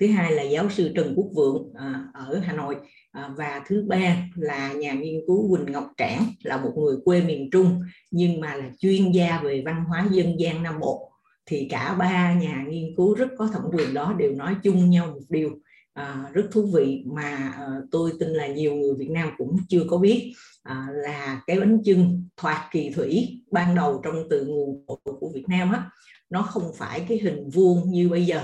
thứ 0.00 0.06
hai 0.06 0.32
là 0.32 0.42
giáo 0.42 0.70
sư 0.70 0.92
trần 0.94 1.14
quốc 1.16 1.26
vượng 1.34 1.56
uh, 1.56 2.14
ở 2.14 2.40
hà 2.44 2.52
nội 2.52 2.76
uh, 3.18 3.36
và 3.36 3.62
thứ 3.66 3.84
ba 3.88 4.16
là 4.36 4.72
nhà 4.72 4.92
nghiên 4.92 5.20
cứu 5.26 5.56
quỳnh 5.56 5.72
ngọc 5.72 5.86
trảng 5.96 6.24
là 6.42 6.56
một 6.56 6.72
người 6.76 6.96
quê 7.04 7.22
miền 7.22 7.50
trung 7.50 7.80
nhưng 8.10 8.40
mà 8.40 8.54
là 8.54 8.70
chuyên 8.78 9.12
gia 9.12 9.40
về 9.40 9.62
văn 9.66 9.84
hóa 9.88 10.08
dân 10.10 10.40
gian 10.40 10.62
nam 10.62 10.80
bộ. 10.80 11.12
Thì 11.46 11.66
cả 11.70 11.94
ba 11.98 12.34
nhà 12.34 12.64
nghiên 12.68 12.96
cứu 12.96 13.14
rất 13.14 13.28
có 13.38 13.46
thẩm 13.46 13.62
quyền 13.72 13.94
đó 13.94 14.14
đều 14.18 14.34
nói 14.34 14.56
chung 14.62 14.90
nhau 14.90 15.06
một 15.06 15.20
điều 15.28 15.50
à, 15.92 16.30
rất 16.32 16.48
thú 16.52 16.66
vị 16.74 17.04
mà 17.06 17.52
à, 17.58 17.66
tôi 17.90 18.12
tin 18.20 18.28
là 18.28 18.46
nhiều 18.46 18.74
người 18.74 18.94
Việt 18.98 19.10
Nam 19.10 19.30
cũng 19.38 19.56
chưa 19.68 19.82
có 19.88 19.98
biết 19.98 20.32
à, 20.62 20.86
là 20.92 21.42
cái 21.46 21.60
bánh 21.60 21.78
chưng 21.84 22.28
thoạt 22.36 22.58
kỳ 22.70 22.90
thủy 22.90 23.42
ban 23.50 23.74
đầu 23.74 24.00
trong 24.04 24.26
từ 24.30 24.44
nguồn 24.46 24.86
cội 24.86 25.14
của 25.20 25.30
Việt 25.34 25.44
Nam 25.48 25.72
á 25.72 25.90
nó 26.30 26.42
không 26.42 26.72
phải 26.76 27.04
cái 27.08 27.18
hình 27.18 27.50
vuông 27.50 27.90
như 27.90 28.08
bây 28.08 28.26
giờ 28.26 28.40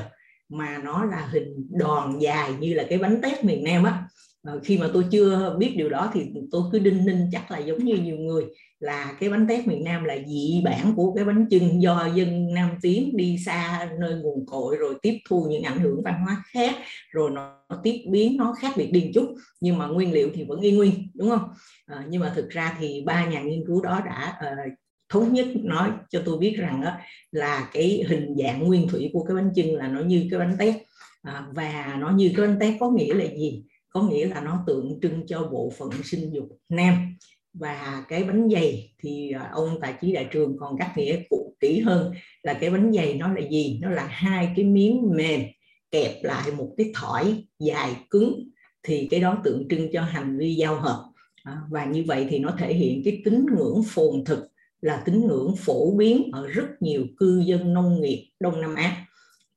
mà 0.49 0.79
nó 0.85 1.05
là 1.05 1.29
hình 1.33 1.69
đòn 1.71 2.19
dài 2.19 2.53
như 2.61 2.75
là 2.75 2.85
cái 2.89 2.99
bánh 2.99 3.21
tét 3.23 3.45
miền 3.45 3.65
Nam 3.65 3.85
á. 3.85 4.05
Ờ, 4.43 4.61
khi 4.65 4.79
mà 4.79 4.89
tôi 4.93 5.05
chưa 5.11 5.57
biết 5.59 5.75
điều 5.77 5.89
đó 5.89 6.11
thì 6.15 6.27
tôi 6.51 6.63
cứ 6.73 6.79
đinh 6.79 7.05
ninh 7.07 7.29
chắc 7.33 7.51
là 7.51 7.59
giống 7.59 7.85
như 7.85 7.95
nhiều 7.95 8.17
người 8.17 8.45
là 8.81 9.17
cái 9.21 9.31
bánh 9.31 9.47
tét 9.49 9.67
miền 9.67 9.85
Nam 9.85 10.05
là 10.05 10.17
dị 10.27 10.63
bản 10.65 10.93
của 10.97 11.13
cái 11.15 11.25
bánh 11.25 11.47
chưng 11.51 11.83
do 11.83 12.09
dân 12.15 12.55
Nam 12.55 12.71
Tiến 12.83 13.17
đi 13.17 13.39
xa 13.47 13.89
nơi 14.01 14.15
nguồn 14.15 14.47
cội 14.47 14.77
rồi 14.77 14.95
tiếp 15.03 15.19
thu 15.29 15.47
những 15.51 15.63
ảnh 15.63 15.79
hưởng 15.79 16.03
văn 16.03 16.15
hóa 16.25 16.45
khác 16.53 16.75
rồi 17.11 17.31
nó, 17.31 17.55
nó 17.69 17.81
tiếp 17.83 18.05
biến 18.11 18.37
nó 18.37 18.55
khác 18.61 18.73
biệt 18.77 18.93
điên 18.93 19.11
chút 19.15 19.35
nhưng 19.61 19.79
mà 19.79 19.87
nguyên 19.87 20.13
liệu 20.13 20.31
thì 20.35 20.45
vẫn 20.45 20.61
y 20.61 20.73
nguyên 20.73 20.93
đúng 21.15 21.31
không? 21.31 21.49
À, 21.87 22.05
nhưng 22.09 22.21
mà 22.21 22.33
thực 22.37 22.49
ra 22.51 22.77
thì 22.81 23.03
ba 23.07 23.27
nhà 23.27 23.43
nghiên 23.43 23.65
cứu 23.67 23.83
đó 23.83 24.01
đã 24.07 24.39
uh, 24.39 24.73
thống 25.09 25.33
nhất 25.33 25.47
nói 25.55 25.91
cho 26.11 26.23
tôi 26.25 26.39
biết 26.39 26.55
rằng 26.59 26.81
đó 26.85 26.93
là 27.31 27.71
cái 27.73 28.05
hình 28.09 28.35
dạng 28.39 28.63
nguyên 28.67 28.89
thủy 28.89 29.11
của 29.13 29.25
cái 29.25 29.35
bánh 29.35 29.51
chưng 29.55 29.77
là 29.77 29.89
nó 29.89 30.01
như 30.01 30.27
cái 30.31 30.41
bánh 30.41 30.57
tét. 30.59 30.75
À, 31.23 31.47
và 31.53 31.97
nó 32.01 32.11
như 32.11 32.33
cái 32.37 32.47
bánh 32.47 32.59
tét 32.61 32.75
có 32.81 32.91
nghĩa 32.91 33.15
là 33.15 33.25
gì? 33.25 33.63
Có 33.99 34.05
nghĩa 34.05 34.27
là 34.27 34.41
nó 34.41 34.65
tượng 34.67 34.99
trưng 35.03 35.27
cho 35.27 35.49
bộ 35.53 35.73
phận 35.79 35.91
sinh 36.05 36.35
dục 36.35 36.49
nam. 36.69 37.17
Và 37.53 38.05
cái 38.09 38.25
bánh 38.25 38.49
dày 38.53 38.93
thì 38.99 39.33
à, 39.33 39.51
ông 39.53 39.79
tài 39.81 39.95
trí 40.01 40.13
đại 40.13 40.27
trường 40.33 40.57
còn 40.59 40.79
cắt 40.79 40.93
nghĩa 40.97 41.21
cụ 41.31 41.57
kỹ 41.61 41.81
hơn 41.81 42.13
là 42.43 42.55
cái 42.55 42.71
bánh 42.71 42.93
dày 42.93 43.15
nó 43.15 43.33
là 43.33 43.41
gì? 43.51 43.79
Nó 43.83 43.91
là 43.91 44.07
hai 44.07 44.49
cái 44.57 44.65
miếng 44.65 45.11
mềm 45.17 45.41
kẹp 45.91 46.25
lại 46.25 46.51
một 46.53 46.75
cái 46.77 46.91
thỏi 46.95 47.45
dài 47.59 47.97
cứng 48.11 48.49
thì 48.83 49.09
cái 49.11 49.21
đó 49.21 49.41
tượng 49.45 49.69
trưng 49.71 49.93
cho 49.93 50.03
hành 50.03 50.39
vi 50.39 50.55
giao 50.55 50.81
hợp. 50.81 51.05
À, 51.43 51.57
và 51.71 51.85
như 51.85 52.05
vậy 52.07 52.27
thì 52.31 52.39
nó 52.39 52.55
thể 52.59 52.75
hiện 52.75 53.03
cái 53.05 53.23
tín 53.25 53.47
ngưỡng 53.57 53.83
phồn 53.87 54.25
thực, 54.25 54.49
là 54.81 55.03
tín 55.05 55.27
ngưỡng 55.27 55.55
phổ 55.57 55.91
biến 55.91 56.31
ở 56.33 56.47
rất 56.47 56.69
nhiều 56.81 57.07
cư 57.17 57.43
dân 57.47 57.75
nông 57.75 58.01
nghiệp 58.01 58.31
Đông 58.41 58.61
Nam 58.61 58.75
Á. 58.75 59.07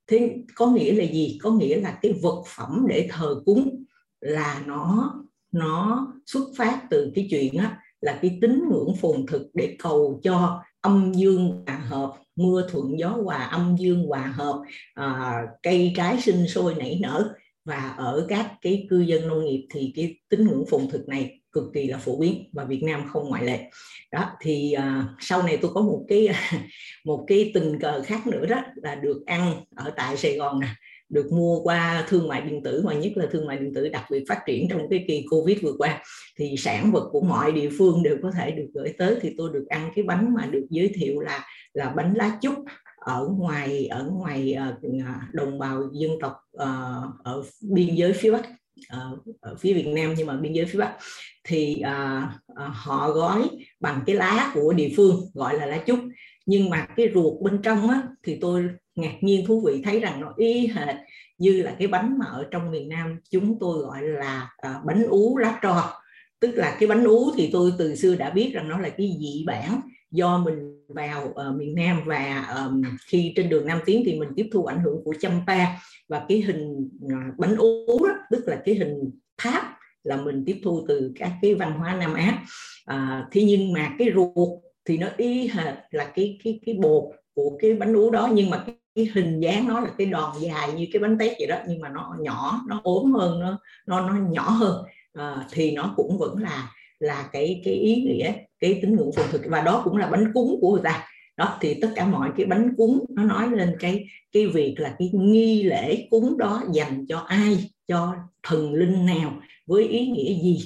Thế 0.06 0.36
có 0.54 0.66
nghĩa 0.66 0.92
là 0.92 1.04
gì? 1.04 1.38
Có 1.42 1.50
nghĩa 1.50 1.76
là 1.76 1.98
cái 2.02 2.12
vật 2.12 2.42
phẩm 2.46 2.86
để 2.88 3.08
thờ 3.10 3.42
cúng 3.46 3.84
là 4.22 4.62
nó 4.66 5.14
nó 5.52 6.06
xuất 6.26 6.44
phát 6.56 6.82
từ 6.90 7.12
cái 7.14 7.26
chuyện 7.30 7.58
á, 7.58 7.78
là 8.00 8.18
cái 8.22 8.38
tín 8.40 8.68
ngưỡng 8.70 8.96
phồn 9.00 9.26
thực 9.26 9.50
để 9.54 9.76
cầu 9.78 10.20
cho 10.22 10.62
âm 10.80 11.12
dương 11.14 11.62
hòa 11.66 11.76
hợp 11.76 12.12
mưa 12.36 12.68
thuận 12.70 12.98
gió 12.98 13.08
hòa 13.08 13.36
âm 13.36 13.76
dương 13.78 14.06
hòa 14.06 14.32
hợp 14.36 14.62
à, 14.94 15.42
cây 15.62 15.92
trái 15.96 16.20
sinh 16.20 16.48
sôi 16.48 16.74
nảy 16.74 16.98
nở. 17.02 17.34
Và 17.64 17.94
ở 17.98 18.26
các 18.28 18.52
cái 18.62 18.86
cư 18.90 19.00
dân 19.00 19.28
nông 19.28 19.44
nghiệp 19.44 19.66
thì 19.74 19.92
cái 19.96 20.18
tín 20.28 20.46
ngưỡng 20.46 20.64
phồn 20.70 20.88
thực 20.88 21.08
này 21.08 21.40
cực 21.52 21.64
kỳ 21.74 21.86
là 21.86 21.98
phổ 21.98 22.18
biến 22.18 22.50
và 22.52 22.64
Việt 22.64 22.82
Nam 22.82 23.08
không 23.12 23.28
ngoại 23.28 23.44
lệ. 23.44 23.70
Đó 24.12 24.30
thì 24.40 24.72
à, 24.72 25.08
sau 25.20 25.42
này 25.42 25.56
tôi 25.56 25.70
có 25.74 25.80
một 25.80 26.04
cái 26.08 26.28
một 27.04 27.24
cái 27.26 27.50
tình 27.54 27.78
cờ 27.80 28.02
khác 28.02 28.26
nữa 28.26 28.46
đó 28.46 28.62
là 28.74 28.94
được 28.94 29.22
ăn 29.26 29.64
ở 29.76 29.92
tại 29.96 30.16
Sài 30.16 30.36
Gòn 30.36 30.60
nè 30.60 30.68
được 31.12 31.32
mua 31.32 31.60
qua 31.60 32.04
thương 32.08 32.28
mại 32.28 32.40
điện 32.40 32.62
tử 32.62 32.82
mà 32.84 32.94
nhất 32.94 33.12
là 33.14 33.26
thương 33.30 33.46
mại 33.46 33.58
điện 33.58 33.74
tử 33.74 33.88
đặc 33.88 34.04
biệt 34.10 34.24
phát 34.28 34.38
triển 34.46 34.68
trong 34.70 34.88
cái 34.90 35.04
kỳ 35.08 35.26
covid 35.30 35.62
vừa 35.62 35.72
qua 35.78 36.02
thì 36.38 36.54
sản 36.58 36.92
vật 36.92 37.08
của 37.12 37.20
mọi 37.20 37.52
địa 37.52 37.70
phương 37.78 38.02
đều 38.02 38.16
có 38.22 38.30
thể 38.30 38.50
được 38.50 38.66
gửi 38.74 38.92
tới. 38.98 39.16
Thì 39.20 39.34
tôi 39.38 39.50
được 39.52 39.64
ăn 39.68 39.90
cái 39.94 40.04
bánh 40.04 40.34
mà 40.34 40.46
được 40.46 40.66
giới 40.70 40.92
thiệu 40.94 41.20
là 41.20 41.46
là 41.74 41.88
bánh 41.96 42.14
lá 42.16 42.38
chúc 42.42 42.54
ở 42.96 43.28
ngoài 43.38 43.86
ở 43.86 44.04
ngoài 44.04 44.52
ờ, 44.52 44.74
à, 45.04 45.28
đồng 45.32 45.58
bào 45.58 45.82
dân 45.92 46.10
tộc 46.20 46.32
ờ, 46.52 47.02
ở 47.24 47.42
biên 47.60 47.94
giới 47.94 48.12
phía 48.12 48.30
bắc 48.30 48.48
ở, 48.88 49.18
ở 49.40 49.56
phía 49.56 49.74
Việt 49.74 49.86
Nam 49.86 50.14
nhưng 50.16 50.26
mà 50.26 50.36
biên 50.36 50.52
giới 50.52 50.66
phía 50.66 50.78
Bắc. 50.78 50.96
Thì 51.44 51.80
à, 51.80 52.30
à, 52.54 52.66
họ 52.74 53.10
gói 53.10 53.48
bằng 53.80 54.00
cái 54.06 54.16
lá 54.16 54.50
của 54.54 54.72
địa 54.72 54.90
phương 54.96 55.20
gọi 55.34 55.58
là 55.58 55.66
lá 55.66 55.82
chúc. 55.86 55.98
Nhưng 56.46 56.70
mà 56.70 56.86
cái 56.96 57.08
ruột 57.14 57.42
bên 57.42 57.62
trong 57.62 57.90
á, 57.90 58.02
thì 58.22 58.38
tôi 58.40 58.68
ngạc 58.94 59.14
nhiên 59.20 59.46
thú 59.46 59.60
vị 59.60 59.82
thấy 59.84 60.00
rằng 60.00 60.20
nó 60.20 60.32
y 60.36 60.66
hệt 60.66 60.96
như 61.38 61.62
là 61.62 61.76
cái 61.78 61.88
bánh 61.88 62.18
mà 62.18 62.26
ở 62.26 62.46
trong 62.50 62.70
miền 62.70 62.88
Nam 62.88 63.18
chúng 63.30 63.58
tôi 63.58 63.78
gọi 63.78 64.02
là 64.02 64.50
uh, 64.66 64.84
bánh 64.84 65.06
ú 65.06 65.36
lá 65.36 65.58
trò 65.62 66.02
tức 66.40 66.54
là 66.54 66.76
cái 66.80 66.88
bánh 66.88 67.04
ú 67.04 67.30
thì 67.36 67.50
tôi 67.52 67.72
từ 67.78 67.96
xưa 67.96 68.14
đã 68.14 68.30
biết 68.30 68.50
rằng 68.54 68.68
nó 68.68 68.78
là 68.78 68.88
cái 68.88 69.16
dị 69.20 69.44
bản 69.46 69.80
do 70.10 70.38
mình 70.38 70.84
vào 70.88 71.26
uh, 71.26 71.56
miền 71.56 71.74
Nam 71.74 72.00
và 72.06 72.46
um, 72.56 72.82
khi 73.06 73.32
trên 73.36 73.48
đường 73.48 73.66
Nam 73.66 73.80
Tiến 73.84 74.02
thì 74.06 74.20
mình 74.20 74.28
tiếp 74.36 74.48
thu 74.52 74.64
ảnh 74.64 74.80
hưởng 74.84 75.04
của 75.04 75.14
Champa 75.20 75.66
và 76.08 76.24
cái 76.28 76.40
hình 76.40 76.88
uh, 77.04 77.38
bánh 77.38 77.56
ú 77.56 77.86
đó, 78.06 78.14
tức 78.30 78.48
là 78.48 78.62
cái 78.64 78.74
hình 78.74 79.10
tháp 79.38 79.64
là 80.04 80.16
mình 80.16 80.42
tiếp 80.46 80.60
thu 80.64 80.84
từ 80.88 81.12
các 81.18 81.32
cái 81.42 81.54
văn 81.54 81.72
hóa 81.78 81.96
Nam 82.00 82.14
Á. 82.14 82.44
À, 82.84 83.28
thế 83.32 83.42
nhưng 83.42 83.72
mà 83.72 83.94
cái 83.98 84.08
ruột 84.14 84.62
thì 84.84 84.98
nó 84.98 85.08
y 85.16 85.48
hệt 85.48 85.74
là 85.90 86.12
cái 86.14 86.38
cái 86.44 86.60
cái 86.66 86.74
bột 86.74 87.04
của 87.34 87.58
cái 87.58 87.74
bánh 87.74 87.94
ú 87.94 88.10
đó 88.10 88.30
nhưng 88.32 88.50
mà 88.50 88.64
cái, 88.94 89.08
hình 89.14 89.40
dáng 89.40 89.68
nó 89.68 89.80
là 89.80 89.90
cái 89.98 90.06
đòn 90.06 90.32
dài 90.40 90.72
như 90.72 90.86
cái 90.92 91.02
bánh 91.02 91.18
tét 91.18 91.32
vậy 91.38 91.46
đó 91.46 91.56
nhưng 91.68 91.80
mà 91.80 91.88
nó 91.88 92.16
nhỏ 92.20 92.60
nó 92.68 92.80
ốm 92.84 93.12
hơn 93.12 93.40
nó 93.40 93.58
nó 93.86 94.00
nó 94.08 94.14
nhỏ 94.30 94.50
hơn. 94.50 94.84
À, 95.12 95.46
thì 95.52 95.70
nó 95.70 95.94
cũng 95.96 96.18
vẫn 96.18 96.42
là 96.42 96.72
là 96.98 97.28
cái 97.32 97.62
cái 97.64 97.74
ý 97.74 97.94
nghĩa 98.02 98.32
cái 98.60 98.78
tín 98.82 98.96
ngưỡng 98.96 99.12
phồn 99.12 99.26
thực. 99.30 99.42
Và 99.46 99.60
đó 99.60 99.80
cũng 99.84 99.96
là 99.96 100.06
bánh 100.06 100.32
cúng 100.34 100.58
của 100.60 100.72
người 100.72 100.82
ta. 100.84 101.08
Đó 101.36 101.58
thì 101.60 101.74
tất 101.74 101.92
cả 101.96 102.06
mọi 102.06 102.30
cái 102.36 102.46
bánh 102.46 102.74
cúng 102.76 103.04
nó 103.08 103.24
nói 103.24 103.50
lên 103.50 103.76
cái 103.80 104.04
cái 104.32 104.46
việc 104.46 104.74
là 104.78 104.94
cái 104.98 105.10
nghi 105.14 105.62
lễ 105.62 106.06
cúng 106.10 106.38
đó 106.38 106.62
dành 106.72 107.06
cho 107.08 107.18
ai 107.18 107.70
cho 107.88 108.14
thần 108.42 108.74
linh 108.74 109.06
nào 109.06 109.40
với 109.66 109.88
ý 109.88 110.06
nghĩa 110.06 110.34
gì. 110.42 110.58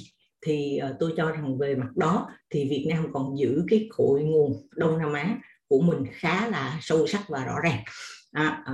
Thì 0.45 0.79
uh, 0.89 0.95
tôi 0.99 1.13
cho 1.17 1.31
rằng 1.31 1.57
về 1.57 1.75
mặt 1.75 1.89
đó 1.95 2.29
thì 2.49 2.69
Việt 2.69 2.85
Nam 2.89 3.07
còn 3.13 3.37
giữ 3.39 3.63
cái 3.69 3.89
cội 3.97 4.23
nguồn 4.23 4.67
Đông 4.75 4.97
Nam 4.97 5.13
Á 5.13 5.37
của 5.67 5.81
mình 5.81 6.03
khá 6.11 6.47
là 6.47 6.77
sâu 6.81 7.07
sắc 7.07 7.21
và 7.29 7.45
rõ 7.45 7.55
ràng 7.63 7.79
à, 8.37 8.61
à, 8.65 8.73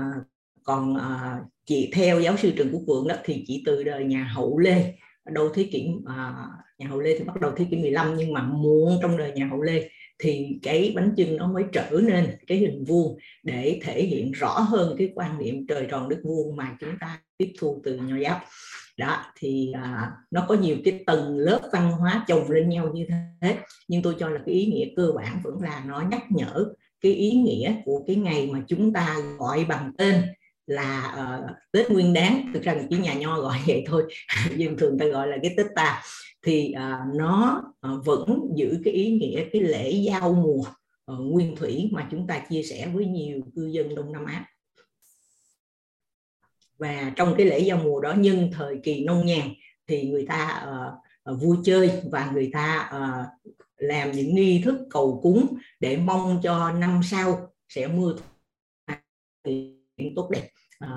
còn 0.64 0.96
à, 0.98 1.40
chị 1.66 1.92
theo 1.94 2.20
giáo 2.20 2.38
sư 2.38 2.54
Trần 2.58 2.70
Quốc 2.72 2.82
Vượng 2.88 3.08
đó 3.08 3.16
thì 3.24 3.44
chỉ 3.48 3.64
từ 3.66 3.84
đời 3.84 4.04
nhà 4.04 4.24
Hậu 4.24 4.58
Lê. 4.58 4.94
Đầu 5.26 5.50
thế 5.54 5.70
kỷ 5.72 5.88
à, 6.06 6.34
nhà 6.78 6.88
Hậu 6.88 7.00
Lê 7.00 7.20
thì 7.20 7.26
bắt 7.26 7.42
đầu 7.42 7.52
thế 7.58 7.66
kỷ 7.72 7.78
15 7.78 8.16
nhưng 8.18 8.34
mà 8.34 8.42
muộn 8.44 9.00
trong 9.02 9.18
đời 9.18 9.32
nhà 9.32 9.48
Hậu 9.48 9.62
Lê 9.62 9.90
thì 10.20 10.60
cái 10.64 10.94
bánh 10.96 11.14
chưng 11.18 11.38
nó 11.38 11.48
mới 11.48 11.64
trở 11.72 11.90
nên 12.04 12.38
cái 12.48 12.58
hình 12.58 12.84
vuông 12.84 13.18
để 13.44 13.80
thể 13.84 14.04
hiện 14.04 14.32
rõ 14.32 14.60
hơn 14.60 14.96
cái 14.98 15.12
quan 15.16 15.40
niệm 15.40 15.68
trời 15.68 15.88
tròn 15.90 16.10
đất 16.10 16.20
vuông 16.24 16.56
mà 16.56 16.78
chúng 16.80 16.98
ta 17.00 17.20
tiếp 17.38 17.54
thu 17.60 17.82
từ 17.84 17.98
nho 17.98 18.16
giáo. 18.16 18.40
Đó 18.98 19.26
thì 19.36 19.72
à, 19.74 20.12
nó 20.32 20.46
có 20.48 20.56
nhiều 20.56 20.78
cái 20.86 21.04
tầng 21.06 21.38
lớp 21.38 21.60
văn 21.72 21.92
hóa 21.92 22.26
chồng 22.28 22.52
lên 22.52 22.70
nhau 22.70 22.92
như 22.94 23.06
thế 23.42 23.58
nhưng 23.88 24.02
tôi 24.02 24.16
cho 24.20 24.30
là 24.30 24.40
cái 24.46 24.56
ý 24.56 24.66
nghĩa 24.66 24.86
cơ 24.96 25.12
bản 25.16 25.42
vẫn 25.44 25.62
là 25.62 25.84
nó 25.88 26.04
nhắc 26.12 26.22
nhở 26.30 26.66
cái 27.04 27.14
ý 27.14 27.32
nghĩa 27.32 27.76
của 27.86 28.04
cái 28.08 28.16
ngày 28.16 28.50
mà 28.52 28.64
chúng 28.68 28.94
ta 28.94 29.18
gọi 29.38 29.66
bằng 29.66 29.92
tên 29.98 30.24
là 30.68 31.16
uh, 31.20 31.52
Tết 31.72 31.92
Nguyên 31.92 32.14
Đán. 32.14 32.52
Thực 32.54 32.64
ra 32.64 32.76
chỉ 32.90 32.98
nhà 32.98 33.14
nho 33.14 33.42
gọi 33.42 33.58
vậy 33.68 33.84
thôi 33.88 34.04
nhưng 34.58 34.78
thường 34.78 34.98
ta 35.00 35.06
gọi 35.06 35.28
là 35.28 35.38
cái 35.42 35.54
Tết 35.58 35.66
ta. 35.76 36.04
Thì 36.42 36.74
uh, 36.76 37.16
nó 37.16 37.64
uh, 37.94 38.06
vẫn 38.06 38.40
giữ 38.56 38.80
cái 38.86 38.94
ý 38.94 39.12
nghĩa 39.12 39.46
cái 39.52 39.62
lễ 39.62 39.92
giao 39.92 40.34
mùa 40.34 40.64
uh, 41.14 41.20
nguyên 41.20 41.56
thủy 41.56 41.90
mà 41.92 42.08
chúng 42.12 42.28
ta 42.28 42.46
chia 42.50 42.64
sẻ 42.64 42.88
với 42.94 43.06
nhiều 43.06 43.42
cư 43.56 43.66
dân 43.66 43.96
Đông 43.96 44.14
Nam 44.14 44.26
Á. 44.26 44.46
Và 46.78 47.12
trong 47.16 47.36
cái 47.38 47.46
lễ 47.46 47.60
giao 47.60 47.78
mùa 47.78 48.02
đó 48.02 48.14
nhân 48.14 48.50
thời 48.54 48.80
kỳ 48.84 49.04
nông 49.04 49.26
nhàn 49.26 49.50
thì 49.88 50.10
người 50.10 50.26
ta 50.26 50.66
uh, 50.70 51.34
uh, 51.34 51.42
vui 51.42 51.58
chơi 51.64 51.92
và 52.12 52.32
người 52.34 52.50
ta 52.54 52.92
uh, 52.96 53.54
làm 53.84 54.12
những 54.12 54.36
nghi 54.36 54.62
thức 54.66 54.76
cầu 54.90 55.20
cúng 55.24 55.58
để 55.80 55.98
mong 55.98 56.40
cho 56.44 56.72
năm 56.72 57.02
sau 57.04 57.54
sẽ 57.70 57.88
mưa 57.88 58.16
tốt 60.16 60.30
đẹp. 60.32 60.50
À, 60.80 60.90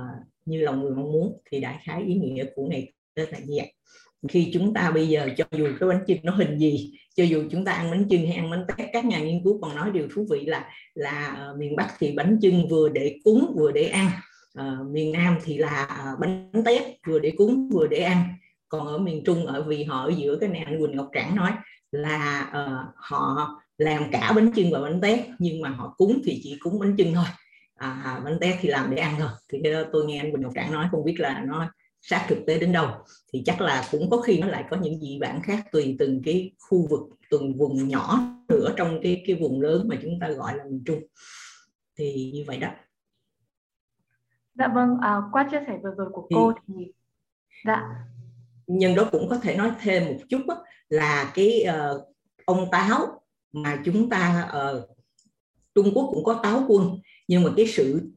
như 0.45 0.61
lòng 0.61 0.82
người 0.82 0.91
mong 0.91 1.12
muốn 1.12 1.41
thì 1.51 1.61
đại 1.61 1.78
khái 1.82 2.03
ý 2.03 2.14
nghĩa 2.14 2.45
của 2.55 2.66
ngày 2.66 2.93
tết 3.14 3.32
là 3.32 3.39
như 3.39 3.55
vậy. 3.57 3.72
Khi 4.28 4.51
chúng 4.55 4.74
ta 4.74 4.91
bây 4.91 5.09
giờ 5.09 5.28
cho 5.37 5.45
dù 5.53 5.68
cái 5.80 5.89
bánh 5.89 6.05
chưng 6.07 6.18
nó 6.22 6.32
hình 6.32 6.59
gì 6.59 6.93
cho 7.16 7.24
dù 7.24 7.45
chúng 7.51 7.64
ta 7.64 7.72
ăn 7.72 7.91
bánh 7.91 8.07
chưng 8.11 8.26
hay 8.26 8.37
ăn 8.37 8.51
bánh 8.51 8.64
tét 8.68 8.89
các 8.93 9.05
nhà 9.05 9.18
nghiên 9.18 9.45
cứu 9.45 9.61
còn 9.62 9.76
nói 9.76 9.91
điều 9.91 10.09
thú 10.14 10.26
vị 10.30 10.45
là 10.47 10.70
là 10.95 11.49
uh, 11.53 11.59
miền 11.59 11.76
bắc 11.76 11.95
thì 11.99 12.12
bánh 12.12 12.39
chưng 12.43 12.68
vừa 12.68 12.89
để 12.89 13.16
cúng 13.24 13.55
vừa 13.57 13.72
để 13.72 13.84
ăn. 13.84 14.11
Uh, 14.61 14.91
miền 14.91 15.12
Nam 15.12 15.39
thì 15.45 15.59
là 15.59 15.84
à, 15.84 16.12
bánh 16.20 16.51
tét 16.64 16.82
vừa 17.07 17.18
để 17.18 17.32
cúng 17.37 17.68
vừa 17.72 17.87
để 17.87 17.99
ăn. 17.99 18.24
Còn 18.68 18.87
ở 18.87 18.99
miền 18.99 19.22
Trung 19.24 19.47
ở 19.47 19.62
vì 19.62 19.84
họ 19.84 20.05
ở 20.05 20.12
giữa 20.16 20.39
cái 20.41 20.49
này 20.49 20.62
anh 20.66 20.78
Quỳnh 20.80 20.97
Ngọc 20.97 21.11
Trảng 21.14 21.37
nói 21.37 21.51
là 21.97 22.51
uh, 22.51 22.95
họ 22.97 23.51
làm 23.79 24.03
cả 24.13 24.33
bánh 24.37 24.53
chưng 24.53 24.71
và 24.73 24.81
bánh 24.81 25.01
tét 25.01 25.21
nhưng 25.39 25.61
mà 25.61 25.69
họ 25.69 25.95
cúng 25.97 26.21
thì 26.25 26.41
chỉ 26.43 26.59
cúng 26.61 26.79
bánh 26.79 26.97
chưng 26.97 27.15
thôi. 27.15 27.25
À, 27.75 28.21
bánh 28.25 28.39
tét 28.41 28.55
thì 28.61 28.69
làm 28.69 28.91
để 28.91 28.97
ăn 28.97 29.15
thôi. 29.19 29.29
Thì 29.49 29.61
cái 29.63 29.73
đó 29.73 29.83
tôi 29.93 30.05
nghe 30.07 30.19
anh 30.19 30.33
Quỳnh 30.33 30.43
Ngọc 30.43 30.53
Trảng 30.55 30.73
nói 30.73 30.89
không 30.91 31.05
biết 31.05 31.15
là 31.19 31.45
nó 31.47 31.73
sát 32.01 32.27
thực 32.29 32.39
tế 32.47 32.59
đến 32.59 32.73
đâu. 32.73 32.89
Thì 33.33 33.43
chắc 33.47 33.61
là 33.61 33.89
cũng 33.91 34.11
có 34.11 34.21
khi 34.21 34.39
nó 34.39 34.47
lại 34.47 34.65
có 34.71 34.77
những 34.77 35.01
dị 35.01 35.19
bản 35.21 35.43
khác 35.43 35.67
tùy 35.73 35.97
từng 35.99 36.23
cái 36.25 36.51
khu 36.59 36.87
vực 36.91 37.01
từng 37.31 37.59
vùng 37.59 37.89
nhỏ 37.89 38.21
nữa 38.49 38.75
trong 38.77 38.99
cái 39.03 39.23
cái 39.27 39.37
vùng 39.37 39.61
lớn 39.61 39.89
mà 39.89 39.97
chúng 40.03 40.19
ta 40.21 40.29
gọi 40.29 40.57
là 40.57 40.65
miền 40.65 40.83
Trung. 40.87 41.03
Thì 41.97 42.31
như 42.35 42.45
vậy 42.47 42.57
đó. 42.57 42.69
Dạ 44.55 44.69
vâng, 44.69 44.99
à, 45.01 45.23
qua 45.33 45.49
chia 45.51 45.61
sẻ 45.67 45.79
vừa 45.83 45.91
rồi 45.91 46.09
của 46.13 46.29
cô 46.35 46.53
thì, 46.53 46.75
thì 46.77 46.93
dạ 47.65 47.83
nhân 48.67 48.95
đó 48.95 49.09
cũng 49.12 49.29
có 49.29 49.39
thể 49.39 49.57
nói 49.57 49.71
thêm 49.81 50.05
một 50.05 50.19
chút 50.29 50.41
đó, 50.47 50.64
là 50.89 51.33
cái 51.35 51.67
uh, 51.69 52.03
ông 52.45 52.69
táo 52.73 53.21
mà 53.53 53.83
chúng 53.85 54.09
ta 54.09 54.51
uh, 54.57 54.97
Trung 55.75 55.91
Quốc 55.95 56.11
cũng 56.14 56.25
có 56.25 56.41
táo 56.43 56.64
quân. 56.69 56.99
Nhưng 57.29 57.43
mà 57.43 57.51
cái 57.57 57.67
sự 57.67 58.11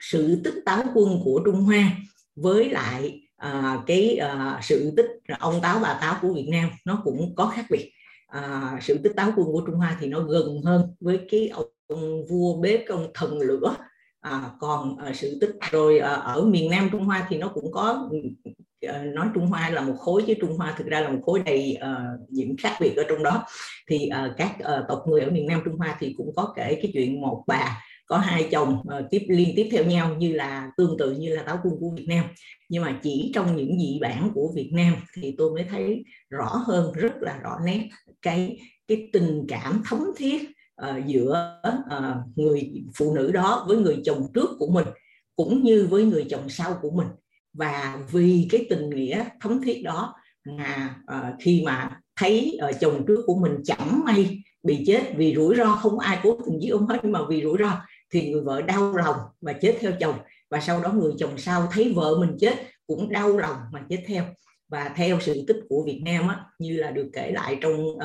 sự 0.00 0.40
tích 0.44 0.54
táo 0.64 0.82
quân 0.94 1.20
của 1.24 1.42
Trung 1.44 1.60
Hoa 1.60 1.90
với 2.36 2.70
lại 2.70 3.20
uh, 3.46 3.80
cái 3.86 4.18
uh, 4.22 4.64
sự 4.64 4.92
tích 4.96 5.06
ông 5.38 5.60
táo 5.62 5.78
bà 5.82 5.98
táo 6.00 6.18
của 6.22 6.32
Việt 6.34 6.48
Nam 6.50 6.70
nó 6.84 7.00
cũng 7.04 7.34
có 7.34 7.46
khác 7.46 7.66
biệt. 7.70 7.92
Uh, 8.38 8.82
sự 8.82 8.98
tích 8.98 9.12
táo 9.16 9.32
quân 9.36 9.46
của 9.46 9.62
Trung 9.66 9.76
Hoa 9.76 9.96
thì 10.00 10.06
nó 10.06 10.20
gần 10.20 10.60
hơn 10.64 10.94
với 11.00 11.20
cái 11.30 11.48
ông 11.48 12.26
vua 12.28 12.56
bếp 12.60 12.88
ông 12.88 13.10
thần 13.14 13.38
lửa. 13.38 13.76
À, 14.20 14.50
còn 14.60 14.96
à, 14.96 15.12
sự 15.14 15.38
tích 15.40 15.50
rồi 15.70 15.98
à, 15.98 16.12
ở 16.12 16.44
miền 16.44 16.70
Nam 16.70 16.88
Trung 16.92 17.04
Hoa 17.04 17.26
thì 17.28 17.38
nó 17.38 17.48
cũng 17.48 17.72
có 17.72 18.10
Ờ, 18.88 19.02
nói 19.02 19.28
Trung 19.34 19.46
Hoa 19.46 19.70
là 19.70 19.80
một 19.80 19.94
khối 19.98 20.24
chứ 20.26 20.34
Trung 20.40 20.56
Hoa 20.56 20.74
thực 20.78 20.86
ra 20.86 21.00
là 21.00 21.08
một 21.08 21.18
khối 21.26 21.42
đầy 21.44 21.78
uh, 21.80 22.30
những 22.30 22.56
khác 22.56 22.76
biệt 22.80 22.96
ở 22.96 23.04
trong 23.08 23.22
đó. 23.22 23.44
Thì 23.88 24.10
uh, 24.26 24.36
các 24.36 24.56
uh, 24.58 24.84
tộc 24.88 25.04
người 25.08 25.20
ở 25.20 25.30
miền 25.30 25.46
Nam 25.46 25.62
Trung 25.64 25.76
Hoa 25.78 25.96
thì 26.00 26.14
cũng 26.16 26.34
có 26.36 26.52
kể 26.56 26.78
cái 26.82 26.90
chuyện 26.94 27.20
một 27.20 27.44
bà 27.46 27.82
có 28.06 28.18
hai 28.18 28.48
chồng 28.50 28.76
uh, 28.80 29.04
tiếp 29.10 29.22
liên 29.28 29.52
tiếp 29.56 29.68
theo 29.72 29.84
nhau 29.84 30.14
như 30.14 30.32
là 30.32 30.70
tương 30.76 30.98
tự 30.98 31.12
như 31.12 31.36
là 31.36 31.42
táo 31.42 31.58
quân 31.64 31.74
của 31.80 31.90
Việt 31.96 32.06
Nam. 32.08 32.24
Nhưng 32.68 32.82
mà 32.82 33.00
chỉ 33.02 33.32
trong 33.34 33.56
những 33.56 33.78
dị 33.78 33.98
bản 34.00 34.30
của 34.34 34.52
Việt 34.54 34.70
Nam 34.72 34.94
thì 35.14 35.34
tôi 35.38 35.50
mới 35.50 35.64
thấy 35.64 36.04
rõ 36.30 36.62
hơn 36.66 36.92
rất 36.92 37.12
là 37.20 37.38
rõ 37.42 37.58
nét 37.64 37.88
cái 38.22 38.58
cái 38.88 39.08
tình 39.12 39.44
cảm 39.48 39.82
thống 39.88 40.04
thiết 40.16 40.42
uh, 40.88 41.06
giữa 41.06 41.60
uh, 41.86 42.38
người 42.38 42.72
phụ 42.98 43.14
nữ 43.14 43.32
đó 43.32 43.64
với 43.68 43.76
người 43.76 44.02
chồng 44.04 44.26
trước 44.34 44.50
của 44.58 44.70
mình 44.70 44.86
cũng 45.36 45.62
như 45.62 45.86
với 45.90 46.04
người 46.04 46.26
chồng 46.30 46.48
sau 46.48 46.78
của 46.82 46.90
mình 46.90 47.08
và 47.52 47.98
vì 48.12 48.48
cái 48.50 48.66
tình 48.70 48.90
nghĩa 48.90 49.24
thấm 49.40 49.60
thiết 49.62 49.82
đó 49.84 50.14
mà 50.44 50.94
uh, 51.18 51.34
khi 51.40 51.62
mà 51.66 52.00
thấy 52.16 52.58
uh, 52.70 52.80
chồng 52.80 53.04
trước 53.06 53.22
của 53.26 53.34
mình 53.34 53.56
chẳng 53.64 54.04
may 54.04 54.42
bị 54.62 54.84
chết 54.86 55.02
vì 55.16 55.34
rủi 55.34 55.56
ro 55.56 55.64
không 55.64 55.98
ai 55.98 56.18
cố 56.22 56.38
tình 56.46 56.58
giết 56.60 56.70
ông 56.70 56.86
hết 56.86 56.98
nhưng 57.02 57.12
mà 57.12 57.20
vì 57.28 57.42
rủi 57.42 57.58
ro 57.58 57.82
thì 58.12 58.30
người 58.30 58.40
vợ 58.40 58.62
đau 58.62 58.96
lòng 58.96 59.16
và 59.40 59.52
chết 59.52 59.76
theo 59.80 59.92
chồng. 60.00 60.18
Và 60.50 60.60
sau 60.60 60.80
đó 60.80 60.92
người 60.92 61.12
chồng 61.18 61.38
sau 61.38 61.68
thấy 61.72 61.92
vợ 61.96 62.16
mình 62.20 62.36
chết 62.40 62.54
cũng 62.86 63.12
đau 63.12 63.36
lòng 63.36 63.56
mà 63.72 63.80
chết 63.88 64.04
theo. 64.06 64.24
Và 64.68 64.92
theo 64.96 65.20
sự 65.20 65.44
tích 65.48 65.56
của 65.68 65.82
Việt 65.86 66.00
Nam 66.04 66.28
á, 66.28 66.40
như 66.58 66.76
là 66.76 66.90
được 66.90 67.10
kể 67.12 67.30
lại 67.30 67.58
trong 67.60 67.86
uh, 67.86 68.00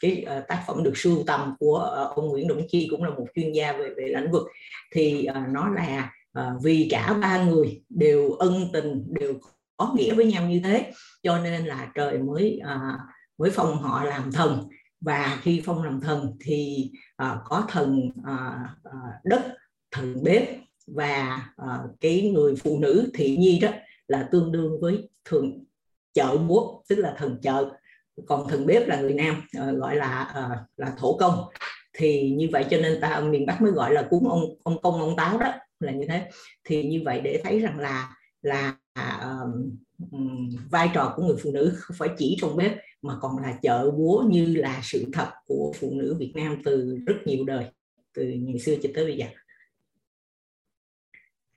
cái 0.00 0.26
uh, 0.38 0.48
tác 0.48 0.64
phẩm 0.66 0.82
được 0.82 0.96
sưu 0.96 1.22
tầm 1.26 1.54
của 1.58 2.06
uh, 2.10 2.16
ông 2.16 2.28
Nguyễn 2.28 2.48
Đồng 2.48 2.60
Chi 2.68 2.88
cũng 2.90 3.04
là 3.04 3.10
một 3.10 3.26
chuyên 3.34 3.52
gia 3.52 3.72
về 3.72 3.90
về 3.96 4.08
lĩnh 4.08 4.30
vực 4.32 4.48
thì 4.92 5.26
uh, 5.30 5.48
nó 5.48 5.68
là 5.68 6.12
à, 6.32 6.54
vì 6.62 6.88
cả 6.90 7.18
ba 7.22 7.44
người 7.44 7.82
đều 7.88 8.30
ân 8.30 8.68
tình 8.72 9.04
đều 9.20 9.34
có 9.76 9.94
nghĩa 9.96 10.14
với 10.14 10.26
nhau 10.26 10.48
như 10.48 10.60
thế 10.64 10.92
cho 11.22 11.38
nên 11.38 11.66
là 11.66 11.92
trời 11.94 12.18
mới 12.18 12.60
à, 12.64 12.98
mới 13.38 13.50
phong 13.50 13.82
họ 13.82 14.04
làm 14.04 14.32
thần. 14.32 14.68
Và 15.00 15.38
khi 15.42 15.62
phong 15.64 15.82
làm 15.82 16.00
thần 16.00 16.36
thì 16.40 16.90
à, 17.16 17.40
có 17.44 17.64
thần 17.68 18.10
à, 18.24 18.68
à 18.84 18.98
đất 19.24 19.42
thần 19.90 20.22
bếp 20.22 20.48
và 20.86 21.42
à, 21.56 21.78
cái 22.00 22.30
người 22.34 22.56
phụ 22.56 22.78
nữ 22.78 23.10
thị 23.14 23.36
nhi 23.36 23.58
đó 23.62 23.68
là 24.08 24.28
tương 24.32 24.52
đương 24.52 24.80
với 24.80 25.10
thường 25.24 25.64
chợ 26.14 26.36
búa 26.36 26.82
tức 26.88 26.96
là 26.96 27.14
thần 27.18 27.38
chợ. 27.42 27.70
Còn 28.26 28.48
thần 28.48 28.66
bếp 28.66 28.88
là 28.88 29.00
người 29.00 29.14
nam 29.14 29.42
à, 29.58 29.72
gọi 29.72 29.96
là 29.96 30.24
à, 30.24 30.64
là 30.76 30.92
thổ 30.98 31.16
công. 31.16 31.44
Thì 31.92 32.30
như 32.30 32.48
vậy 32.52 32.64
cho 32.70 32.76
nên 32.78 33.00
ta 33.00 33.20
miền 33.20 33.46
bắc 33.46 33.62
mới 33.62 33.72
gọi 33.72 33.92
là 33.92 34.06
cúng 34.10 34.28
ông 34.28 34.44
ông 34.64 34.82
công 34.82 35.00
ông 35.00 35.16
táo 35.16 35.38
đó 35.38 35.52
là 35.80 35.92
như 35.92 36.06
thế. 36.08 36.28
Thì 36.64 36.82
như 36.82 37.02
vậy 37.04 37.20
để 37.20 37.40
thấy 37.44 37.60
rằng 37.60 37.78
là 37.78 38.16
là 38.42 38.76
um, 38.94 39.78
vai 40.70 40.90
trò 40.94 41.12
của 41.16 41.22
người 41.22 41.36
phụ 41.42 41.52
nữ 41.52 41.72
không 41.76 41.96
phải 41.96 42.08
chỉ 42.18 42.36
trong 42.40 42.56
bếp 42.56 42.72
mà 43.02 43.14
còn 43.20 43.38
là 43.38 43.58
chợ 43.62 43.90
búa 43.90 44.24
như 44.28 44.54
là 44.56 44.80
sự 44.82 45.04
thật 45.12 45.30
của 45.46 45.72
phụ 45.80 45.90
nữ 45.94 46.16
Việt 46.18 46.32
Nam 46.34 46.62
từ 46.64 46.98
rất 47.06 47.16
nhiều 47.24 47.44
đời 47.44 47.64
từ 48.14 48.24
ngày 48.24 48.58
xưa 48.58 48.76
cho 48.82 48.88
tới 48.94 49.04
bây 49.04 49.16
giờ. 49.16 49.26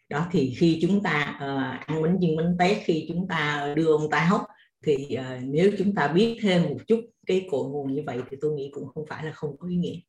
Đó 0.09 0.27
thì 0.31 0.53
khi 0.57 0.79
chúng 0.81 1.03
ta 1.03 1.35
uh, 1.35 1.87
ăn 1.87 2.03
bánh 2.03 2.17
chưng 2.21 2.35
bánh 2.35 2.55
tét 2.59 2.77
khi 2.85 3.05
chúng 3.07 3.27
ta 3.27 3.73
đưa 3.75 3.91
ông 3.91 4.09
ta 4.09 4.25
hốc 4.25 4.41
thì 4.83 5.17
uh, 5.19 5.43
nếu 5.43 5.71
chúng 5.77 5.95
ta 5.95 6.07
biết 6.07 6.37
thêm 6.41 6.63
một 6.63 6.77
chút 6.87 7.01
cái 7.25 7.47
cội 7.51 7.69
nguồn 7.69 7.93
như 7.93 8.03
vậy 8.05 8.19
thì 8.29 8.37
tôi 8.41 8.53
nghĩ 8.53 8.69
cũng 8.73 8.87
không 8.87 9.05
phải 9.09 9.25
là 9.25 9.31
không 9.31 9.57
có 9.57 9.67
ý 9.67 9.75
nghĩa. 9.75 9.99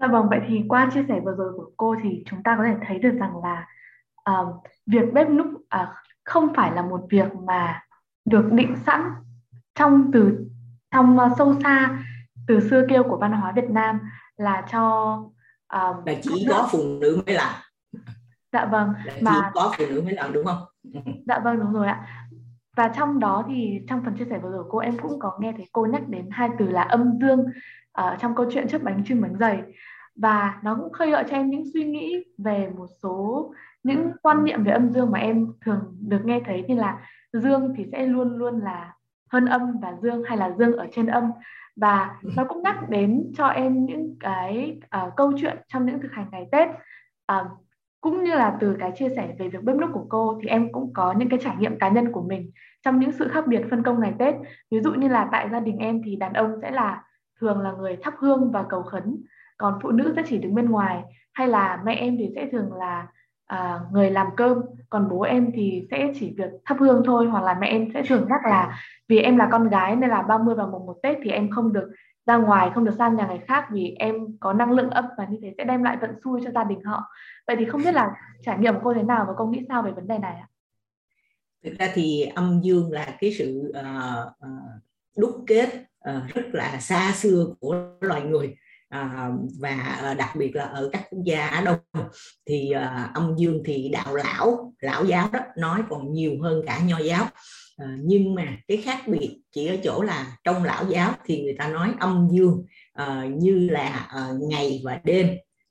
Dạ 0.00 0.06
vâng, 0.06 0.28
vậy 0.30 0.40
thì 0.48 0.64
qua 0.68 0.90
chia 0.94 1.04
sẻ 1.08 1.20
vừa 1.24 1.34
rồi 1.34 1.52
của 1.56 1.70
cô 1.76 1.96
thì 2.02 2.22
chúng 2.26 2.42
ta 2.42 2.56
có 2.58 2.64
thể 2.64 2.74
thấy 2.86 2.98
được 2.98 3.14
rằng 3.20 3.32
là 3.42 3.66
uh, 4.30 4.62
việc 4.86 5.12
bếp 5.12 5.30
núc 5.30 5.46
uh, 5.46 5.88
không 6.24 6.54
phải 6.54 6.72
là 6.72 6.82
một 6.82 7.00
việc 7.10 7.34
mà 7.34 7.82
được 8.24 8.48
định 8.52 8.76
sẵn 8.86 9.10
trong 9.74 10.10
từ 10.12 10.46
trong 10.90 11.18
uh, 11.18 11.32
sâu 11.38 11.54
xa 11.62 11.98
từ 12.46 12.68
xưa 12.70 12.86
kêu 12.88 13.02
của 13.02 13.16
văn 13.16 13.32
hóa 13.32 13.52
Việt 13.52 13.70
Nam 13.70 14.00
là 14.36 14.64
cho 14.72 15.14
uh, 15.76 16.06
là 16.06 16.14
chỉ 16.22 16.46
có 16.48 16.68
phụ 16.70 16.78
nữ 17.00 17.22
mới 17.26 17.34
làm. 17.34 17.54
Dạ 18.52 18.64
vâng 18.64 18.92
là 19.04 19.14
mà 19.22 19.32
chỉ 19.34 19.40
có 19.54 19.72
phụ 19.78 19.84
nữ 19.90 20.02
mới 20.04 20.14
làm 20.14 20.32
đúng 20.32 20.46
không? 20.46 20.58
Dạ 21.26 21.38
vâng 21.38 21.58
đúng 21.58 21.72
rồi 21.72 21.86
ạ. 21.86 22.06
Và 22.76 22.88
trong 22.88 23.18
đó 23.18 23.44
thì 23.48 23.80
trong 23.88 24.02
phần 24.04 24.16
chia 24.16 24.24
sẻ 24.30 24.38
vừa 24.38 24.50
rồi 24.50 24.64
cô 24.68 24.78
em 24.78 24.98
cũng 24.98 25.18
có 25.18 25.38
nghe 25.40 25.52
thấy 25.56 25.68
cô 25.72 25.86
nhắc 25.86 26.08
đến 26.08 26.28
hai 26.30 26.48
từ 26.58 26.68
là 26.68 26.82
âm 26.82 27.18
dương 27.20 27.44
ở 27.98 28.16
trong 28.20 28.34
câu 28.34 28.46
chuyện 28.50 28.68
trước 28.68 28.82
bánh 28.82 29.04
trưng 29.04 29.20
bánh 29.20 29.36
dày. 29.40 29.62
Và 30.16 30.58
nó 30.62 30.74
cũng 30.74 30.92
khơi 30.92 31.10
gợi 31.10 31.24
cho 31.30 31.36
em 31.36 31.50
những 31.50 31.64
suy 31.72 31.84
nghĩ 31.84 32.24
về 32.38 32.70
một 32.76 32.86
số 33.02 33.52
những 33.82 34.10
quan 34.22 34.44
niệm 34.44 34.64
về 34.64 34.72
âm 34.72 34.90
dương 34.90 35.10
mà 35.10 35.18
em 35.18 35.46
thường 35.64 35.96
được 36.08 36.20
nghe 36.24 36.40
thấy 36.46 36.64
như 36.68 36.74
là 36.74 36.98
dương 37.32 37.74
thì 37.76 37.86
sẽ 37.92 38.06
luôn 38.06 38.38
luôn 38.38 38.60
là 38.60 38.92
hơn 39.32 39.46
âm 39.46 39.80
và 39.82 39.94
dương 40.02 40.22
hay 40.24 40.36
là 40.36 40.50
dương 40.58 40.76
ở 40.76 40.86
trên 40.92 41.06
âm. 41.06 41.30
Và 41.76 42.16
nó 42.36 42.44
cũng 42.44 42.62
nhắc 42.62 42.90
đến 42.90 43.32
cho 43.36 43.46
em 43.46 43.84
những 43.84 44.16
cái 44.20 44.80
uh, 45.06 45.12
câu 45.16 45.32
chuyện 45.40 45.56
trong 45.68 45.86
những 45.86 46.00
thực 46.00 46.12
hành 46.12 46.26
ngày 46.32 46.48
Tết. 46.52 46.68
Uh, 47.32 47.46
cũng 48.00 48.24
như 48.24 48.34
là 48.34 48.56
từ 48.60 48.76
cái 48.80 48.92
chia 48.96 49.08
sẻ 49.16 49.34
về 49.38 49.48
việc 49.48 49.62
bếp 49.62 49.76
núc 49.76 49.90
của 49.92 50.06
cô 50.08 50.38
thì 50.42 50.48
em 50.48 50.72
cũng 50.72 50.92
có 50.94 51.12
những 51.12 51.28
cái 51.28 51.38
trải 51.42 51.56
nghiệm 51.58 51.78
cá 51.78 51.88
nhân 51.88 52.12
của 52.12 52.22
mình 52.22 52.50
trong 52.82 53.00
những 53.00 53.12
sự 53.12 53.28
khác 53.28 53.46
biệt 53.46 53.62
phân 53.70 53.82
công 53.82 54.00
ngày 54.00 54.14
Tết. 54.18 54.34
Ví 54.70 54.80
dụ 54.80 54.92
như 54.94 55.08
là 55.08 55.28
tại 55.32 55.48
gia 55.52 55.60
đình 55.60 55.78
em 55.78 56.02
thì 56.04 56.16
đàn 56.16 56.32
ông 56.32 56.52
sẽ 56.62 56.70
là 56.70 57.02
thường 57.40 57.60
là 57.60 57.72
người 57.72 57.96
thắp 58.02 58.14
hương 58.18 58.50
và 58.50 58.64
cầu 58.68 58.82
khấn 58.82 59.24
còn 59.58 59.78
phụ 59.82 59.90
nữ 59.90 60.12
sẽ 60.16 60.22
chỉ 60.28 60.38
đứng 60.38 60.54
bên 60.54 60.70
ngoài 60.70 61.02
hay 61.32 61.48
là 61.48 61.82
mẹ 61.84 61.94
em 61.94 62.16
thì 62.18 62.30
sẽ 62.34 62.48
thường 62.52 62.72
là 62.72 63.06
à, 63.46 63.80
người 63.92 64.10
làm 64.10 64.26
cơm 64.36 64.60
còn 64.90 65.08
bố 65.08 65.22
em 65.22 65.50
thì 65.54 65.86
sẽ 65.90 66.12
chỉ 66.20 66.34
việc 66.38 66.50
thắp 66.64 66.76
hương 66.80 67.02
thôi 67.04 67.26
hoặc 67.26 67.44
là 67.44 67.54
mẹ 67.60 67.66
em 67.66 67.88
sẽ 67.94 68.02
thường 68.08 68.26
nhắc 68.28 68.40
là 68.44 68.80
vì 69.08 69.18
em 69.18 69.36
là 69.36 69.48
con 69.52 69.68
gái 69.68 69.96
nên 69.96 70.10
là 70.10 70.22
30 70.22 70.54
và 70.54 70.66
mùng 70.66 70.86
một 70.86 70.96
Tết 71.02 71.18
thì 71.22 71.30
em 71.30 71.50
không 71.50 71.72
được 71.72 71.90
ra 72.26 72.36
ngoài 72.36 72.70
không 72.74 72.84
được 72.84 72.94
sang 72.98 73.16
nhà 73.16 73.26
người 73.26 73.38
khác 73.38 73.66
vì 73.70 73.94
em 73.98 74.14
có 74.40 74.52
năng 74.52 74.72
lượng 74.72 74.90
âm 74.90 75.04
và 75.18 75.26
như 75.26 75.38
thế 75.42 75.54
sẽ 75.58 75.64
đem 75.64 75.82
lại 75.82 75.96
vận 76.00 76.10
xui 76.24 76.40
cho 76.44 76.50
gia 76.50 76.64
đình 76.64 76.82
họ. 76.84 77.04
Vậy 77.46 77.56
thì 77.58 77.64
không 77.64 77.82
biết 77.84 77.94
là 77.94 78.10
trải 78.42 78.58
nghiệm 78.58 78.74
cô 78.82 78.94
thế 78.94 79.02
nào 79.02 79.24
và 79.28 79.34
cô 79.36 79.46
nghĩ 79.46 79.60
sao 79.68 79.82
về 79.82 79.90
vấn 79.90 80.08
đề 80.08 80.18
này 80.18 80.34
ạ? 80.34 80.48
Thực 81.64 81.78
ra 81.78 81.88
thì 81.94 82.22
âm 82.34 82.60
dương 82.62 82.92
là 82.92 83.06
cái 83.20 83.32
sự 83.32 83.72
uh, 83.78 84.26
uh, 84.26 84.82
đúc 85.18 85.44
kết 85.46 85.87
uh, 86.10 86.34
rất 86.34 86.46
là 86.52 86.80
xa 86.80 87.12
xưa 87.16 87.46
của 87.60 87.90
loài 88.00 88.22
người. 88.22 88.54
À, 88.88 89.30
và 89.60 89.98
ờ, 90.00 90.14
đặc 90.14 90.36
biệt 90.36 90.56
là 90.56 90.64
ở 90.64 90.88
các 90.92 91.06
quốc 91.10 91.22
gia 91.24 91.46
Á 91.46 91.60
Đông 91.60 91.78
thì 92.46 92.70
à, 92.70 93.10
âm 93.14 93.34
dương 93.36 93.62
thì 93.64 93.88
đạo 93.88 94.16
lão 94.16 94.74
lão 94.80 95.04
giáo 95.04 95.30
đó 95.32 95.40
nói 95.56 95.82
còn 95.90 96.12
nhiều 96.12 96.32
hơn 96.42 96.62
cả 96.66 96.80
nho 96.84 96.98
giáo. 96.98 97.26
À, 97.76 97.96
nhưng 98.00 98.34
mà 98.34 98.56
cái 98.68 98.76
khác 98.76 99.08
biệt 99.08 99.40
chỉ 99.52 99.66
ở 99.66 99.76
chỗ 99.84 100.02
là 100.02 100.36
trong 100.44 100.64
lão 100.64 100.84
giáo 100.88 101.12
thì 101.24 101.42
người 101.42 101.54
ta 101.58 101.68
nói 101.68 101.94
âm 102.00 102.28
dương 102.32 102.64
à, 102.92 103.26
như 103.36 103.68
là 103.70 104.06
à, 104.08 104.28
ngày 104.48 104.80
và 104.84 105.00
đêm 105.04 105.28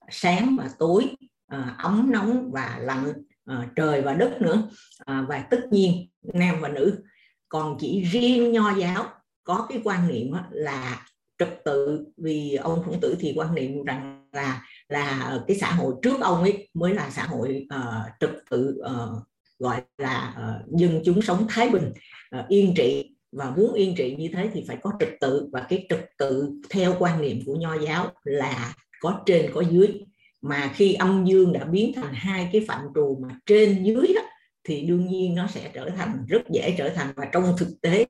sáng 0.09 0.55
và 0.59 0.69
tối 0.79 1.15
à, 1.47 1.75
ấm 1.77 2.11
nóng 2.11 2.51
và 2.51 2.77
lạnh 2.81 3.13
à, 3.45 3.67
trời 3.75 4.01
và 4.01 4.13
đất 4.13 4.41
nữa. 4.41 4.69
À, 5.05 5.25
và 5.29 5.39
tất 5.39 5.59
nhiên 5.71 6.09
nam 6.33 6.55
và 6.61 6.69
nữ 6.69 7.03
còn 7.49 7.77
chỉ 7.79 8.03
riêng 8.03 8.51
nho 8.51 8.75
giáo 8.75 9.05
có 9.47 9.65
cái 9.69 9.81
quan 9.83 10.07
niệm 10.07 10.31
là 10.51 11.05
trật 11.39 11.49
tự 11.65 12.05
vì 12.17 12.55
ông 12.55 12.83
khổng 12.83 12.99
tử 13.01 13.15
thì 13.19 13.33
quan 13.35 13.55
niệm 13.55 13.83
rằng 13.83 14.27
là 14.31 14.63
là 14.89 15.39
cái 15.47 15.57
xã 15.57 15.71
hội 15.71 15.93
trước 16.01 16.21
ông 16.21 16.41
ấy 16.41 16.69
mới 16.73 16.93
là 16.93 17.09
xã 17.09 17.23
hội 17.23 17.67
uh, 17.75 18.19
trật 18.19 18.31
tự 18.49 18.81
uh, 18.85 19.23
gọi 19.59 19.81
là 19.97 20.35
uh, 20.37 20.79
dân 20.79 21.01
chúng 21.05 21.21
sống 21.21 21.45
thái 21.49 21.69
bình 21.69 21.91
uh, 22.39 22.47
yên 22.47 22.73
trị. 22.77 23.13
Và 23.31 23.49
muốn 23.49 23.73
yên 23.73 23.95
trị 23.97 24.15
như 24.19 24.29
thế 24.33 24.49
thì 24.53 24.65
phải 24.67 24.77
có 24.81 24.91
trật 24.99 25.09
tự. 25.21 25.49
Và 25.51 25.65
cái 25.69 25.85
trật 25.89 26.09
tự 26.17 26.51
theo 26.69 26.95
quan 26.99 27.21
niệm 27.21 27.39
của 27.45 27.55
nho 27.55 27.79
giáo 27.79 28.11
là 28.23 28.73
có 28.99 29.21
trên 29.25 29.51
có 29.53 29.61
dưới. 29.61 29.87
Mà 30.41 30.71
khi 30.75 30.93
âm 30.93 31.25
dương 31.25 31.53
đã 31.53 31.65
biến 31.65 31.91
thành 31.95 32.13
hai 32.13 32.49
cái 32.51 32.65
phạm 32.67 32.81
trù 32.95 33.17
mà 33.21 33.35
trên 33.45 33.83
dưới 33.83 34.13
đó 34.15 34.21
thì 34.63 34.81
đương 34.81 35.07
nhiên 35.07 35.35
nó 35.35 35.47
sẽ 35.47 35.71
trở 35.73 35.89
thành 35.89 36.25
rất 36.27 36.41
dễ 36.49 36.75
trở 36.77 36.89
thành. 36.89 37.13
Và 37.15 37.25
trong 37.31 37.55
thực 37.57 37.81
tế 37.81 38.05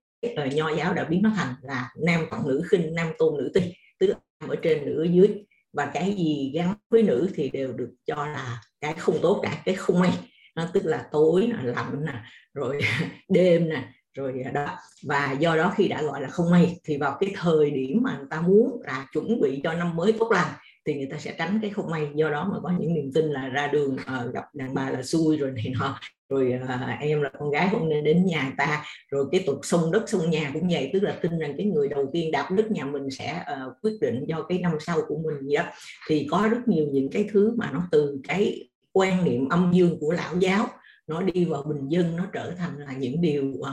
uh, 0.48 0.54
nho 0.54 0.70
giáo 0.70 0.94
đã 0.94 1.04
biến 1.04 1.22
nó 1.22 1.32
thành 1.36 1.54
là 1.62 1.90
nam 2.06 2.26
trọng 2.32 2.48
nữ 2.48 2.62
khinh 2.70 2.96
nam 2.96 3.08
tôn 3.18 3.38
nữ 3.38 3.52
tinh 3.54 3.64
tức 4.00 4.14
ở 4.48 4.56
trên 4.62 4.86
nữ 4.86 5.02
ở 5.02 5.04
dưới. 5.04 5.44
Và 5.74 5.92
cái 5.94 6.14
gì 6.18 6.52
gắn 6.56 6.74
với 6.90 7.04
nữ 7.04 7.30
thì 7.36 7.50
đều 7.50 7.74
được 7.74 7.92
cho 8.06 8.16
là 8.16 8.62
cái 8.82 8.94
không 8.94 9.20
tốt 9.22 9.40
cả 9.44 9.62
cái 9.66 9.76
không 9.76 10.00
may. 10.00 10.12
Nó 10.56 10.68
tức 10.74 10.86
là 10.86 11.08
tối 11.12 11.48
là 11.48 11.64
lạnh 11.64 12.06
nè 12.06 12.14
rồi 12.54 12.80
đêm 13.30 13.70
nè 13.70 13.88
rồi 14.14 14.44
đó. 14.54 14.78
Và 15.04 15.32
do 15.40 15.56
đó 15.56 15.74
khi 15.78 15.88
đã 15.88 16.02
gọi 16.02 16.22
là 16.22 16.28
không 16.28 16.52
may 16.52 16.80
thì 16.84 16.98
vào 16.98 17.18
cái 17.20 17.32
thời 17.36 17.72
điểm 17.72 18.00
mà 18.04 18.18
người 18.18 18.28
ta 18.30 18.42
muốn 18.42 18.82
là 18.84 19.08
chuẩn 19.14 19.42
bị 19.42 19.62
cho 19.64 19.74
năm 19.74 19.96
mới 19.96 20.14
tốt 20.20 20.32
lành 20.32 20.54
thì 20.88 20.94
người 20.94 21.08
ta 21.12 21.18
sẽ 21.18 21.36
tránh 21.38 21.60
cái 21.62 21.72
không 21.72 21.92
may. 21.92 22.08
Do 22.16 22.30
đó 22.30 22.50
mà 22.54 22.60
có 22.64 22.74
những 22.80 22.94
niềm 22.94 23.12
tin 23.14 23.26
là 23.26 23.48
ra 23.48 23.68
đường 23.68 23.94
uh, 23.96 24.34
gặp 24.34 24.44
đàn 24.54 24.74
bà 24.74 24.90
là 24.90 25.04
xui 25.04 25.38
rồi 25.38 25.52
này 25.52 25.74
nọ. 25.80 26.00
Rồi 26.30 26.54
uh, 26.64 27.00
em 27.00 27.22
là 27.22 27.30
con 27.40 27.52
gái 27.52 27.68
không 27.72 27.90
nên 27.90 28.04
đến 28.04 28.26
nhà 28.26 28.54
ta. 28.58 28.86
Rồi 29.12 29.26
cái 29.32 29.44
tục 29.46 29.60
sông 29.64 29.92
đất 29.92 30.10
sông 30.10 30.30
nhà 30.30 30.52
cũng 30.54 30.68
vậy. 30.72 30.90
Tức 30.94 31.04
là 31.04 31.18
tin 31.22 31.40
rằng 31.40 31.54
cái 31.58 31.66
người 31.66 31.88
đầu 31.88 32.10
tiên 32.14 32.32
đạp 32.32 32.50
đất 32.52 32.72
nhà 32.72 32.86
mình 32.86 33.10
sẽ 33.12 33.44
uh, 33.68 33.74
quyết 33.82 33.98
định 34.02 34.24
do 34.28 34.44
cái 34.50 34.58
năm 34.58 34.72
sau 34.80 34.98
của 35.08 35.16
mình 35.16 35.48
vậy 35.48 35.56
đó. 35.56 35.64
Thì 36.08 36.28
có 36.32 36.48
rất 36.52 36.68
nhiều 36.68 36.86
những 36.92 37.10
cái 37.10 37.30
thứ 37.32 37.56
mà 37.58 37.72
nó 37.74 37.88
từ 37.92 38.20
cái 38.28 38.70
quan 38.92 39.24
niệm 39.24 39.50
âm 39.50 39.72
dương 39.74 39.98
của 40.00 40.12
lão 40.12 40.38
giáo 40.40 40.68
nó 41.08 41.22
đi 41.22 41.46
vào 41.46 41.64
bình 41.64 41.90
dân 41.90 42.16
nó 42.16 42.26
trở 42.34 42.52
thành 42.58 42.78
là 42.78 42.94
những 42.94 43.22
điều 43.22 43.46
uh, 43.46 43.68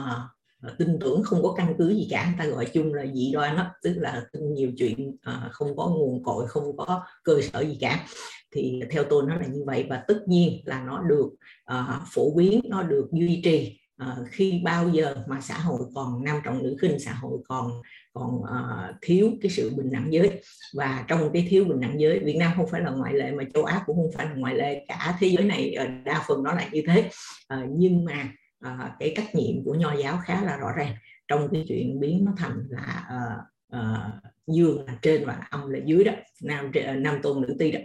Ờ, 0.61 0.75
tin 0.77 0.97
tưởng 0.99 1.23
không 1.23 1.43
có 1.43 1.53
căn 1.57 1.75
cứ 1.77 1.89
gì 1.95 2.07
cả 2.09 2.25
người 2.25 2.35
ta 2.39 2.45
gọi 2.45 2.65
chung 2.65 2.93
là 2.93 3.05
dị 3.13 3.31
đoan 3.31 3.57
đó 3.57 3.67
tức 3.83 3.93
là 3.97 4.23
tin 4.33 4.53
nhiều 4.53 4.71
chuyện 4.77 5.15
à, 5.21 5.49
không 5.51 5.75
có 5.77 5.87
nguồn 5.87 6.23
cội 6.23 6.47
không 6.47 6.77
có 6.77 7.03
cơ 7.23 7.41
sở 7.41 7.61
gì 7.61 7.77
cả. 7.81 8.05
Thì 8.51 8.81
theo 8.91 9.03
tôi 9.09 9.23
nó 9.27 9.35
là 9.35 9.45
như 9.45 9.63
vậy 9.65 9.85
và 9.89 10.03
tất 10.07 10.19
nhiên 10.27 10.61
là 10.65 10.83
nó 10.83 11.01
được 11.01 11.29
à, 11.65 12.01
phổ 12.13 12.31
biến 12.35 12.61
nó 12.65 12.83
được 12.83 13.07
duy 13.11 13.41
trì 13.43 13.79
à, 13.97 14.17
khi 14.31 14.61
bao 14.63 14.89
giờ 14.89 15.15
mà 15.27 15.41
xã 15.41 15.59
hội 15.59 15.81
còn 15.95 16.23
nam 16.23 16.41
trọng 16.43 16.63
nữ 16.63 16.75
khinh 16.81 16.99
xã 16.99 17.13
hội 17.13 17.39
còn 17.47 17.71
còn 18.13 18.35
uh, 18.35 18.95
thiếu 19.01 19.31
cái 19.41 19.51
sự 19.51 19.71
bình 19.75 19.91
đẳng 19.91 20.13
giới. 20.13 20.41
Và 20.73 21.05
trong 21.07 21.29
cái 21.33 21.47
thiếu 21.49 21.65
bình 21.65 21.79
đẳng 21.79 21.99
giới 21.99 22.19
Việt 22.19 22.35
Nam 22.35 22.51
không 22.55 22.67
phải 22.67 22.81
là 22.81 22.89
ngoại 22.91 23.13
lệ 23.13 23.31
mà 23.31 23.43
châu 23.53 23.63
Á 23.63 23.83
cũng 23.85 23.95
không 23.95 24.11
phải 24.13 24.25
là 24.25 24.33
ngoại 24.35 24.55
lệ 24.55 24.85
cả 24.87 25.17
thế 25.19 25.27
giới 25.27 25.43
này 25.43 25.75
đa 26.05 26.23
phần 26.27 26.43
nó 26.43 26.53
là 26.53 26.69
như 26.71 26.81
thế. 26.87 27.09
Uh, 27.53 27.69
nhưng 27.69 28.05
mà 28.05 28.33
à, 28.59 28.95
cái 28.99 29.13
trách 29.15 29.35
nhiệm 29.35 29.63
của 29.65 29.73
nho 29.73 29.93
giáo 29.93 30.19
khá 30.25 30.43
là 30.43 30.57
rõ 30.57 30.71
ràng. 30.77 30.95
Trong 31.27 31.47
cái 31.51 31.65
chuyện 31.67 31.99
biến 31.99 32.25
nó 32.25 32.31
thành 32.37 32.67
là 32.69 33.09
uh, 33.15 33.79
uh, 33.79 34.33
dương 34.47 34.85
là 34.85 34.97
trên 35.01 35.25
và 35.25 35.47
âm 35.49 35.69
là 35.69 35.79
dưới 35.85 36.03
đó 36.03 36.11
nam 36.41 36.71
nam 36.97 37.21
tôn 37.23 37.41
nữ 37.41 37.55
ti 37.59 37.71
đó. 37.71 37.79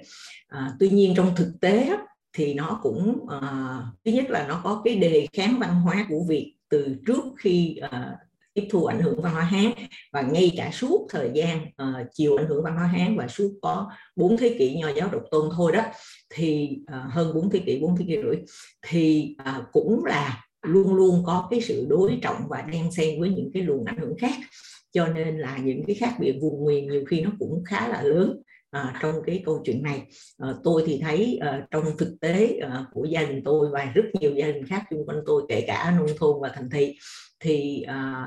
Uh, 0.56 0.72
tuy 0.80 0.90
nhiên 0.90 1.14
trong 1.16 1.32
thực 1.36 1.52
tế 1.60 1.88
đó, 1.90 2.06
thì 2.32 2.54
nó 2.54 2.80
cũng 2.82 3.18
uh, 3.22 3.84
thứ 4.04 4.12
nhất 4.12 4.30
là 4.30 4.46
nó 4.48 4.60
có 4.64 4.82
cái 4.84 4.96
đề 4.96 5.26
kháng 5.32 5.56
văn 5.60 5.80
hóa 5.80 6.06
của 6.08 6.24
việt 6.28 6.54
từ 6.68 6.96
trước 7.06 7.24
khi 7.38 7.80
uh, 7.84 7.90
tiếp 8.54 8.68
thu 8.70 8.84
ảnh 8.84 9.00
hưởng 9.00 9.22
văn 9.22 9.32
hóa 9.32 9.42
Hán 9.42 9.72
và 10.12 10.22
ngay 10.22 10.52
cả 10.56 10.70
suốt 10.72 11.06
thời 11.10 11.30
gian 11.34 11.62
uh, 11.62 12.06
chiều 12.12 12.36
ảnh 12.36 12.46
hưởng 12.46 12.64
văn 12.64 12.76
hóa 12.76 12.86
Hán 12.86 13.16
và 13.16 13.28
suốt 13.28 13.50
có 13.62 13.90
bốn 14.16 14.36
thế 14.36 14.56
kỷ 14.58 14.76
nho 14.76 14.88
giáo 14.88 15.08
độc 15.12 15.22
tôn 15.30 15.50
thôi 15.56 15.72
đó 15.72 15.82
thì 16.30 16.78
uh, 16.82 17.12
hơn 17.12 17.34
bốn 17.34 17.50
thế 17.50 17.58
kỷ 17.66 17.80
bốn 17.80 17.96
thế 17.96 18.04
kỷ 18.08 18.16
rưỡi 18.22 18.36
thì 18.86 19.36
uh, 19.58 19.64
cũng 19.72 20.04
là 20.04 20.44
luôn 20.62 20.94
luôn 20.94 21.22
có 21.26 21.48
cái 21.50 21.60
sự 21.60 21.86
đối 21.88 22.18
trọng 22.22 22.42
và 22.48 22.62
đen 22.62 22.92
xen 22.92 23.20
với 23.20 23.30
những 23.30 23.50
cái 23.54 23.62
luồng 23.62 23.84
ảnh 23.84 23.98
hưởng 23.98 24.16
khác. 24.18 24.34
Cho 24.92 25.06
nên 25.06 25.38
là 25.38 25.58
những 25.58 25.82
cái 25.86 25.96
khác 25.96 26.16
biệt 26.20 26.38
vùng 26.42 26.64
miền 26.66 26.88
nhiều 26.90 27.04
khi 27.08 27.20
nó 27.20 27.30
cũng 27.38 27.62
khá 27.64 27.88
là 27.88 28.02
lớn 28.02 28.42
à, 28.70 28.98
trong 29.02 29.14
cái 29.26 29.42
câu 29.46 29.62
chuyện 29.64 29.82
này. 29.82 30.02
À, 30.38 30.54
tôi 30.64 30.82
thì 30.86 31.00
thấy 31.02 31.38
à, 31.40 31.66
trong 31.70 31.84
thực 31.98 32.16
tế 32.20 32.58
à, 32.62 32.84
của 32.92 33.04
gia 33.04 33.24
đình 33.24 33.42
tôi 33.44 33.68
và 33.72 33.92
rất 33.94 34.04
nhiều 34.20 34.34
gia 34.34 34.46
đình 34.46 34.66
khác 34.66 34.84
xung 34.90 35.06
quanh 35.06 35.20
tôi 35.26 35.42
kể 35.48 35.64
cả 35.66 35.94
nông 35.98 36.16
thôn 36.18 36.40
và 36.40 36.50
thành 36.54 36.70
thị 36.70 36.98
thì 37.40 37.82
à, 37.82 38.26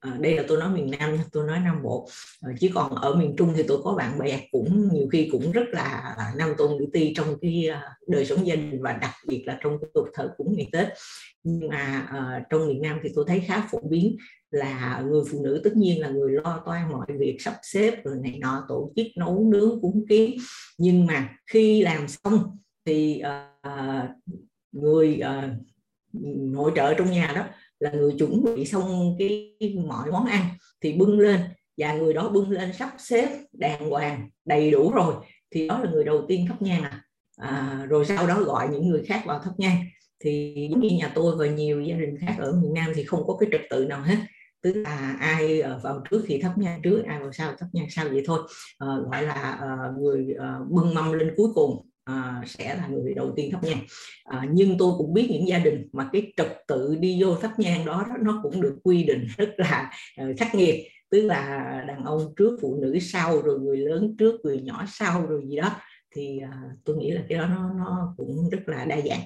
à, 0.00 0.18
đây 0.20 0.36
là 0.36 0.44
tôi 0.48 0.58
nói 0.58 0.70
miền 0.70 0.90
Nam 0.98 1.18
tôi 1.32 1.46
nói 1.46 1.60
Nam 1.64 1.82
Bộ. 1.82 2.08
À, 2.40 2.50
chứ 2.60 2.68
còn 2.74 2.94
ở 2.94 3.14
miền 3.14 3.34
Trung 3.38 3.52
thì 3.56 3.62
tôi 3.68 3.78
có 3.84 3.94
bạn 3.94 4.18
bè 4.18 4.40
cũng 4.50 4.88
nhiều 4.92 5.08
khi 5.12 5.28
cũng 5.32 5.52
rất 5.52 5.64
là 5.72 6.16
nam 6.36 6.54
tôn 6.58 6.78
nữ 6.78 6.86
ti 6.92 7.12
trong 7.16 7.36
cái 7.40 7.68
à, 7.68 7.82
đời 8.06 8.26
sống 8.26 8.46
gia 8.46 8.56
đình 8.56 8.82
và 8.82 8.92
đặc 8.92 9.14
biệt 9.26 9.42
là 9.46 9.58
trong 9.62 9.78
cái 9.80 9.90
cuộc 9.94 10.08
thờ 10.14 10.34
cúng 10.36 10.54
ngày 10.56 10.68
Tết. 10.72 10.88
Nhưng 11.42 11.68
mà 11.68 12.06
à, 12.10 12.42
trong 12.50 12.66
miền 12.66 12.82
Nam 12.82 12.98
thì 13.02 13.10
tôi 13.14 13.24
thấy 13.28 13.40
khá 13.40 13.68
phổ 13.70 13.78
biến 13.90 14.16
là 14.50 15.02
người 15.06 15.22
phụ 15.30 15.44
nữ 15.44 15.60
tất 15.64 15.76
nhiên 15.76 16.00
là 16.00 16.08
người 16.08 16.32
lo 16.32 16.62
toan 16.66 16.92
mọi 16.92 17.06
việc 17.18 17.36
sắp 17.40 17.54
xếp 17.62 18.04
rồi 18.04 18.16
này 18.22 18.38
nọ 18.40 18.64
tổ 18.68 18.92
chức 18.96 19.06
nấu 19.16 19.50
nướng 19.52 19.80
cúng 19.80 20.04
kiến 20.08 20.36
nhưng 20.78 21.06
mà 21.06 21.28
khi 21.46 21.82
làm 21.82 22.08
xong 22.08 22.58
thì 22.86 23.22
uh, 23.66 24.10
người 24.72 25.20
uh, 25.22 25.50
nội 26.52 26.72
trợ 26.76 26.94
trong 26.94 27.10
nhà 27.10 27.32
đó 27.34 27.44
là 27.80 27.90
người 27.90 28.14
chuẩn 28.18 28.44
bị 28.44 28.64
xong 28.64 29.16
cái 29.18 29.56
mọi 29.86 30.10
món 30.10 30.26
ăn 30.26 30.44
thì 30.80 30.92
bưng 30.92 31.20
lên. 31.20 31.40
Và 31.76 31.92
người 31.92 32.14
đó 32.14 32.28
bưng 32.28 32.50
lên 32.50 32.72
sắp 32.72 32.94
xếp 32.98 33.28
đàng 33.52 33.90
hoàng 33.90 34.30
đầy 34.44 34.70
đủ 34.70 34.92
rồi. 34.92 35.14
Thì 35.50 35.68
đó 35.68 35.78
là 35.78 35.90
người 35.90 36.04
đầu 36.04 36.24
tiên 36.28 36.46
thắp 36.48 36.62
nhang 36.62 36.82
à. 36.82 37.02
à 37.36 37.86
rồi 37.88 38.04
sau 38.04 38.26
đó 38.26 38.42
gọi 38.42 38.68
những 38.68 38.88
người 38.88 39.02
khác 39.04 39.22
vào 39.26 39.38
thắp 39.38 39.52
nhang. 39.58 39.76
Thì 40.20 40.54
giống 40.70 40.80
như 40.80 40.88
nhà 40.98 41.12
tôi 41.14 41.36
và 41.36 41.46
nhiều 41.46 41.80
gia 41.80 41.96
đình 41.96 42.16
khác 42.20 42.34
ở 42.38 42.52
miền 42.52 42.74
Nam 42.74 42.92
thì 42.94 43.04
không 43.04 43.26
có 43.26 43.36
cái 43.40 43.48
trật 43.52 43.60
tự 43.70 43.84
nào 43.84 44.02
hết. 44.02 44.16
Tức 44.62 44.72
là 44.72 45.16
ai 45.20 45.62
vào 45.82 46.02
trước 46.10 46.24
thì 46.26 46.40
thắp 46.42 46.52
nhang 46.58 46.80
trước 46.82 47.02
ai 47.06 47.20
vào 47.20 47.32
sau 47.32 47.52
thắp 47.58 47.66
nhang 47.72 47.86
sau 47.90 48.08
vậy 48.08 48.22
thôi. 48.26 48.40
À, 48.78 48.86
gọi 49.10 49.22
là 49.22 49.32
à, 49.34 49.76
người 49.98 50.34
à, 50.38 50.58
bưng 50.68 50.94
mâm 50.94 51.12
lên 51.12 51.34
cuối 51.36 51.48
cùng 51.54 51.87
à, 52.08 52.42
sẽ 52.46 52.74
là 52.74 52.88
người 52.88 53.14
đầu 53.14 53.32
tiên 53.36 53.50
thắp 53.50 53.64
nhang. 53.64 53.80
À, 54.24 54.46
nhưng 54.52 54.78
tôi 54.78 54.92
cũng 54.98 55.14
biết 55.14 55.28
những 55.30 55.48
gia 55.48 55.58
đình 55.58 55.88
mà 55.92 56.08
cái 56.12 56.32
trật 56.36 56.48
tự 56.68 56.96
đi 57.00 57.22
vô 57.22 57.34
thắp 57.34 57.58
nhang 57.58 57.84
đó 57.84 58.06
nó 58.20 58.40
cũng 58.42 58.60
được 58.60 58.78
quy 58.82 59.04
định 59.04 59.26
rất 59.36 59.50
là 59.56 59.90
uh, 60.22 60.38
khắc 60.38 60.54
nghiệt. 60.54 60.86
Tức 61.10 61.20
là 61.20 61.84
đàn 61.88 62.04
ông 62.04 62.32
trước 62.36 62.58
phụ 62.62 62.78
nữ 62.82 62.98
sau 63.00 63.42
rồi 63.42 63.58
người 63.60 63.76
lớn 63.76 64.14
trước 64.18 64.40
người 64.44 64.60
nhỏ 64.60 64.84
sau 64.88 65.26
rồi 65.26 65.42
gì 65.48 65.56
đó. 65.56 65.70
Thì 66.14 66.40
uh, 66.44 66.78
tôi 66.84 66.96
nghĩ 66.96 67.10
là 67.10 67.22
cái 67.28 67.38
đó 67.38 67.46
nó 67.46 67.72
nó 67.78 68.14
cũng 68.16 68.48
rất 68.50 68.60
là 68.66 68.84
đa 68.84 69.00
dạng. 69.00 69.20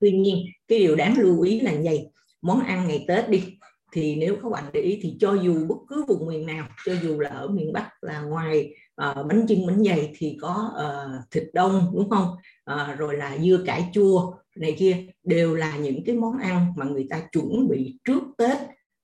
Tuy 0.00 0.12
nhiên 0.12 0.36
cái 0.68 0.78
điều 0.78 0.96
đáng 0.96 1.18
lưu 1.18 1.40
ý 1.40 1.60
là 1.60 1.72
vậy 1.84 2.06
món 2.42 2.60
ăn 2.60 2.88
ngày 2.88 3.04
tết 3.08 3.30
đi 3.30 3.55
thì 3.96 4.16
nếu 4.16 4.36
các 4.42 4.48
bạn 4.48 4.64
để 4.72 4.80
ý 4.80 4.98
thì 5.02 5.16
cho 5.20 5.34
dù 5.34 5.66
bất 5.68 5.76
cứ 5.88 6.04
vùng 6.08 6.26
miền 6.26 6.46
nào 6.46 6.68
cho 6.84 6.92
dù 7.02 7.20
là 7.20 7.30
ở 7.30 7.48
miền 7.48 7.72
bắc 7.72 7.90
là 8.00 8.20
ngoài 8.20 8.74
uh, 9.10 9.26
bánh 9.26 9.46
chưng 9.48 9.66
bánh 9.66 9.84
dày 9.84 10.12
thì 10.16 10.38
có 10.40 10.70
uh, 10.74 11.30
thịt 11.30 11.44
đông 11.52 11.92
đúng 11.94 12.10
không? 12.10 12.28
Uh, 12.72 12.98
rồi 12.98 13.16
là 13.16 13.38
dưa 13.38 13.62
cải 13.66 13.90
chua 13.92 14.34
này 14.56 14.76
kia 14.78 15.06
đều 15.24 15.54
là 15.54 15.76
những 15.76 16.04
cái 16.04 16.14
món 16.14 16.38
ăn 16.38 16.72
mà 16.76 16.84
người 16.84 17.06
ta 17.10 17.20
chuẩn 17.32 17.68
bị 17.68 17.98
trước 18.04 18.22
tết. 18.38 18.58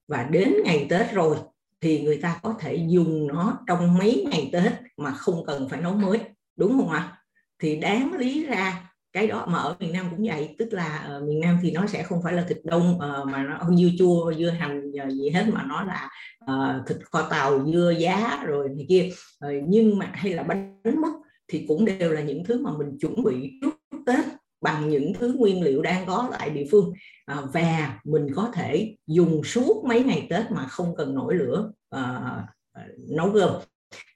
Và 0.08 0.28
đến 0.30 0.54
ngày 0.64 0.86
tết 0.90 1.12
rồi 1.12 1.36
thì 1.80 2.02
người 2.02 2.16
ta 2.16 2.40
có 2.42 2.54
thể 2.60 2.86
dùng 2.88 3.26
nó 3.26 3.58
trong 3.66 3.98
mấy 3.98 4.26
ngày 4.30 4.50
tết 4.52 4.72
mà 4.96 5.10
không 5.10 5.46
cần 5.46 5.68
phải 5.68 5.80
nấu 5.80 5.94
mới 5.94 6.18
đúng 6.56 6.78
không 6.78 6.88
ạ? 6.88 7.22
Thì 7.58 7.76
đáng 7.76 8.12
lý 8.12 8.46
ra 8.46 8.91
cái 9.12 9.26
đó 9.26 9.46
mà 9.48 9.58
ở 9.58 9.76
miền 9.80 9.92
Nam 9.92 10.06
cũng 10.10 10.26
vậy 10.26 10.54
tức 10.58 10.72
là 10.72 11.16
uh, 11.16 11.28
miền 11.28 11.40
Nam 11.40 11.58
thì 11.62 11.70
nó 11.70 11.86
sẽ 11.86 12.02
không 12.02 12.22
phải 12.24 12.32
là 12.32 12.44
thịt 12.48 12.58
đông 12.64 12.94
uh, 12.96 13.28
mà 13.28 13.42
nó 13.42 13.70
dưa 13.76 13.88
chua 13.98 14.32
dưa 14.38 14.50
hành 14.50 14.92
ờ, 15.00 15.10
gì 15.10 15.30
hết 15.30 15.44
mà 15.52 15.64
nó 15.68 15.84
là 15.84 16.08
uh, 16.44 16.86
thịt 16.86 16.98
kho 17.02 17.22
tàu 17.22 17.66
dưa 17.72 17.94
giá 17.98 18.42
rồi 18.46 18.68
này 18.68 18.86
kia. 18.88 19.10
Uh, 19.46 19.64
nhưng 19.68 19.98
mà 19.98 20.10
hay 20.14 20.32
là 20.32 20.42
bánh 20.42 20.80
mứt 20.84 21.12
thì 21.48 21.64
cũng 21.68 21.84
đều 21.84 22.12
là 22.12 22.20
những 22.20 22.44
thứ 22.44 22.60
mà 22.62 22.70
mình 22.78 22.98
chuẩn 23.00 23.24
bị 23.24 23.50
trước 23.60 23.74
Tết 24.06 24.24
bằng 24.60 24.88
những 24.88 25.12
thứ 25.14 25.34
nguyên 25.38 25.62
liệu 25.62 25.82
đang 25.82 26.06
có 26.06 26.28
tại 26.32 26.50
địa 26.50 26.64
phương. 26.70 26.92
À, 27.26 27.36
và 27.52 28.00
mình 28.04 28.26
có 28.34 28.50
thể 28.54 28.96
dùng 29.06 29.44
suốt 29.44 29.84
mấy 29.84 30.04
ngày 30.04 30.26
Tết 30.30 30.50
mà 30.50 30.66
không 30.66 30.94
cần 30.96 31.14
nổi 31.14 31.34
lửa 31.34 31.72
à, 31.90 32.20
nấu 33.08 33.32
cơm. 33.34 33.52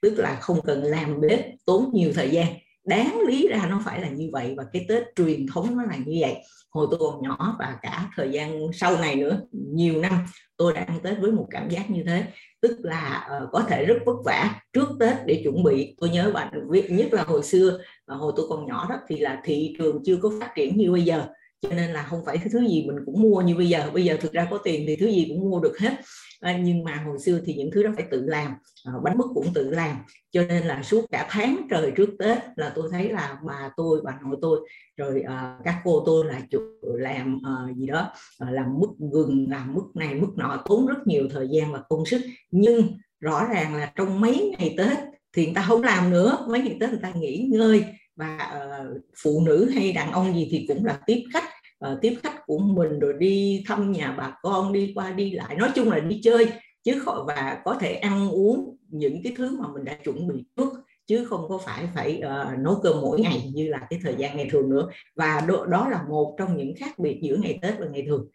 Tức 0.01 0.13
là 0.17 0.37
không 0.41 0.61
cần 0.61 0.83
làm 0.83 1.21
bếp 1.21 1.39
tốn 1.65 1.89
nhiều 1.93 2.11
thời 2.15 2.29
gian 2.29 2.47
đáng 2.87 3.21
lý 3.27 3.47
ra 3.47 3.67
nó 3.69 3.81
phải 3.85 4.01
là 4.01 4.09
như 4.09 4.29
vậy 4.31 4.53
và 4.57 4.63
cái 4.73 4.85
tết 4.89 5.03
truyền 5.15 5.45
thống 5.53 5.77
nó 5.77 5.83
là 5.83 5.97
như 6.05 6.17
vậy. 6.19 6.35
Hồi 6.69 6.87
tôi 6.91 6.99
còn 6.99 7.21
nhỏ 7.21 7.55
và 7.59 7.77
cả 7.81 8.09
thời 8.15 8.29
gian 8.31 8.67
sau 8.73 8.97
này 8.97 9.15
nữa 9.15 9.41
nhiều 9.51 10.01
năm 10.01 10.25
tôi 10.57 10.73
đã 10.73 10.81
ăn 10.81 10.99
tết 11.03 11.19
với 11.19 11.31
một 11.31 11.47
cảm 11.49 11.69
giác 11.69 11.89
như 11.89 12.03
thế. 12.03 12.23
Tức 12.61 12.77
là 12.81 13.29
uh, 13.43 13.49
có 13.51 13.63
thể 13.67 13.85
rất 13.85 13.97
vất 14.05 14.15
vả 14.25 14.61
trước 14.73 14.87
tết 14.99 15.15
để 15.25 15.41
chuẩn 15.43 15.63
bị. 15.63 15.95
Tôi 15.99 16.09
nhớ 16.09 16.31
bạn 16.33 16.53
nhất 16.89 17.13
là 17.13 17.23
hồi 17.23 17.43
xưa 17.43 17.79
và 18.07 18.15
hồi 18.15 18.33
tôi 18.35 18.45
còn 18.49 18.65
nhỏ 18.65 18.87
đó 18.89 18.95
thì 19.07 19.17
là 19.17 19.41
thị 19.43 19.75
trường 19.79 20.01
chưa 20.05 20.17
có 20.21 20.31
phát 20.39 20.51
triển 20.55 20.77
như 20.77 20.91
bây 20.91 21.01
giờ. 21.01 21.27
Cho 21.61 21.69
nên 21.69 21.93
là 21.93 22.03
không 22.03 22.25
phải 22.25 22.37
thứ 22.51 22.67
gì 22.67 22.85
mình 22.87 22.97
cũng 23.05 23.21
mua 23.21 23.41
như 23.41 23.55
bây 23.55 23.69
giờ. 23.69 23.89
Bây 23.93 24.05
giờ 24.05 24.17
thực 24.21 24.33
ra 24.33 24.47
có 24.51 24.57
tiền 24.57 24.83
thì 24.87 24.95
thứ 24.95 25.07
gì 25.07 25.25
cũng 25.29 25.49
mua 25.49 25.59
được 25.59 25.79
hết 25.79 25.91
à, 26.39 26.57
nhưng 26.63 26.83
mà 26.83 27.03
hồi 27.05 27.19
xưa 27.19 27.39
thì 27.45 27.53
những 27.53 27.71
thứ 27.71 27.83
đó 27.83 27.91
phải 27.95 28.05
tự 28.11 28.21
làm 28.25 28.55
à, 28.85 28.93
bánh 29.03 29.17
mứt 29.17 29.27
cũng 29.33 29.53
tự 29.53 29.69
làm. 29.69 29.97
Cho 30.31 30.43
nên 30.43 30.63
là 30.63 30.83
suốt 30.83 31.05
cả 31.11 31.27
tháng 31.29 31.67
trời 31.69 31.91
trước 31.95 32.09
tết 32.19 32.37
là 32.55 32.71
tôi 32.75 32.89
thấy 32.91 33.09
là 33.09 33.37
bà 33.43 33.69
tôi 33.77 34.01
bà 34.03 34.19
nội 34.23 34.37
tôi 34.41 34.59
rồi 34.97 35.21
à, 35.21 35.59
các 35.63 35.81
cô 35.83 36.03
tôi 36.05 36.25
là 36.25 36.41
chủ 36.51 36.59
làm 36.81 37.39
à, 37.43 37.51
gì 37.75 37.85
đó 37.85 38.11
à, 38.39 38.51
làm 38.51 38.79
mứt 38.79 38.89
gừng 39.11 39.47
làm 39.49 39.73
mứt 39.73 39.83
này 39.95 40.15
mứt 40.15 40.29
nọ 40.35 40.63
tốn 40.65 40.85
rất 40.87 41.07
nhiều 41.07 41.27
thời 41.31 41.47
gian 41.51 41.73
và 41.73 41.81
công 41.89 42.05
sức. 42.05 42.21
Nhưng 42.51 42.97
rõ 43.19 43.45
ràng 43.45 43.75
là 43.75 43.91
trong 43.95 44.21
mấy 44.21 44.55
ngày 44.57 44.75
tết 44.77 44.97
thì 45.33 45.45
người 45.45 45.55
ta 45.55 45.65
không 45.67 45.83
làm 45.83 46.09
nữa. 46.09 46.45
Mấy 46.49 46.61
ngày 46.61 46.77
tết 46.79 46.89
người 46.89 46.99
ta 47.01 47.11
nghỉ 47.11 47.49
ngơi 47.51 47.85
và 48.15 48.37
uh, 48.57 49.01
phụ 49.23 49.43
nữ 49.45 49.69
hay 49.73 49.91
đàn 49.91 50.11
ông 50.11 50.35
gì 50.35 50.47
thì 50.51 50.65
cũng 50.67 50.85
là 50.85 50.99
tiếp 51.05 51.23
khách 51.33 51.49
uh, 51.85 52.01
tiếp 52.01 52.17
khách 52.23 52.45
của 52.45 52.57
mình 52.57 52.99
rồi 52.99 53.13
đi 53.19 53.63
thăm 53.67 53.91
nhà 53.91 54.15
bà 54.17 54.35
con 54.41 54.73
đi 54.73 54.91
qua 54.95 55.11
đi 55.11 55.31
lại. 55.31 55.55
Nói 55.55 55.69
chung 55.75 55.89
là 55.89 55.99
đi 55.99 56.19
chơi 56.23 56.47
chứ 56.83 56.99
khỏi 56.99 57.21
và 57.27 57.61
có 57.65 57.77
thể 57.79 57.93
ăn 57.93 58.29
uống 58.29 58.77
những 58.89 59.23
cái 59.23 59.33
thứ 59.37 59.57
mà 59.59 59.67
mình 59.73 59.85
đã 59.85 59.97
chuẩn 60.03 60.27
bị 60.27 60.45
trước 60.55 60.73
chứ 61.07 61.25
không 61.25 61.45
có 61.49 61.57
phải 61.57 61.89
phải 61.95 62.21
uh, 62.25 62.59
nấu 62.59 62.79
cơm 62.83 63.01
mỗi 63.01 63.19
ngày 63.19 63.51
như 63.53 63.67
là 63.67 63.87
cái 63.89 63.99
thời 64.03 64.15
gian 64.17 64.37
ngày 64.37 64.47
thường 64.51 64.69
nữa. 64.69 64.89
Và 65.15 65.41
đó, 65.47 65.65
đó 65.69 65.89
là 65.89 66.03
một 66.09 66.35
trong 66.39 66.57
những 66.57 66.75
khác 66.75 66.99
biệt 66.99 67.19
giữa 67.21 67.37
ngày 67.37 67.59
Tết 67.61 67.79
và 67.79 67.85
ngày 67.91 68.03
thường. 68.07 68.27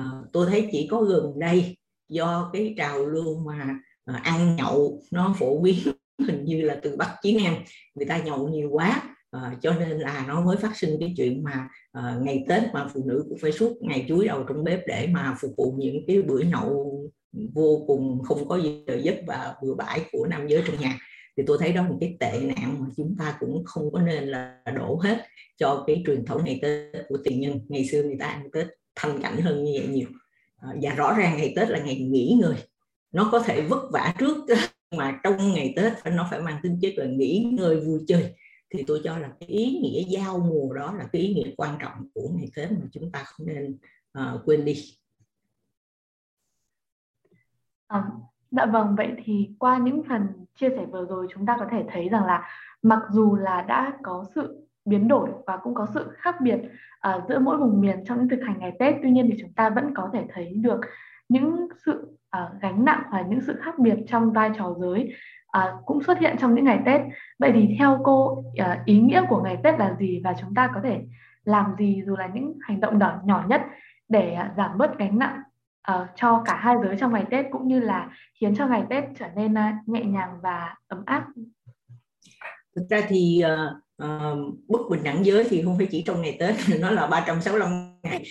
Uh, 0.00 0.32
tôi 0.32 0.46
thấy 0.50 0.68
chỉ 0.72 0.88
có 0.90 1.02
gần 1.02 1.38
đây 1.38 1.76
do 2.08 2.50
cái 2.52 2.74
trào 2.76 3.06
lưu 3.06 3.38
mà 3.38 3.78
uh, 4.10 4.22
ăn 4.22 4.56
nhậu 4.56 5.02
nó 5.12 5.34
phổ 5.38 5.60
biến 5.60 5.78
hình 6.26 6.44
như 6.44 6.62
là 6.62 6.80
từ 6.82 6.96
Bắc 6.96 7.16
chí 7.22 7.44
Nam 7.44 7.54
người 7.94 8.06
ta 8.06 8.18
nhậu 8.18 8.48
nhiều 8.48 8.68
quá 8.72 9.16
à, 9.30 9.56
cho 9.62 9.72
nên 9.72 9.98
là 9.98 10.24
nó 10.28 10.40
mới 10.40 10.56
phát 10.56 10.76
sinh 10.76 10.96
cái 11.00 11.14
chuyện 11.16 11.44
mà 11.44 11.68
à, 11.92 12.18
ngày 12.22 12.44
Tết 12.48 12.62
mà 12.72 12.88
phụ 12.94 13.04
nữ 13.06 13.24
cũng 13.28 13.38
phải 13.38 13.52
suốt 13.52 13.72
ngày 13.80 14.04
chuối 14.08 14.26
đầu 14.26 14.44
trong 14.48 14.64
bếp 14.64 14.86
để 14.86 15.08
mà 15.12 15.36
phục 15.40 15.50
vụ 15.56 15.74
những 15.78 16.04
cái 16.06 16.22
bữa 16.22 16.40
nhậu 16.40 17.02
vô 17.54 17.84
cùng 17.86 18.22
không 18.22 18.48
có 18.48 18.56
gì 18.56 18.84
giấc 19.02 19.16
và 19.26 19.54
bừa 19.62 19.74
bãi 19.74 20.00
của 20.12 20.26
nam 20.26 20.48
giới 20.48 20.62
trong 20.66 20.80
nhà. 20.80 20.98
Thì 21.36 21.42
tôi 21.46 21.58
thấy 21.60 21.72
đó 21.72 21.82
là 21.82 21.88
một 21.88 21.96
cái 22.00 22.16
tệ 22.20 22.40
nạn 22.40 22.76
mà 22.80 22.86
chúng 22.96 23.16
ta 23.18 23.36
cũng 23.40 23.62
không 23.64 23.92
có 23.92 24.00
nên 24.00 24.24
là 24.24 24.62
đổ 24.76 25.00
hết 25.02 25.24
cho 25.56 25.84
cái 25.86 26.02
truyền 26.06 26.24
thống 26.24 26.44
ngày 26.44 26.58
Tết 26.62 27.04
của 27.08 27.18
tiền 27.24 27.40
nhân. 27.40 27.60
Ngày 27.68 27.84
xưa 27.84 28.02
người 28.02 28.16
ta 28.20 28.26
ăn 28.26 28.50
Tết 28.52 28.66
thanh 28.94 29.22
cảnh 29.22 29.36
hơn 29.40 29.64
như 29.64 29.72
vậy 29.78 29.88
nhiều. 29.88 30.08
À, 30.56 30.68
và 30.82 30.94
rõ 30.94 31.14
ràng 31.18 31.36
ngày 31.36 31.52
Tết 31.56 31.68
là 31.68 31.78
ngày 31.78 31.96
nghỉ 31.96 32.38
người 32.40 32.56
nó 33.12 33.28
có 33.32 33.40
thể 33.40 33.60
vất 33.60 33.82
vả 33.92 34.14
trước 34.18 34.36
mà 34.96 35.20
trong 35.24 35.52
ngày 35.52 35.72
Tết 35.76 35.92
phải 36.02 36.12
nó 36.12 36.26
phải 36.30 36.40
mang 36.40 36.60
tính 36.62 36.78
chất 36.82 36.92
là 36.96 37.04
nghỉ 37.04 37.50
ngơi 37.52 37.80
vui 37.80 38.00
chơi 38.08 38.34
thì 38.70 38.84
tôi 38.86 39.00
cho 39.04 39.18
là 39.18 39.28
cái 39.40 39.48
ý 39.48 39.80
nghĩa 39.82 40.02
giao 40.08 40.38
mùa 40.38 40.74
đó 40.74 40.94
là 40.94 41.04
cái 41.12 41.22
ý 41.22 41.34
nghĩa 41.34 41.50
quan 41.56 41.76
trọng 41.80 42.08
của 42.14 42.28
ngày 42.34 42.48
Tết 42.56 42.72
mà 42.72 42.86
chúng 42.92 43.12
ta 43.12 43.22
không 43.24 43.46
nên 43.46 43.78
uh, 44.18 44.40
quên 44.44 44.64
đi. 44.64 44.74
À, 47.86 48.04
dạ 48.50 48.66
vâng, 48.66 48.94
vậy 48.96 49.12
thì 49.24 49.50
qua 49.58 49.78
những 49.78 50.02
phần 50.08 50.26
chia 50.54 50.68
sẻ 50.68 50.86
vừa 50.92 51.04
rồi 51.04 51.26
chúng 51.34 51.46
ta 51.46 51.56
có 51.60 51.66
thể 51.70 51.84
thấy 51.92 52.08
rằng 52.08 52.26
là 52.26 52.48
mặc 52.82 53.02
dù 53.10 53.36
là 53.36 53.62
đã 53.62 53.92
có 54.02 54.24
sự 54.34 54.66
biến 54.84 55.08
đổi 55.08 55.30
và 55.46 55.56
cũng 55.56 55.74
có 55.74 55.86
sự 55.94 56.06
khác 56.14 56.36
biệt 56.40 56.58
uh, 57.08 57.28
giữa 57.28 57.38
mỗi 57.38 57.56
vùng 57.56 57.80
miền 57.80 58.04
trong 58.04 58.18
những 58.18 58.28
thực 58.28 58.40
hành 58.46 58.58
ngày 58.58 58.72
Tết, 58.78 58.94
tuy 59.02 59.10
nhiên 59.10 59.28
thì 59.32 59.38
chúng 59.40 59.52
ta 59.52 59.70
vẫn 59.70 59.94
có 59.94 60.10
thể 60.12 60.24
thấy 60.32 60.52
được 60.52 60.80
những 61.28 61.68
sự 61.84 62.18
uh, 62.36 62.62
gánh 62.62 62.84
nặng 62.84 63.02
và 63.12 63.22
những 63.22 63.40
sự 63.40 63.56
khác 63.60 63.78
biệt 63.78 63.96
trong 64.08 64.32
vai 64.32 64.50
trò 64.58 64.74
giới 64.80 65.14
à, 65.48 65.72
cũng 65.86 66.02
xuất 66.02 66.18
hiện 66.18 66.36
trong 66.40 66.54
những 66.54 66.64
ngày 66.64 66.78
Tết. 66.86 67.00
Vậy 67.38 67.52
thì 67.54 67.76
theo 67.78 68.00
cô 68.04 68.44
à, 68.56 68.82
ý 68.84 69.00
nghĩa 69.00 69.22
của 69.28 69.42
ngày 69.42 69.58
Tết 69.62 69.78
là 69.78 69.96
gì 69.98 70.20
và 70.24 70.34
chúng 70.40 70.54
ta 70.54 70.70
có 70.74 70.80
thể 70.84 71.00
làm 71.44 71.74
gì 71.78 72.02
dù 72.06 72.16
là 72.16 72.28
những 72.34 72.58
hành 72.60 72.80
động 72.80 72.98
nhỏ 72.98 73.20
nhỏ 73.24 73.44
nhất 73.48 73.62
để 74.08 74.32
à, 74.32 74.52
giảm 74.56 74.78
bớt 74.78 74.98
gánh 74.98 75.18
nặng 75.18 75.42
à, 75.82 76.08
cho 76.16 76.42
cả 76.44 76.56
hai 76.56 76.76
giới 76.82 76.96
trong 77.00 77.12
ngày 77.12 77.24
Tết 77.30 77.46
cũng 77.50 77.68
như 77.68 77.80
là 77.80 78.10
khiến 78.40 78.54
cho 78.56 78.66
ngày 78.66 78.84
Tết 78.90 79.04
trở 79.18 79.26
nên 79.36 79.58
à, 79.58 79.78
nhẹ 79.86 80.04
nhàng 80.04 80.38
và 80.42 80.74
ấm 80.88 81.02
áp. 81.06 81.26
Thực 82.76 82.86
ra 82.90 83.00
thì 83.08 83.42
uh, 83.44 84.04
uh, 84.04 84.54
bất 84.68 84.78
bình 84.90 85.00
đẳng 85.04 85.24
giới 85.24 85.44
thì 85.50 85.62
không 85.62 85.78
phải 85.78 85.88
chỉ 85.90 86.02
trong 86.06 86.22
ngày 86.22 86.36
Tết, 86.40 86.54
nó 86.80 86.90
là 86.90 87.06
365 87.06 87.92
ngày. 88.02 88.24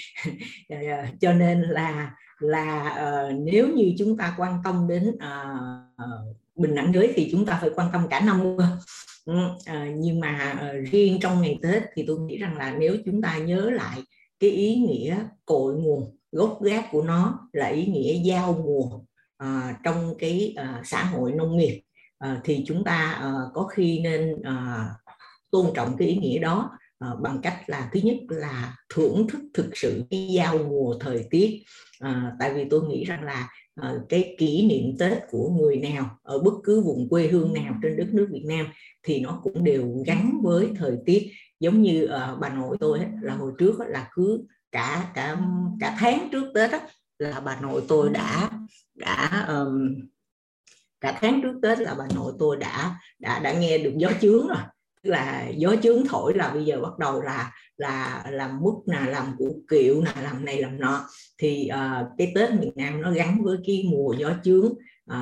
cho 1.21 1.33
nên 1.33 1.61
là 1.61 2.11
là 2.39 2.95
uh, 3.29 3.35
nếu 3.39 3.67
như 3.67 3.93
chúng 3.99 4.17
ta 4.17 4.33
quan 4.37 4.61
tâm 4.63 4.87
đến 4.87 5.09
uh, 5.09 6.07
bình 6.57 6.75
đẳng 6.75 6.93
giới 6.93 7.13
thì 7.15 7.29
chúng 7.31 7.45
ta 7.45 7.57
phải 7.61 7.69
quan 7.75 7.89
tâm 7.93 8.07
cả 8.09 8.19
năm 8.19 8.57
ừ, 9.25 9.33
à, 9.65 9.87
nhưng 9.97 10.19
mà 10.19 10.57
ờ, 10.59 10.73
riêng 10.91 11.17
trong 11.21 11.41
ngày 11.41 11.59
Tết 11.61 11.83
thì 11.95 12.03
tôi 12.07 12.19
nghĩ 12.19 12.37
rằng 12.37 12.57
là 12.57 12.75
nếu 12.79 12.97
chúng 13.05 13.21
ta 13.21 13.37
nhớ 13.37 13.69
lại 13.69 14.03
cái 14.39 14.49
ý 14.49 14.75
nghĩa 14.75 15.17
cội 15.45 15.73
nguồn 15.73 16.17
gốc 16.31 16.59
gác 16.63 16.85
của 16.91 17.01
nó 17.01 17.49
là 17.53 17.67
ý 17.67 17.85
nghĩa 17.85 18.13
giao 18.23 18.53
mùa 18.65 18.99
à, 19.37 19.79
trong 19.83 20.13
cái 20.19 20.53
à, 20.55 20.81
xã 20.85 21.03
hội 21.03 21.31
nông 21.31 21.57
nghiệp 21.57 21.81
à, 22.19 22.41
thì 22.43 22.63
chúng 22.67 22.83
ta 22.83 23.11
à, 23.11 23.31
có 23.53 23.63
khi 23.63 23.99
nên 23.99 24.41
à, 24.43 24.87
tôn 25.51 25.65
trọng 25.75 25.97
cái 25.97 26.07
ý 26.07 26.15
nghĩa 26.15 26.39
đó 26.39 26.71
à, 26.99 27.09
bằng 27.21 27.39
cách 27.41 27.61
là 27.67 27.89
thứ 27.93 27.99
nhất 28.03 28.17
là 28.29 28.75
thưởng 28.89 29.27
thức 29.29 29.41
thực 29.53 29.77
sự 29.77 30.03
cái 30.09 30.27
giao 30.33 30.57
mùa 30.57 30.95
thời 30.99 31.25
tiết. 31.29 31.63
À, 31.99 32.31
tại 32.39 32.53
vì 32.53 32.65
tôi 32.69 32.81
nghĩ 32.89 33.03
rằng 33.03 33.23
là 33.23 33.49
À, 33.81 33.93
cái 34.09 34.35
kỷ 34.37 34.65
niệm 34.67 34.97
Tết 34.99 35.17
của 35.29 35.49
người 35.49 35.75
nào 35.77 36.17
ở 36.23 36.39
bất 36.39 36.53
cứ 36.63 36.81
vùng 36.81 37.09
quê 37.09 37.27
hương 37.27 37.53
nào 37.53 37.73
trên 37.83 37.97
đất 37.97 38.07
nước 38.13 38.27
Việt 38.31 38.43
Nam 38.45 38.67
thì 39.03 39.19
nó 39.19 39.39
cũng 39.43 39.63
đều 39.63 40.03
gắn 40.05 40.39
với 40.43 40.69
thời 40.77 40.97
tiết. 41.05 41.31
Giống 41.59 41.81
như 41.81 42.03
uh, 42.03 42.39
bà 42.39 42.49
nội 42.49 42.77
tôi 42.79 42.99
ấy, 42.99 43.07
là 43.21 43.35
hồi 43.35 43.51
trước 43.57 43.79
ấy, 43.79 43.89
là 43.89 44.09
cứ 44.13 44.43
cả 44.71 45.11
cả 45.13 45.39
cả 45.79 45.95
tháng 45.99 46.29
trước 46.31 46.51
Tết 46.55 46.71
ấy, 46.71 46.81
là 47.19 47.39
bà 47.39 47.61
nội 47.61 47.81
tôi 47.87 48.09
đã 48.09 48.49
đã 48.95 49.45
um, 49.47 49.95
cả 51.01 51.17
tháng 51.21 51.41
trước 51.43 51.59
Tết 51.61 51.79
là 51.79 51.93
bà 51.93 52.07
nội 52.15 52.33
tôi 52.39 52.57
đã 52.57 52.99
đã 53.19 53.39
đã 53.39 53.53
nghe 53.53 53.77
được 53.77 53.93
gió 53.97 54.09
chướng 54.21 54.47
rồi 54.47 54.57
là 55.03 55.49
gió 55.57 55.75
chướng 55.83 56.07
thổi 56.07 56.33
là 56.33 56.53
bây 56.53 56.65
giờ 56.65 56.81
bắt 56.81 56.99
đầu 56.99 57.21
là 57.21 57.51
là 57.77 58.25
làm 58.31 58.59
mứt 58.61 58.73
nè 58.87 59.11
làm 59.11 59.35
củ 59.37 59.63
kiệu 59.69 60.01
nè 60.01 60.11
làm 60.23 60.45
này 60.45 60.61
làm 60.61 60.79
nọ. 60.79 61.05
Thì 61.37 61.69
uh, 61.73 62.07
cái 62.17 62.31
tết 62.35 62.51
miền 62.51 62.71
nam 62.75 63.01
nó 63.01 63.11
gắn 63.11 63.43
với 63.43 63.57
cái 63.67 63.83
mùa 63.91 64.13
gió 64.19 64.33
chướng 64.43 64.73
ờ, 65.05 65.19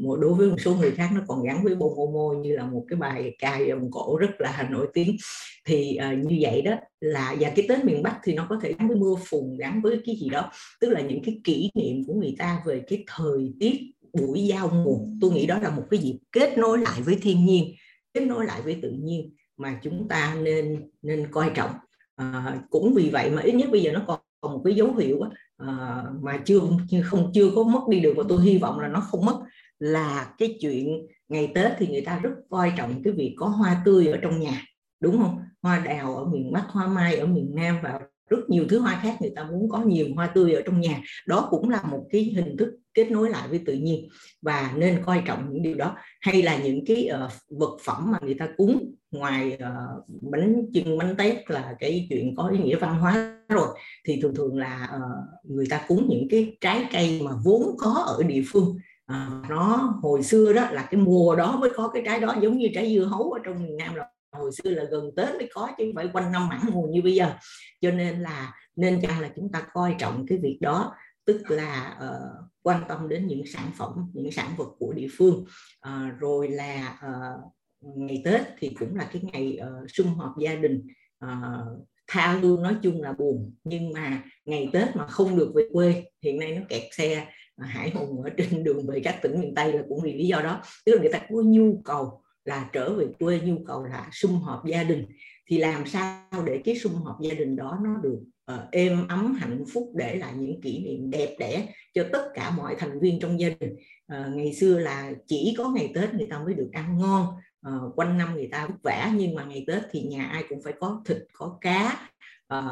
mùa 0.00 0.16
đối 0.16 0.34
với 0.34 0.48
một 0.48 0.56
số 0.58 0.74
người 0.74 0.90
khác 0.90 1.10
nó 1.14 1.20
còn 1.28 1.42
gắn 1.42 1.64
với 1.64 1.74
bông 1.74 1.94
ô 1.94 2.10
mô 2.10 2.32
như 2.42 2.56
là 2.56 2.64
một 2.64 2.84
cái 2.88 2.96
bài 2.96 3.36
ca 3.38 3.58
dòng 3.58 3.90
cổ 3.90 4.16
rất 4.16 4.30
là 4.38 4.68
nổi 4.70 4.86
tiếng. 4.94 5.16
Thì 5.64 5.98
uh, 5.98 6.26
như 6.26 6.38
vậy 6.40 6.62
đó 6.62 6.72
là 7.00 7.36
và 7.40 7.50
cái 7.56 7.66
tết 7.68 7.84
miền 7.84 8.02
bắc 8.02 8.18
thì 8.24 8.34
nó 8.34 8.46
có 8.48 8.58
thể 8.62 8.72
gắn 8.78 8.88
với 8.88 8.96
mưa 8.96 9.14
phùn 9.30 9.56
gắn 9.58 9.82
với 9.82 10.00
cái 10.06 10.16
gì 10.16 10.28
đó. 10.28 10.50
Tức 10.80 10.88
là 10.88 11.00
những 11.00 11.22
cái 11.24 11.40
kỷ 11.44 11.70
niệm 11.74 12.04
của 12.06 12.14
người 12.14 12.34
ta 12.38 12.62
về 12.66 12.82
cái 12.88 13.04
thời 13.06 13.52
tiết 13.60 13.76
buổi 14.12 14.46
giao 14.46 14.68
mùa. 14.68 14.98
Tôi 15.20 15.30
nghĩ 15.30 15.46
đó 15.46 15.58
là 15.58 15.70
một 15.70 15.82
cái 15.90 16.00
dịp 16.00 16.18
kết 16.32 16.58
nối 16.58 16.78
lại 16.78 17.00
với 17.02 17.18
thiên 17.22 17.44
nhiên 17.44 17.74
kết 18.18 18.26
nối 18.26 18.46
lại 18.46 18.62
với 18.62 18.78
tự 18.82 18.90
nhiên 18.90 19.30
mà 19.56 19.80
chúng 19.82 20.08
ta 20.08 20.36
nên 20.42 20.90
nên 21.02 21.28
coi 21.30 21.50
trọng. 21.54 21.70
À, 22.16 22.60
cũng 22.70 22.94
vì 22.94 23.10
vậy 23.10 23.30
mà 23.30 23.42
ít 23.42 23.52
nhất 23.52 23.70
bây 23.70 23.82
giờ 23.82 23.92
nó 23.92 24.02
còn 24.06 24.52
một 24.52 24.60
cái 24.64 24.74
dấu 24.74 24.94
hiệu 24.94 25.20
à, 25.56 26.04
mà 26.20 26.42
chưa 26.44 26.60
không 27.04 27.30
chưa 27.34 27.50
có 27.54 27.62
mất 27.62 27.80
đi 27.88 28.00
được 28.00 28.14
và 28.16 28.24
tôi 28.28 28.42
hy 28.42 28.58
vọng 28.58 28.80
là 28.80 28.88
nó 28.88 29.00
không 29.00 29.24
mất 29.24 29.40
là 29.78 30.34
cái 30.38 30.58
chuyện 30.60 31.06
ngày 31.28 31.52
Tết 31.54 31.72
thì 31.78 31.86
người 31.86 32.00
ta 32.00 32.18
rất 32.22 32.30
coi 32.50 32.72
trọng 32.76 33.02
cái 33.02 33.12
việc 33.12 33.34
có 33.38 33.46
hoa 33.46 33.82
tươi 33.84 34.06
ở 34.06 34.18
trong 34.22 34.40
nhà 34.40 34.62
đúng 35.00 35.18
không? 35.18 35.38
Hoa 35.62 35.78
đào 35.78 36.16
ở 36.16 36.24
miền 36.24 36.52
Bắc 36.52 36.64
hoa 36.68 36.86
mai 36.86 37.16
ở 37.16 37.26
miền 37.26 37.54
Nam 37.54 37.76
và 37.82 38.00
rất 38.28 38.50
nhiều 38.50 38.64
thứ 38.68 38.78
hoa 38.78 39.00
khác 39.02 39.16
người 39.20 39.32
ta 39.36 39.44
muốn 39.44 39.68
có 39.68 39.78
nhiều 39.78 40.06
hoa 40.14 40.26
tươi 40.26 40.52
ở 40.52 40.62
trong 40.66 40.80
nhà. 40.80 41.02
Đó 41.26 41.48
cũng 41.50 41.70
là 41.70 41.82
một 41.82 42.06
cái 42.10 42.32
hình 42.36 42.56
thức 42.56 42.78
kết 42.94 43.10
nối 43.10 43.30
lại 43.30 43.48
với 43.48 43.60
tự 43.66 43.72
nhiên. 43.72 44.08
Và 44.42 44.72
nên 44.76 45.02
coi 45.06 45.22
trọng 45.26 45.52
những 45.52 45.62
điều 45.62 45.74
đó. 45.74 45.96
Hay 46.20 46.42
là 46.42 46.56
những 46.56 46.84
cái 46.86 47.10
uh, 47.24 47.32
vật 47.58 47.78
phẩm 47.84 48.12
mà 48.12 48.18
người 48.22 48.34
ta 48.34 48.48
cúng 48.56 48.94
ngoài 49.10 49.58
uh, 49.62 50.04
bánh 50.08 50.66
chưng 50.74 50.98
bánh 50.98 51.14
tét 51.16 51.50
là 51.50 51.74
cái 51.78 52.06
chuyện 52.10 52.34
có 52.36 52.48
ý 52.48 52.58
nghĩa 52.58 52.76
văn 52.76 53.00
hóa 53.00 53.42
rồi. 53.48 53.68
Thì 54.04 54.20
thường 54.22 54.34
thường 54.34 54.58
là 54.58 54.88
uh, 54.96 55.50
người 55.50 55.66
ta 55.70 55.80
cúng 55.88 56.06
những 56.08 56.26
cái 56.30 56.56
trái 56.60 56.84
cây 56.92 57.20
mà 57.24 57.30
vốn 57.44 57.76
có 57.78 58.04
ở 58.06 58.22
địa 58.22 58.42
phương. 58.46 58.76
À, 59.06 59.28
nó 59.50 59.94
hồi 60.02 60.22
xưa 60.22 60.52
đó 60.52 60.70
là 60.70 60.88
cái 60.90 61.00
mùa 61.00 61.36
đó 61.36 61.56
mới 61.60 61.70
có 61.76 61.88
cái 61.88 62.02
trái 62.06 62.20
đó 62.20 62.34
giống 62.42 62.58
như 62.58 62.68
trái 62.74 62.94
dưa 62.94 63.04
hấu 63.04 63.32
ở 63.32 63.40
trong 63.44 63.62
miền 63.62 63.76
Nam 63.76 63.94
là 63.94 64.04
hồi 64.32 64.50
xưa 64.52 64.70
là 64.70 64.84
gần 64.84 65.10
Tết 65.16 65.28
mới 65.28 65.48
có 65.54 65.70
chứ 65.78 65.84
không 65.84 65.94
phải 65.94 66.08
quanh 66.12 66.32
năm 66.32 66.48
mãn 66.48 66.60
mùa 66.72 66.86
như 66.86 67.02
bây 67.02 67.14
giờ. 67.14 67.34
Cho 67.80 67.90
nên 67.90 68.20
là 68.20 68.54
nên 68.76 69.00
chăng 69.02 69.20
là 69.20 69.30
chúng 69.36 69.52
ta 69.52 69.66
coi 69.72 69.94
trọng 69.98 70.26
cái 70.28 70.38
việc 70.38 70.58
đó 70.60 70.94
tức 71.24 71.42
là 71.48 71.98
uh, 72.04 72.50
quan 72.62 72.82
tâm 72.88 73.08
đến 73.08 73.26
những 73.26 73.46
sản 73.46 73.70
phẩm 73.76 74.10
những 74.14 74.32
sản 74.32 74.50
vật 74.56 74.68
của 74.78 74.92
địa 74.92 75.08
phương. 75.18 75.44
Uh, 75.88 76.18
rồi 76.18 76.48
là 76.48 76.98
uh, 77.06 77.52
ngày 77.96 78.22
Tết 78.24 78.40
thì 78.58 78.76
cũng 78.78 78.96
là 78.96 79.08
cái 79.12 79.22
ngày 79.32 79.58
uh, 79.62 79.90
sum 79.90 80.14
họp 80.14 80.32
gia 80.40 80.54
đình. 80.54 80.86
Uh, 81.24 81.86
tha 82.10 82.32
hương 82.32 82.62
nói 82.62 82.76
chung 82.82 83.02
là 83.02 83.12
buồn 83.12 83.54
nhưng 83.64 83.92
mà 83.92 84.22
ngày 84.44 84.70
Tết 84.72 84.96
mà 84.96 85.06
không 85.06 85.36
được 85.36 85.52
về 85.54 85.68
quê 85.72 86.04
hiện 86.22 86.38
nay 86.38 86.52
nó 86.52 86.62
kẹt 86.68 86.82
xe 86.92 87.26
hải 87.58 87.90
hùng 87.90 88.22
ở 88.22 88.30
trên 88.36 88.64
đường 88.64 88.86
về 88.86 89.00
các 89.04 89.18
tỉnh 89.22 89.40
miền 89.40 89.54
Tây 89.54 89.72
là 89.72 89.82
cũng 89.88 90.00
vì 90.02 90.12
lý 90.12 90.26
do 90.26 90.40
đó. 90.40 90.62
Tức 90.86 90.92
là 90.94 91.00
người 91.00 91.12
ta 91.12 91.18
có 91.18 91.42
nhu 91.44 91.82
cầu 91.84 92.22
là 92.48 92.70
trở 92.72 92.94
về 92.94 93.06
quê 93.18 93.40
nhu 93.40 93.56
cầu 93.66 93.84
là 93.84 94.08
sum 94.12 94.40
họp 94.40 94.66
gia 94.66 94.82
đình 94.82 95.06
thì 95.46 95.58
làm 95.58 95.86
sao 95.86 96.42
để 96.46 96.62
cái 96.64 96.78
sum 96.78 96.92
họp 96.92 97.20
gia 97.20 97.34
đình 97.34 97.56
đó 97.56 97.78
nó 97.84 97.96
được 98.02 98.18
uh, 98.52 98.70
êm 98.72 99.08
ấm 99.08 99.34
hạnh 99.34 99.64
phúc 99.72 99.92
để 99.94 100.14
lại 100.16 100.32
những 100.36 100.60
kỷ 100.60 100.84
niệm 100.84 101.10
đẹp 101.10 101.36
đẽ 101.38 101.66
cho 101.94 102.04
tất 102.12 102.28
cả 102.34 102.50
mọi 102.50 102.74
thành 102.78 103.00
viên 103.00 103.20
trong 103.20 103.40
gia 103.40 103.48
đình. 103.48 103.76
Uh, 104.12 104.36
ngày 104.36 104.52
xưa 104.54 104.78
là 104.78 105.12
chỉ 105.26 105.54
có 105.58 105.68
ngày 105.68 105.92
tết 105.94 106.14
người 106.14 106.26
ta 106.30 106.38
mới 106.38 106.54
được 106.54 106.70
ăn 106.72 106.98
ngon 106.98 107.26
uh, 107.68 107.98
quanh 107.98 108.18
năm 108.18 108.34
người 108.34 108.48
ta 108.52 108.66
vất 108.66 108.82
vả 108.82 109.12
nhưng 109.14 109.34
mà 109.34 109.44
ngày 109.44 109.64
tết 109.66 109.82
thì 109.90 110.02
nhà 110.02 110.26
ai 110.26 110.44
cũng 110.48 110.62
phải 110.62 110.72
có 110.80 111.02
thịt 111.06 111.18
có 111.32 111.58
cá 111.60 112.08
uh, 112.54 112.64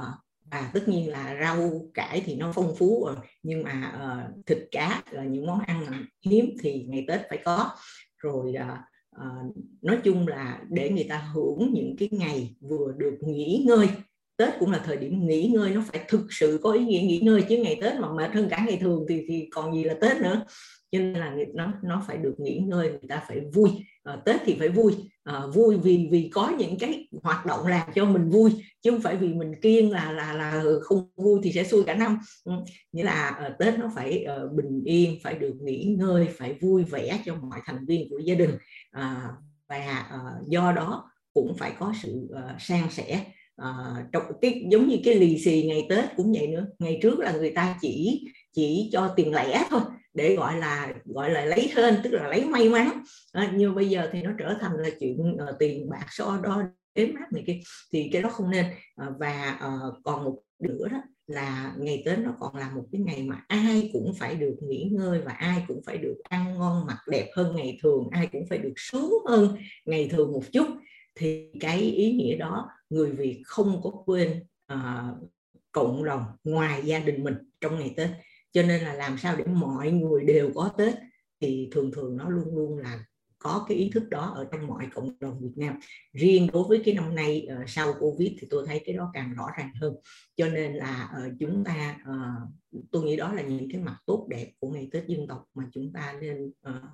và 0.51 0.70
tất 0.74 0.89
nhiên 0.89 1.11
là 1.11 1.37
rau 1.41 1.91
cải 1.95 2.22
thì 2.24 2.35
nó 2.35 2.53
phong 2.55 2.74
phú 2.79 3.05
rồi 3.07 3.16
nhưng 3.43 3.62
mà 3.62 3.93
uh, 3.97 4.47
thịt 4.47 4.59
cá 4.70 5.03
là 5.11 5.24
những 5.24 5.47
món 5.47 5.61
ăn 5.61 5.87
hiếm 6.27 6.51
thì 6.61 6.87
ngày 6.89 7.05
tết 7.09 7.20
phải 7.29 7.39
có. 7.45 7.70
Rồi 8.18 8.55
uh, 8.57 8.79
uh, 9.17 9.57
nói 9.83 9.99
chung 10.05 10.29
là 10.29 10.61
để 10.69 10.91
người 10.91 11.07
ta 11.09 11.17
hưởng 11.35 11.71
những 11.73 11.97
cái 11.99 12.09
ngày 12.12 12.57
vừa 12.61 12.93
được 12.99 13.19
nghỉ 13.21 13.64
ngơi 13.67 13.89
Tết 14.37 14.49
cũng 14.59 14.73
là 14.73 14.79
thời 14.85 14.97
điểm 14.97 15.27
nghỉ 15.27 15.51
ngơi 15.55 15.71
nó 15.71 15.83
phải 15.87 16.05
thực 16.09 16.27
sự 16.31 16.61
có 16.62 16.73
ý 16.73 16.85
nghĩa 16.85 17.01
nghỉ 17.01 17.21
ngơi 17.21 17.43
chứ 17.49 17.57
ngày 17.57 17.79
Tết 17.81 17.95
mà 18.01 18.12
mệt 18.12 18.33
hơn 18.33 18.49
cả 18.51 18.64
ngày 18.69 18.79
thường 18.81 19.07
thì 19.09 19.25
thì 19.29 19.49
còn 19.51 19.75
gì 19.75 19.85
là 19.85 19.95
Tết 20.01 20.17
nữa 20.17 20.45
cho 20.93 20.99
nên 20.99 21.12
là 21.12 21.37
nó 21.55 21.72
nó 21.82 22.05
phải 22.07 22.16
được 22.16 22.34
nghỉ 22.39 22.59
ngơi 22.59 22.91
người 22.91 23.09
ta 23.09 23.24
phải 23.28 23.41
vui. 23.53 23.70
À, 24.05 24.16
Tết 24.24 24.41
thì 24.45 24.57
phải 24.59 24.68
vui. 24.68 24.93
À, 25.24 25.43
vui 25.55 25.76
vì 25.76 26.09
vì 26.11 26.30
có 26.34 26.53
những 26.59 26.78
cái 26.78 27.09
hoạt 27.22 27.47
động 27.47 27.66
làm 27.66 27.89
cho 27.95 28.05
mình 28.05 28.28
vui 28.28 28.51
chứ 28.82 28.91
không 28.91 29.01
phải 29.01 29.16
vì 29.16 29.34
mình 29.34 29.53
kiêng 29.62 29.91
là 29.91 30.12
là 30.12 30.32
là 30.32 30.64
không 30.82 31.09
vui 31.16 31.41
thì 31.43 31.53
sẽ 31.53 31.64
xui 31.64 31.84
cả 31.84 31.95
năm. 31.95 32.18
Ừ, 32.45 32.53
nghĩa 32.93 33.05
là 33.05 33.28
à, 33.28 33.57
Tết 33.59 33.78
nó 33.78 33.91
phải 33.95 34.24
à, 34.24 34.37
bình 34.55 34.82
yên 34.84 35.18
phải 35.22 35.34
được 35.34 35.55
nghỉ 35.61 35.97
ngơi 35.99 36.28
phải 36.37 36.55
vui 36.61 36.84
vẻ 36.84 37.20
cho 37.24 37.34
mọi 37.34 37.61
thành 37.64 37.87
viên 37.87 38.11
của 38.11 38.18
gia 38.18 38.34
đình. 38.34 38.51
À, 38.91 39.28
và 39.68 39.76
à, 40.11 40.20
do 40.49 40.72
đó 40.72 41.11
cũng 41.34 41.55
phải 41.59 41.72
có 41.78 41.93
sự 42.03 42.28
à, 42.34 42.57
san 42.61 42.91
sẻ. 42.91 43.24
À, 43.57 43.72
trong 44.12 44.22
cái 44.41 44.64
giống 44.70 44.89
như 44.89 44.97
cái 45.05 45.14
lì 45.14 45.39
xì 45.39 45.62
ngày 45.68 45.87
Tết 45.89 46.05
cũng 46.16 46.32
vậy 46.32 46.47
nữa. 46.47 46.66
Ngày 46.78 46.99
trước 47.03 47.18
là 47.18 47.32
người 47.32 47.51
ta 47.51 47.78
chỉ 47.80 48.24
chỉ 48.53 48.91
cho 48.93 49.12
tiền 49.16 49.34
lẻ 49.34 49.64
thôi 49.70 49.80
để 50.17 50.37
gọi 50.37 50.59
là 50.59 50.95
gọi 51.05 51.31
là 51.31 51.45
lấy 51.45 51.73
hên 51.77 51.95
tức 52.05 52.11
là 52.11 52.29
lấy 52.29 52.45
may 52.45 52.69
mắn. 52.69 53.03
À, 53.33 53.53
nhưng 53.57 53.75
bây 53.75 53.89
giờ 53.89 54.09
thì 54.12 54.23
nó 54.23 54.31
trở 54.39 54.57
thành 54.61 54.73
là 54.77 54.89
chuyện 55.01 55.21
uh, 55.21 55.59
tiền 55.59 55.91
bạc 55.91 56.07
so 56.11 56.41
đo 56.43 56.62
đếm 56.95 57.09
mát 57.14 57.33
này 57.33 57.45
kia 57.47 57.61
thì 57.93 58.11
cái 58.12 58.23
đó 58.23 58.29
không 58.29 58.51
nên. 58.51 58.64
À, 58.97 59.07
và 59.19 59.61
uh, 59.67 59.95
còn 60.05 60.25
một 60.25 60.39
nữa 60.59 60.89
đó 60.91 61.03
là 61.27 61.75
ngày 61.79 62.03
Tết 62.07 62.19
nó 62.19 62.35
còn 62.41 62.57
là 62.57 62.71
một 62.71 62.85
cái 62.93 63.01
ngày 63.01 63.23
mà 63.23 63.45
ai 63.49 63.91
cũng 63.93 64.14
phải 64.19 64.35
được 64.35 64.57
nghỉ 64.62 64.91
ngơi 64.93 65.21
và 65.21 65.33
ai 65.33 65.64
cũng 65.69 65.81
phải 65.87 65.99
được 65.99 66.17
ăn 66.29 66.59
ngon 66.59 66.87
mặc 66.87 66.99
đẹp 67.11 67.31
hơn 67.37 67.57
ngày 67.57 67.79
thường 67.83 68.09
ai 68.11 68.27
cũng 68.33 68.47
phải 68.49 68.59
được 68.59 68.75
sướng 68.77 69.12
hơn 69.29 69.57
ngày 69.85 70.09
thường 70.12 70.33
một 70.33 70.43
chút. 70.53 70.67
Thì 71.14 71.51
cái 71.61 71.81
ý 71.81 72.12
nghĩa 72.12 72.37
đó 72.37 72.71
người 72.91 73.12
Việt 73.12 73.43
không 73.47 73.81
có 73.83 73.91
quên 74.07 74.45
uh, 74.73 75.31
cộng 75.73 76.05
đồng 76.05 76.25
ngoài 76.45 76.83
gia 76.85 76.99
đình 76.99 77.25
mình 77.25 77.35
trong 77.61 77.79
ngày 77.79 77.95
Tết 77.97 78.09
cho 78.53 78.63
nên 78.63 78.83
là 78.83 78.95
làm 78.95 79.19
sao 79.19 79.37
để 79.37 79.45
mọi 79.45 79.91
người 79.91 80.25
đều 80.25 80.51
có 80.55 80.71
Tết 80.79 80.95
thì 81.41 81.69
thường 81.73 81.91
thường 81.95 82.17
nó 82.17 82.29
luôn 82.29 82.57
luôn 82.57 82.79
là 82.79 83.05
có 83.39 83.65
cái 83.69 83.79
ý 83.79 83.91
thức 83.91 84.09
đó 84.09 84.33
ở 84.37 84.47
trong 84.53 84.67
mọi 84.67 84.87
cộng 84.95 85.19
đồng 85.21 85.41
Việt 85.41 85.53
Nam. 85.57 85.79
Riêng 86.13 86.49
đối 86.53 86.65
với 86.69 86.83
cái 86.85 86.95
năm 86.95 87.15
nay 87.15 87.49
uh, 87.63 87.69
sau 87.69 87.95
Covid 88.01 88.33
thì 88.41 88.47
tôi 88.51 88.67
thấy 88.67 88.83
cái 88.87 88.95
đó 88.95 89.11
càng 89.15 89.35
rõ 89.35 89.47
ràng 89.59 89.71
hơn. 89.81 89.95
Cho 90.37 90.49
nên 90.49 90.75
là 90.75 91.11
uh, 91.27 91.33
chúng 91.41 91.65
ta 91.65 91.97
uh, 92.03 92.83
tôi 92.93 93.03
nghĩ 93.03 93.17
đó 93.17 93.33
là 93.33 93.43
những 93.43 93.69
cái 93.73 93.81
mặt 93.81 93.97
tốt 94.07 94.27
đẹp 94.31 94.53
của 94.59 94.69
ngày 94.71 94.89
Tết 94.93 95.07
dân 95.07 95.27
tộc 95.29 95.45
mà 95.55 95.65
chúng 95.73 95.93
ta 95.93 96.15
nên 96.21 96.47
uh, 96.47 96.85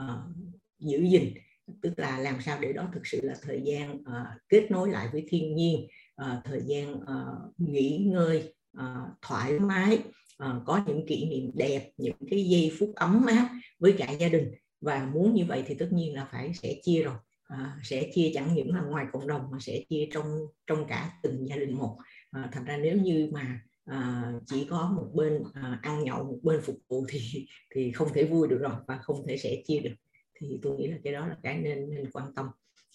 uh, 0.00 0.36
giữ 0.78 0.98
gìn. 1.02 1.34
Tức 1.82 1.92
là 1.96 2.18
làm 2.18 2.40
sao 2.40 2.58
để 2.60 2.72
đó 2.72 2.88
thực 2.94 3.06
sự 3.06 3.20
là 3.22 3.34
thời 3.42 3.62
gian 3.64 3.96
uh, 4.00 4.26
kết 4.48 4.70
nối 4.70 4.90
lại 4.90 5.08
với 5.12 5.26
thiên 5.28 5.54
nhiên 5.56 5.86
uh, 6.22 6.44
thời 6.44 6.62
gian 6.66 6.94
uh, 6.94 7.60
nghỉ 7.60 8.08
ngơi 8.12 8.54
uh, 8.78 9.08
thoải 9.22 9.58
mái 9.58 9.98
uh, 10.44 10.62
có 10.64 10.82
những 10.86 11.06
kỷ 11.06 11.24
niệm 11.24 11.50
đẹp 11.54 11.90
những 11.96 12.16
cái 12.30 12.44
giây 12.44 12.72
phút 12.78 12.92
ấm 12.94 13.26
áp 13.26 13.48
với 13.78 13.94
cả 13.98 14.10
gia 14.10 14.28
đình. 14.28 14.50
Và 14.80 15.10
muốn 15.14 15.34
như 15.34 15.44
vậy 15.44 15.64
thì 15.66 15.74
tất 15.74 15.88
nhiên 15.92 16.14
là 16.14 16.28
phải 16.32 16.52
sẽ 16.54 16.74
chia 16.82 17.02
rồi. 17.02 17.14
Ờ, 17.48 17.56
à, 17.56 17.76
sẽ 17.82 18.10
chia 18.14 18.30
chẳng 18.34 18.54
những 18.54 18.74
là 18.74 18.82
ngoài 18.82 19.06
cộng 19.12 19.26
đồng 19.26 19.42
mà 19.52 19.58
sẽ 19.60 19.80
chia 19.88 20.08
trong 20.12 20.46
trong 20.66 20.86
cả 20.86 21.12
từng 21.22 21.48
gia 21.48 21.56
đình 21.56 21.74
một. 21.74 21.98
À, 22.30 22.48
thành 22.52 22.64
ra 22.64 22.76
nếu 22.76 22.96
như 22.96 23.30
mà 23.32 23.60
à, 23.84 24.32
chỉ 24.46 24.66
có 24.70 24.92
một 24.96 25.10
bên 25.14 25.42
à, 25.54 25.78
ăn 25.82 26.04
nhậu 26.04 26.24
một 26.24 26.38
bên 26.42 26.60
phục 26.62 26.76
vụ 26.88 27.06
thì 27.08 27.20
thì 27.74 27.92
không 27.92 28.08
thể 28.14 28.24
vui 28.24 28.48
được 28.48 28.58
rồi 28.58 28.74
và 28.86 28.98
không 29.02 29.26
thể 29.28 29.36
sẽ 29.36 29.62
chia 29.66 29.80
được. 29.80 29.94
Thì 30.34 30.58
tôi 30.62 30.76
nghĩ 30.76 30.86
là 30.86 30.96
cái 31.04 31.12
đó 31.12 31.26
là 31.26 31.36
cái 31.42 31.58
nên 31.58 31.90
nên 31.90 32.10
quan 32.10 32.34
tâm. 32.34 32.46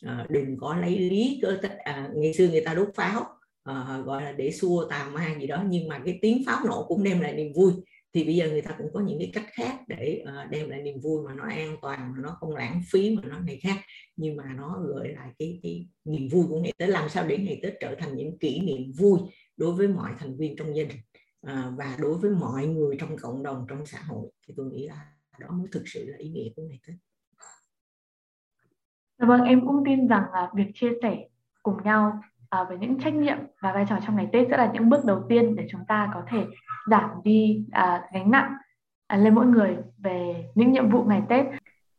À, 0.01 0.27
đừng 0.29 0.57
có 0.59 0.75
lấy 0.75 0.99
lý 0.99 1.39
cơ 1.41 1.57
à, 1.83 2.09
ngày 2.15 2.33
xưa 2.33 2.47
người 2.47 2.61
ta 2.61 2.73
đốt 2.73 2.89
pháo. 2.95 3.38
Ờ, 3.69 4.01
gọi 4.01 4.23
là 4.23 4.31
để 4.31 4.51
xua 4.51 4.87
tà 4.89 5.09
ma 5.13 5.35
gì 5.39 5.47
đó. 5.47 5.63
Nhưng 5.67 5.87
mà 5.87 6.01
cái 6.05 6.19
tiếng 6.21 6.43
pháo 6.45 6.65
nổ 6.65 6.85
cũng 6.87 7.03
đem 7.03 7.21
lại 7.21 7.33
niềm 7.33 7.53
vui. 7.55 7.73
Thì 8.13 8.23
bây 8.23 8.35
giờ 8.35 8.49
người 8.49 8.61
ta 8.61 8.75
cũng 8.77 8.87
có 8.93 8.99
những 8.99 9.19
cái 9.19 9.31
cách 9.33 9.45
khác 9.53 9.79
để 9.87 10.23
uh, 10.23 10.51
đem 10.51 10.69
lại 10.69 10.81
niềm 10.81 10.99
vui 10.99 11.23
mà 11.25 11.33
nó 11.35 11.43
an 11.43 11.77
toàn 11.81 12.11
mà 12.11 12.17
nó 12.21 12.29
không 12.39 12.55
lãng 12.55 12.81
phí 12.91 13.15
mà 13.15 13.21
nó 13.25 13.39
này 13.39 13.59
khác. 13.63 13.77
Nhưng 14.15 14.35
mà 14.35 14.43
nó 14.57 14.83
gợi 14.87 15.07
lại 15.07 15.29
cái 15.39 15.59
cái 15.63 15.87
niềm 16.05 16.27
vui 16.31 16.45
của 16.49 16.59
ngày 16.59 16.73
tết. 16.77 16.89
Làm 16.89 17.09
sao 17.09 17.27
để 17.27 17.37
ngày 17.37 17.59
tết 17.63 17.73
trở 17.79 17.95
thành 17.99 18.15
những 18.15 18.39
kỷ 18.39 18.59
niệm 18.59 18.91
vui 18.97 19.19
đối 19.57 19.73
với 19.73 19.87
mọi 19.87 20.11
thành 20.19 20.37
viên 20.37 20.55
trong 20.55 20.75
gia 20.75 20.83
đình 20.83 20.99
uh, 21.47 21.77
và 21.77 21.97
đối 21.99 22.17
với 22.17 22.31
mọi 22.31 22.67
người 22.67 22.97
trong 22.99 23.17
cộng 23.17 23.43
đồng 23.43 23.65
trong 23.69 23.85
xã 23.85 24.01
hội. 24.01 24.31
Thì 24.47 24.53
tôi 24.57 24.65
nghĩ 24.65 24.87
là 24.87 25.05
đó 25.39 25.47
mới 25.51 25.67
thực 25.71 25.83
sự 25.85 26.05
là 26.07 26.17
ý 26.17 26.29
nghĩa 26.29 26.49
của 26.55 26.63
ngày 26.63 26.79
tết. 26.87 26.95
Dạ 29.19 29.27
vâng 29.27 29.41
em 29.41 29.61
cũng 29.67 29.83
tin 29.85 30.07
rằng 30.07 30.23
là 30.33 30.51
việc 30.55 30.71
chia 30.73 30.91
sẻ 31.01 31.27
cùng 31.63 31.83
nhau 31.83 32.21
à, 32.49 32.65
với 32.69 32.77
những 32.77 32.99
trách 32.99 33.13
nhiệm 33.13 33.37
và 33.61 33.73
vai 33.73 33.85
trò 33.89 33.95
trong 34.05 34.15
ngày 34.15 34.27
Tết 34.31 34.47
sẽ 34.49 34.57
là 34.57 34.71
những 34.73 34.89
bước 34.89 35.05
đầu 35.05 35.23
tiên 35.29 35.55
để 35.55 35.67
chúng 35.71 35.81
ta 35.87 36.11
có 36.13 36.21
thể 36.31 36.45
giảm 36.91 37.09
đi 37.23 37.65
à, 37.71 38.03
gánh 38.13 38.31
nặng 38.31 38.53
à, 39.07 39.17
lên 39.17 39.35
mỗi 39.35 39.45
người 39.45 39.77
về 39.97 40.45
những 40.55 40.71
nhiệm 40.71 40.89
vụ 40.89 41.03
ngày 41.03 41.21
Tết. 41.29 41.45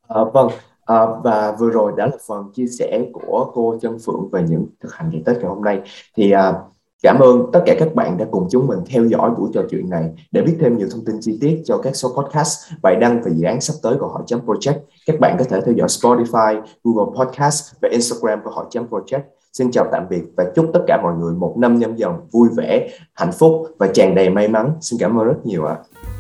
À, 0.08 0.20
vâng, 0.34 0.48
à, 0.84 1.06
và 1.24 1.52
vừa 1.58 1.70
rồi 1.70 1.92
đã 1.96 2.06
là 2.06 2.16
phần 2.28 2.50
chia 2.54 2.66
sẻ 2.66 3.04
của 3.12 3.50
cô 3.54 3.78
Trân 3.82 3.96
Phượng 4.06 4.28
về 4.32 4.44
những 4.48 4.66
thực 4.80 4.94
hành 4.94 5.10
ngày 5.10 5.22
Tết 5.26 5.36
ngày 5.36 5.46
hôm 5.46 5.64
nay. 5.64 5.80
Thì 6.16 6.30
à, 6.30 6.52
Cảm 7.02 7.18
ơn 7.18 7.50
tất 7.52 7.62
cả 7.66 7.74
các 7.78 7.94
bạn 7.94 8.18
đã 8.18 8.26
cùng 8.30 8.48
chúng 8.50 8.66
mình 8.66 8.78
theo 8.86 9.04
dõi 9.04 9.30
buổi 9.30 9.50
trò 9.54 9.62
chuyện 9.70 9.90
này. 9.90 10.10
Để 10.30 10.42
biết 10.42 10.56
thêm 10.60 10.78
nhiều 10.78 10.88
thông 10.90 11.04
tin 11.04 11.16
chi 11.20 11.38
tiết 11.40 11.62
cho 11.64 11.78
các 11.78 11.96
số 11.96 12.08
podcast, 12.08 12.72
bài 12.82 12.96
đăng 12.96 13.22
và 13.22 13.30
dự 13.34 13.46
án 13.46 13.60
sắp 13.60 13.74
tới 13.82 13.96
của 14.00 14.08
Hỏi 14.08 14.22
Chấm 14.26 14.40
Project, 14.46 14.78
các 15.06 15.20
bạn 15.20 15.36
có 15.38 15.44
thể 15.44 15.60
theo 15.60 15.74
dõi 15.74 15.88
Spotify, 15.88 16.62
Google 16.84 17.18
Podcast 17.18 17.74
và 17.82 17.88
Instagram 17.92 18.40
của 18.44 18.50
Hỏi 18.50 18.64
Chấm 18.70 18.86
Project. 18.90 19.20
Xin 19.52 19.70
chào 19.70 19.88
tạm 19.92 20.06
biệt 20.10 20.22
và 20.36 20.44
chúc 20.54 20.70
tất 20.74 20.80
cả 20.86 21.00
mọi 21.02 21.14
người 21.14 21.34
một 21.34 21.54
năm 21.58 21.78
nhâm 21.78 21.96
dần 21.96 22.12
vui 22.30 22.48
vẻ, 22.56 22.88
hạnh 23.14 23.32
phúc 23.38 23.66
và 23.78 23.86
tràn 23.94 24.14
đầy 24.14 24.30
may 24.30 24.48
mắn. 24.48 24.72
Xin 24.80 25.00
cảm 25.00 25.18
ơn 25.18 25.26
rất 25.26 25.46
nhiều 25.46 25.64
ạ. 25.64 25.76
À. 26.04 26.19